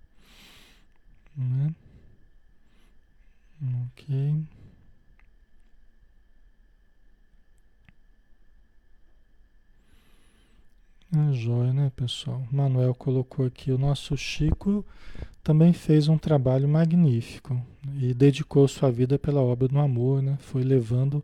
Né? 1.38 1.74
Ok. 3.88 4.46
É 11.14 11.34
joia, 11.34 11.72
né, 11.72 11.92
pessoal? 11.96 12.46
Manuel 12.52 12.94
colocou 12.96 13.46
aqui. 13.46 13.72
O 13.72 13.78
nosso 13.78 14.18
Chico 14.18 14.86
também 15.44 15.72
fez 15.72 16.08
um 16.08 16.18
trabalho 16.18 16.68
magnífico 16.68 17.62
e 18.00 18.14
dedicou 18.14 18.68
sua 18.68 18.92
vida 18.92 19.18
pela 19.20 19.42
obra 19.42 19.68
do 19.68 19.80
amor, 19.80 20.22
né? 20.22 20.38
Foi 20.40 20.64
levando 20.64 21.24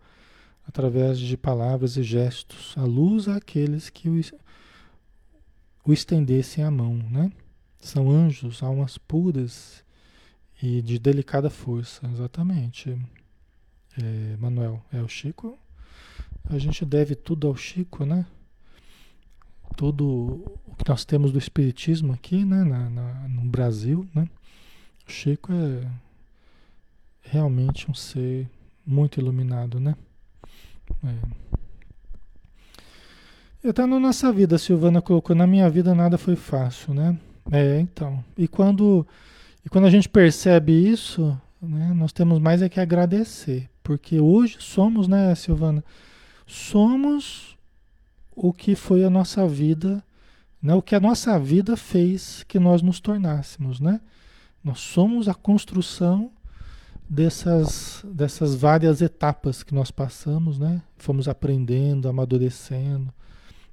através 0.68 1.20
de 1.20 1.36
palavras 1.36 1.98
e 1.98 2.04
gestos 2.04 2.76
a 2.78 2.84
luz 2.84 3.28
àqueles 3.28 3.90
que 3.90 4.10
o 4.10 4.22
o 5.84 5.92
estendessem 5.92 6.64
a 6.64 6.70
mão, 6.70 6.94
né? 7.10 7.32
São 7.80 8.10
anjos, 8.12 8.62
almas 8.62 8.98
puras 9.00 9.84
e 10.62 10.82
de 10.82 11.00
delicada 11.00 11.50
força, 11.50 12.08
exatamente. 12.14 12.96
É, 13.98 14.38
Manuel, 14.38 14.84
é 14.94 15.02
o 15.02 15.08
Chico. 15.08 15.58
A 16.46 16.60
gente 16.60 16.86
deve 16.86 17.16
tudo 17.16 17.48
ao 17.48 17.56
Chico, 17.56 18.06
né? 18.06 18.28
Tudo 19.76 20.60
o 20.68 20.76
que 20.76 20.88
nós 20.88 21.06
temos 21.06 21.32
do 21.32 21.40
Espiritismo 21.40 22.14
aqui, 22.14 22.46
né? 22.46 22.64
Na, 22.64 22.90
na, 22.90 23.28
no 23.28 23.42
Brasil, 23.42 24.08
né? 24.14 24.28
O 25.08 25.12
Chico 25.12 25.52
é 25.52 25.88
realmente 27.22 27.90
um 27.90 27.94
ser 27.94 28.50
muito 28.86 29.20
iluminado, 29.20 29.80
né? 29.80 29.96
É. 31.04 33.70
Está 33.70 33.86
na 33.86 34.00
nossa 34.00 34.32
vida, 34.34 34.56
a 34.56 34.60
Silvana 34.60 35.02
colocou, 35.02 35.36
na 35.36 35.46
minha 35.46 35.70
vida 35.70 35.94
nada 35.94 36.18
foi 36.18 36.36
fácil, 36.36 36.94
né? 36.94 37.18
É, 37.52 37.80
então. 37.80 38.24
E 38.38 38.48
quando, 38.48 39.06
e 39.64 39.70
quando 39.70 39.86
a 39.86 39.90
gente 39.90 40.10
percebe 40.10 40.72
isso, 40.72 41.40
né, 41.62 41.94
nós 41.94 42.12
temos 42.12 42.40
mais 42.40 42.62
é 42.62 42.70
que 42.70 42.80
agradecer. 42.80 43.70
Porque 43.84 44.20
hoje 44.20 44.58
somos, 44.60 45.08
né, 45.08 45.34
Silvana? 45.36 45.84
Somos 46.48 47.56
o 48.36 48.54
que 48.54 48.76
foi 48.76 49.04
a 49.04 49.10
nossa 49.10 49.48
vida, 49.48 50.04
né? 50.62 50.74
O 50.74 50.82
que 50.82 50.96
a 50.96 51.00
nossa 51.00 51.40
vida 51.40 51.76
fez 51.76 52.44
que 52.48 52.60
nós 52.60 52.82
nos 52.82 53.00
tornássemos, 53.00 53.80
né? 53.80 54.00
Nós 54.64 54.80
somos 54.80 55.28
a 55.28 55.34
construção 55.34 56.32
dessas, 57.10 58.06
dessas 58.06 58.56
várias 58.56 59.02
etapas 59.02 59.64
que 59.64 59.74
nós 59.74 59.92
passamos, 59.92 60.60
né? 60.60 60.82
Fomos 60.98 61.28
aprendendo, 61.28 62.08
amadurecendo 62.08 63.14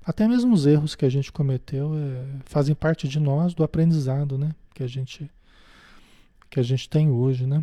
até 0.08 0.26
mesmo 0.26 0.54
os 0.54 0.64
erros 0.64 0.94
que 0.94 1.04
a 1.04 1.10
gente 1.10 1.30
cometeu 1.30 1.92
é, 1.94 2.24
fazem 2.46 2.74
parte 2.74 3.06
de 3.06 3.20
nós, 3.20 3.52
do 3.52 3.62
aprendizado, 3.62 4.38
né? 4.38 4.54
Que 4.74 4.82
a 4.82 4.86
gente, 4.86 5.30
que 6.48 6.58
a 6.58 6.62
gente 6.62 6.88
tem 6.88 7.10
hoje, 7.10 7.46
né? 7.46 7.62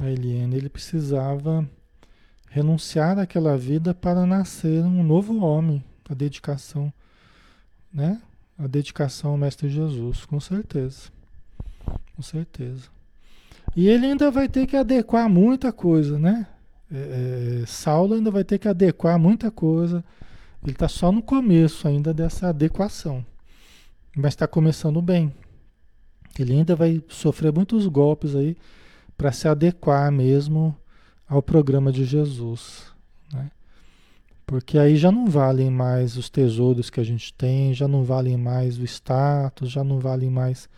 A 0.00 0.10
Eliane, 0.10 0.56
ele 0.56 0.70
precisava 0.70 1.68
renunciar 2.50 3.18
àquela 3.18 3.56
vida 3.56 3.94
para 3.94 4.26
nascer 4.26 4.82
um 4.84 5.02
novo 5.02 5.38
homem, 5.40 5.82
a 6.08 6.14
dedicação, 6.14 6.92
né? 7.92 8.20
A 8.58 8.66
dedicação 8.66 9.32
ao 9.32 9.36
Mestre 9.36 9.68
Jesus, 9.68 10.24
com 10.24 10.40
certeza. 10.40 11.10
Com 12.16 12.22
certeza. 12.22 12.88
E 13.76 13.88
ele 13.88 14.06
ainda 14.06 14.30
vai 14.30 14.48
ter 14.48 14.66
que 14.66 14.76
adequar 14.76 15.28
muita 15.28 15.72
coisa, 15.72 16.18
né? 16.18 16.46
é, 16.90 17.60
é, 17.62 17.66
Saulo 17.66 18.14
ainda 18.14 18.30
vai 18.30 18.44
ter 18.44 18.58
que 18.58 18.68
adequar 18.68 19.18
muita 19.18 19.50
coisa. 19.50 20.04
Ele 20.62 20.72
está 20.72 20.88
só 20.88 21.12
no 21.12 21.22
começo 21.22 21.86
ainda 21.86 22.12
dessa 22.12 22.48
adequação. 22.48 23.24
Mas 24.16 24.32
está 24.32 24.46
começando 24.46 25.00
bem. 25.00 25.32
Ele 26.38 26.52
ainda 26.52 26.74
vai 26.74 27.02
sofrer 27.08 27.52
muitos 27.52 27.86
golpes 27.86 28.34
aí 28.34 28.56
para 29.16 29.32
se 29.32 29.46
adequar 29.46 30.10
mesmo 30.10 30.76
ao 31.28 31.42
programa 31.42 31.92
de 31.92 32.04
Jesus, 32.04 32.86
né? 33.32 33.50
Porque 34.46 34.78
aí 34.78 34.96
já 34.96 35.12
não 35.12 35.26
valem 35.26 35.70
mais 35.70 36.16
os 36.16 36.30
tesouros 36.30 36.88
que 36.88 36.98
a 36.98 37.04
gente 37.04 37.34
tem, 37.34 37.74
já 37.74 37.86
não 37.86 38.02
valem 38.02 38.36
mais 38.36 38.78
o 38.78 38.84
status, 38.84 39.70
já 39.70 39.84
não 39.84 39.98
valem 39.98 40.30
mais 40.30 40.68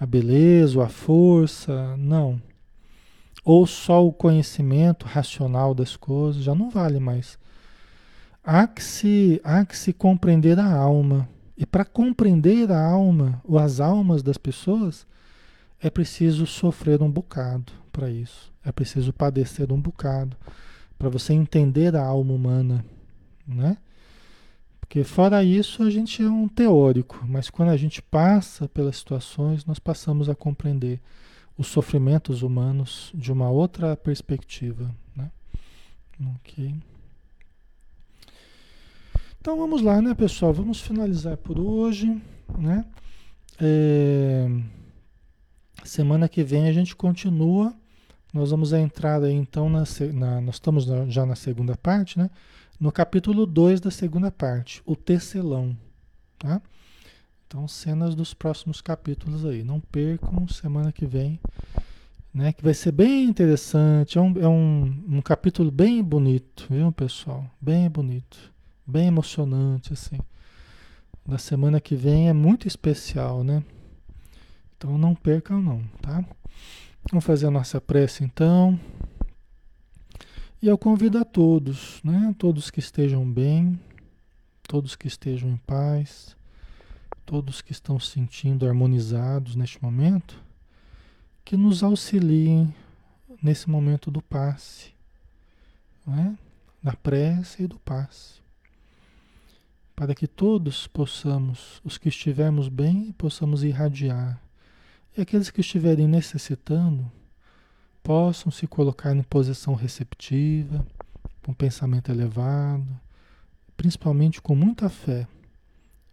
a 0.00 0.06
beleza, 0.06 0.82
a 0.82 0.88
força, 0.88 1.94
não. 1.98 2.40
Ou 3.44 3.66
só 3.66 4.06
o 4.06 4.12
conhecimento 4.12 5.04
racional 5.04 5.74
das 5.74 5.96
coisas, 5.96 6.42
já 6.42 6.54
não 6.54 6.70
vale 6.70 6.98
mais. 6.98 7.38
Há 8.42 8.66
que 8.66 8.82
se, 8.82 9.40
há 9.44 9.64
que 9.64 9.76
se 9.76 9.92
compreender 9.92 10.58
a 10.58 10.74
alma. 10.74 11.28
E 11.56 11.66
para 11.66 11.84
compreender 11.84 12.72
a 12.72 12.82
alma, 12.84 13.40
ou 13.44 13.58
as 13.58 13.78
almas 13.78 14.22
das 14.22 14.38
pessoas, 14.38 15.06
é 15.80 15.90
preciso 15.90 16.46
sofrer 16.46 17.02
um 17.02 17.10
bocado 17.10 17.72
para 17.92 18.10
isso. 18.10 18.51
É 18.64 18.70
preciso 18.70 19.12
padecer 19.12 19.72
um 19.72 19.80
bocado 19.80 20.36
para 20.98 21.08
você 21.08 21.32
entender 21.32 21.96
a 21.96 22.04
alma 22.04 22.32
humana, 22.32 22.84
né? 23.46 23.76
Porque 24.80 25.04
fora 25.04 25.42
isso 25.42 25.82
a 25.82 25.90
gente 25.90 26.22
é 26.22 26.28
um 26.28 26.46
teórico, 26.46 27.24
mas 27.26 27.48
quando 27.48 27.70
a 27.70 27.76
gente 27.76 28.02
passa 28.02 28.68
pelas 28.68 28.98
situações, 28.98 29.64
nós 29.64 29.78
passamos 29.78 30.28
a 30.28 30.34
compreender 30.34 31.00
os 31.56 31.66
sofrimentos 31.66 32.42
humanos 32.42 33.10
de 33.14 33.32
uma 33.32 33.50
outra 33.50 33.96
perspectiva, 33.96 34.94
né? 35.16 35.30
Ok. 36.36 36.74
Então 39.40 39.56
vamos 39.56 39.82
lá, 39.82 40.00
né, 40.00 40.14
pessoal? 40.14 40.52
Vamos 40.52 40.80
finalizar 40.80 41.36
por 41.36 41.58
hoje, 41.58 42.20
né? 42.56 42.84
É... 43.60 44.46
Semana 45.84 46.28
que 46.28 46.44
vem 46.44 46.68
a 46.68 46.72
gente 46.72 46.94
continua. 46.94 47.74
Nós 48.32 48.50
vamos 48.50 48.72
entrar 48.72 49.22
aí 49.22 49.32
então 49.32 49.68
na, 49.68 49.84
na 50.12 50.40
nós 50.40 50.56
estamos 50.56 50.86
já 51.08 51.26
na 51.26 51.34
segunda 51.34 51.76
parte, 51.76 52.18
né? 52.18 52.30
No 52.80 52.90
capítulo 52.90 53.46
2 53.46 53.80
da 53.80 53.90
segunda 53.90 54.30
parte, 54.30 54.82
o 54.84 54.96
tecelão, 54.96 55.76
tá? 56.38 56.60
Então, 57.46 57.68
cenas 57.68 58.14
dos 58.14 58.32
próximos 58.32 58.80
capítulos 58.80 59.44
aí. 59.44 59.62
Não 59.62 59.78
percam 59.78 60.48
semana 60.48 60.90
que 60.90 61.04
vem, 61.04 61.38
né? 62.32 62.52
Que 62.52 62.64
vai 62.64 62.72
ser 62.72 62.92
bem 62.92 63.24
interessante. 63.24 64.16
É 64.16 64.20
um, 64.20 64.34
é 64.40 64.48
um, 64.48 65.04
um 65.08 65.20
capítulo 65.20 65.70
bem 65.70 66.02
bonito, 66.02 66.66
viu, 66.70 66.90
pessoal? 66.90 67.44
Bem 67.60 67.90
bonito 67.90 68.52
bem 68.86 69.06
emocionante 69.06 69.92
assim. 69.92 70.18
Da 71.24 71.38
semana 71.38 71.80
que 71.80 71.94
vem 71.94 72.28
é 72.28 72.32
muito 72.32 72.66
especial, 72.66 73.44
né? 73.44 73.62
Então 74.76 74.98
não 74.98 75.14
percam 75.14 75.60
não, 75.62 75.82
tá? 76.00 76.24
Vamos 77.10 77.24
fazer 77.24 77.46
a 77.46 77.50
nossa 77.50 77.80
prece 77.80 78.24
então. 78.24 78.78
E 80.60 80.68
eu 80.68 80.78
convido 80.78 81.18
a 81.18 81.24
todos, 81.24 82.00
né? 82.02 82.34
Todos 82.38 82.70
que 82.70 82.80
estejam 82.80 83.30
bem, 83.30 83.78
todos 84.62 84.94
que 84.94 85.08
estejam 85.08 85.50
em 85.50 85.56
paz, 85.56 86.36
todos 87.26 87.60
que 87.60 87.72
estão 87.72 87.98
se 87.98 88.12
sentindo 88.12 88.66
harmonizados 88.66 89.56
neste 89.56 89.82
momento, 89.82 90.42
que 91.44 91.56
nos 91.56 91.82
auxiliem 91.82 92.72
nesse 93.42 93.68
momento 93.68 94.10
do 94.10 94.22
passe, 94.22 94.92
né? 96.06 96.38
da 96.82 96.94
prece 96.94 97.64
e 97.64 97.66
do 97.66 97.78
passe 97.78 98.42
para 100.02 100.16
que 100.16 100.26
todos 100.26 100.88
possamos, 100.88 101.80
os 101.84 101.96
que 101.96 102.08
estivermos 102.08 102.68
bem, 102.68 103.12
possamos 103.12 103.62
irradiar. 103.62 104.41
E 105.16 105.20
aqueles 105.20 105.50
que 105.50 105.60
estiverem 105.60 106.08
necessitando, 106.08 107.10
possam 108.02 108.50
se 108.50 108.66
colocar 108.66 109.14
em 109.14 109.22
posição 109.22 109.74
receptiva, 109.74 110.84
com 111.42 111.52
pensamento 111.52 112.10
elevado, 112.10 112.88
principalmente 113.76 114.40
com 114.40 114.54
muita 114.54 114.88
fé, 114.88 115.26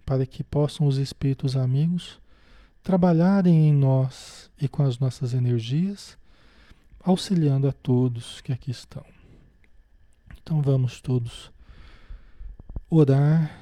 para 0.06 0.26
que 0.26 0.44
possam 0.44 0.88
os 0.88 0.98
espíritos 0.98 1.56
amigos 1.56 2.20
trabalharem 2.82 3.68
em 3.68 3.74
nós 3.74 4.50
e 4.60 4.68
com 4.68 4.84
as 4.84 5.00
nossas 5.00 5.34
energias, 5.34 6.18
auxiliando 7.00 7.68
a 7.68 7.72
todos 7.72 8.42
que 8.42 8.52
aqui 8.52 8.72
estão. 8.72 9.06
Então 10.42 10.62
vamos 10.62 11.00
todos 11.00 11.52
orar 12.90 13.60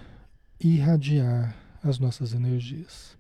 irradiar 0.60 1.56
as 1.84 2.00
nossas 2.00 2.34
energias. 2.34 3.18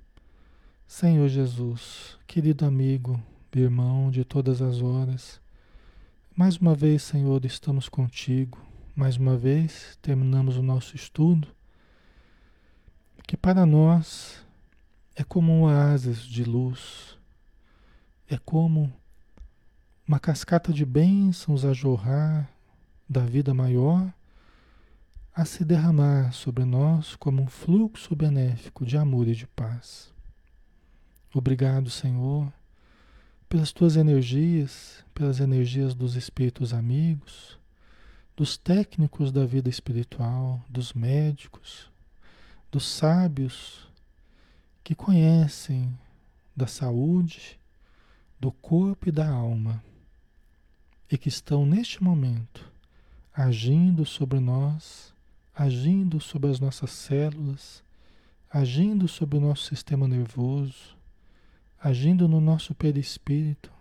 Senhor 0.87 1.27
Jesus, 1.27 2.17
querido 2.25 2.65
amigo, 2.65 3.21
irmão 3.53 4.09
de 4.09 4.23
todas 4.23 4.61
as 4.61 4.81
horas, 4.81 5.41
mais 6.33 6.55
uma 6.57 6.73
vez, 6.73 7.03
Senhor, 7.03 7.43
estamos 7.43 7.89
contigo. 7.89 8.57
Mais 8.95 9.17
uma 9.17 9.35
vez 9.35 9.99
terminamos 10.01 10.55
o 10.55 10.63
nosso 10.63 10.95
estudo, 10.95 11.49
que 13.27 13.35
para 13.35 13.65
nós 13.65 14.41
é 15.13 15.25
como 15.25 15.51
um 15.51 15.63
oásis 15.63 16.21
de 16.21 16.45
luz, 16.45 17.17
é 18.29 18.37
como 18.37 18.91
uma 20.07 20.21
cascata 20.21 20.71
de 20.71 20.85
bênçãos 20.85 21.65
a 21.65 21.73
jorrar 21.73 22.49
da 23.09 23.25
vida 23.25 23.53
maior 23.53 24.11
a 25.35 25.43
se 25.43 25.65
derramar 25.65 26.31
sobre 26.31 26.63
nós 26.63 27.13
como 27.17 27.41
um 27.41 27.47
fluxo 27.47 28.15
benéfico 28.15 28.85
de 28.85 28.97
amor 28.97 29.27
e 29.27 29.35
de 29.35 29.45
paz. 29.45 30.15
Obrigado, 31.33 31.89
Senhor, 31.89 32.51
pelas 33.49 33.71
tuas 33.71 33.95
energias, 33.95 35.03
pelas 35.13 35.39
energias 35.39 35.93
dos 35.93 36.15
espíritos 36.15 36.73
amigos, 36.73 37.57
dos 38.35 38.57
técnicos 38.57 39.31
da 39.31 39.45
vida 39.45 39.69
espiritual, 39.69 40.61
dos 40.69 40.93
médicos, 40.93 41.89
dos 42.71 42.87
sábios 42.87 43.87
que 44.83 44.95
conhecem 44.95 45.97
da 46.55 46.67
saúde, 46.67 47.59
do 48.39 48.51
corpo 48.51 49.09
e 49.09 49.11
da 49.11 49.27
alma 49.29 49.83
e 51.11 51.17
que 51.17 51.29
estão 51.29 51.65
neste 51.65 52.03
momento 52.03 52.71
agindo 53.33 54.05
sobre 54.05 54.39
nós 54.39 55.15
agindo 55.57 56.21
sobre 56.21 56.51
as 56.51 56.59
nossas 56.59 56.91
células, 56.91 57.83
agindo 58.47 59.07
sobre 59.07 59.39
o 59.39 59.41
nosso 59.41 59.63
sistema 59.63 60.07
nervoso, 60.07 60.95
agindo 61.79 62.27
no 62.27 62.41
nosso 62.41 62.73
perispírito 62.73 63.71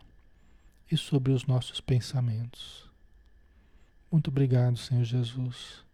e 0.91 0.97
sobre 0.97 1.33
os 1.33 1.47
nossos 1.47 1.81
pensamentos. 1.81 2.89
Muito 4.11 4.29
obrigado, 4.29 4.77
Senhor 4.77 5.05
Jesus, 5.05 5.85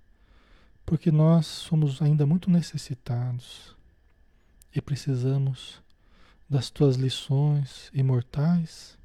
porque 0.84 1.10
nós 1.10 1.46
somos 1.46 2.02
ainda 2.02 2.26
muito 2.26 2.50
necessitados 2.50 3.74
e 4.74 4.80
precisamos 4.80 5.80
das 6.48 6.70
tuas 6.70 6.96
lições 6.96 7.90
imortais 7.94 8.98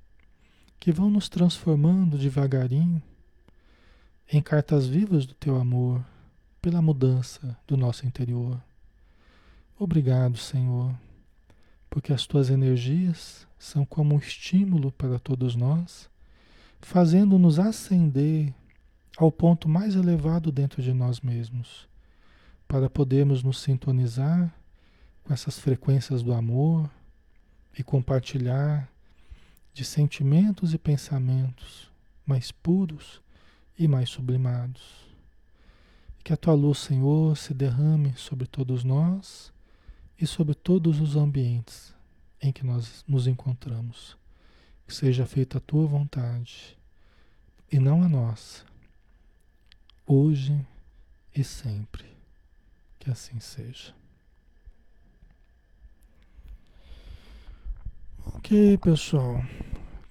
que 0.80 0.92
vão 0.92 1.10
nos 1.10 1.30
transformando 1.30 2.18
devagarinho 2.18 3.02
em 4.32 4.42
cartas 4.42 4.88
vivas 4.88 5.26
do 5.26 5.34
teu 5.34 5.56
amor 5.56 6.04
pela 6.62 6.82
mudança 6.82 7.58
do 7.66 7.78
nosso 7.78 8.06
interior. 8.06 8.62
Obrigado, 9.80 10.38
Senhor, 10.38 10.94
porque 11.90 12.14
as 12.14 12.26
tuas 12.26 12.50
energias 12.50 13.48
são 13.58 13.86
como 13.86 14.16
um 14.16 14.20
estímulo 14.20 14.92
para 14.92 15.20
todos 15.20 15.56
nós, 15.56 16.10
fazendo-nos 16.80 17.60
ascender 17.60 18.54
ao 19.18 19.32
ponto 19.32 19.68
mais 19.68 19.96
elevado 19.96 20.52
dentro 20.52 20.82
de 20.82 20.94
nós 20.94 21.22
mesmos, 21.22 21.88
para 22.68 22.90
podermos 22.90 23.42
nos 23.42 23.60
sintonizar 23.60 24.54
com 25.24 25.34
essas 25.34 25.58
frequências 25.58 26.22
do 26.22 26.34
amor 26.34 26.90
e 27.78 27.84
compartilhar 27.84 28.90
de 29.74 29.84
sentimentos 29.84 30.74
e 30.74 30.78
pensamentos 30.78 31.92
mais 32.26 32.52
puros 32.52 33.22
e 33.78 33.88
mais 33.88 34.10
sublimados. 34.10 35.08
Que 36.24 36.34
a 36.34 36.38
tua 36.38 36.54
luz, 36.54 36.80
Senhor, 36.80 37.38
se 37.38 37.54
derrame 37.54 38.14
sobre 38.18 38.46
todos 38.46 38.84
nós 38.84 39.54
e 40.20 40.26
sobre 40.26 40.56
todos 40.56 41.00
os 41.00 41.16
ambientes 41.16 41.94
em 42.42 42.52
que 42.52 42.66
nós 42.66 43.04
nos 43.08 43.28
encontramos. 43.28 44.18
Que 44.86 44.94
seja 44.94 45.26
feita 45.26 45.58
a 45.58 45.62
tua 45.62 45.86
vontade 45.86 46.78
e 47.72 47.78
não 47.78 48.02
a 48.04 48.08
nossa, 48.08 48.64
hoje 50.06 50.58
e 51.36 51.44
sempre. 51.44 52.06
Que 53.00 53.12
assim 53.12 53.40
seja. 53.40 53.94
Ok, 58.26 58.78
pessoal. 58.78 59.44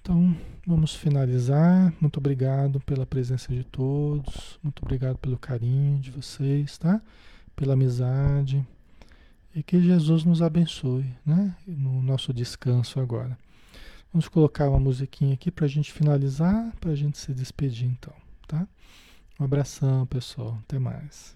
Então. 0.01 0.35
Vamos 0.69 0.93
finalizar. 0.93 1.93
Muito 2.01 2.17
obrigado 2.17 2.81
pela 2.81 3.05
presença 3.05 3.53
de 3.53 3.63
todos. 3.63 4.59
Muito 4.61 4.81
obrigado 4.83 5.17
pelo 5.17 5.37
carinho 5.37 5.97
de 5.97 6.11
vocês, 6.11 6.77
tá? 6.77 7.01
Pela 7.55 7.71
amizade. 7.71 8.67
E 9.57 9.63
que 9.63 9.81
Jesus 9.81 10.23
nos 10.23 10.43
abençoe, 10.43 11.11
né? 11.25 11.55
No 11.65 11.99
nosso 12.03 12.31
descanso 12.31 12.99
agora. 12.99 13.35
Vamos 14.13 14.27
colocar 14.27 14.69
uma 14.69 14.79
musiquinha 14.79 15.33
aqui 15.33 15.49
para 15.49 15.65
a 15.65 15.67
gente 15.67 15.91
finalizar, 15.91 16.71
para 16.79 16.91
a 16.91 16.95
gente 16.95 17.17
se 17.17 17.33
despedir 17.33 17.87
então, 17.87 18.13
tá? 18.47 18.67
Um 19.39 19.43
abração, 19.43 20.05
pessoal. 20.05 20.59
Até 20.61 20.77
mais. 20.77 21.35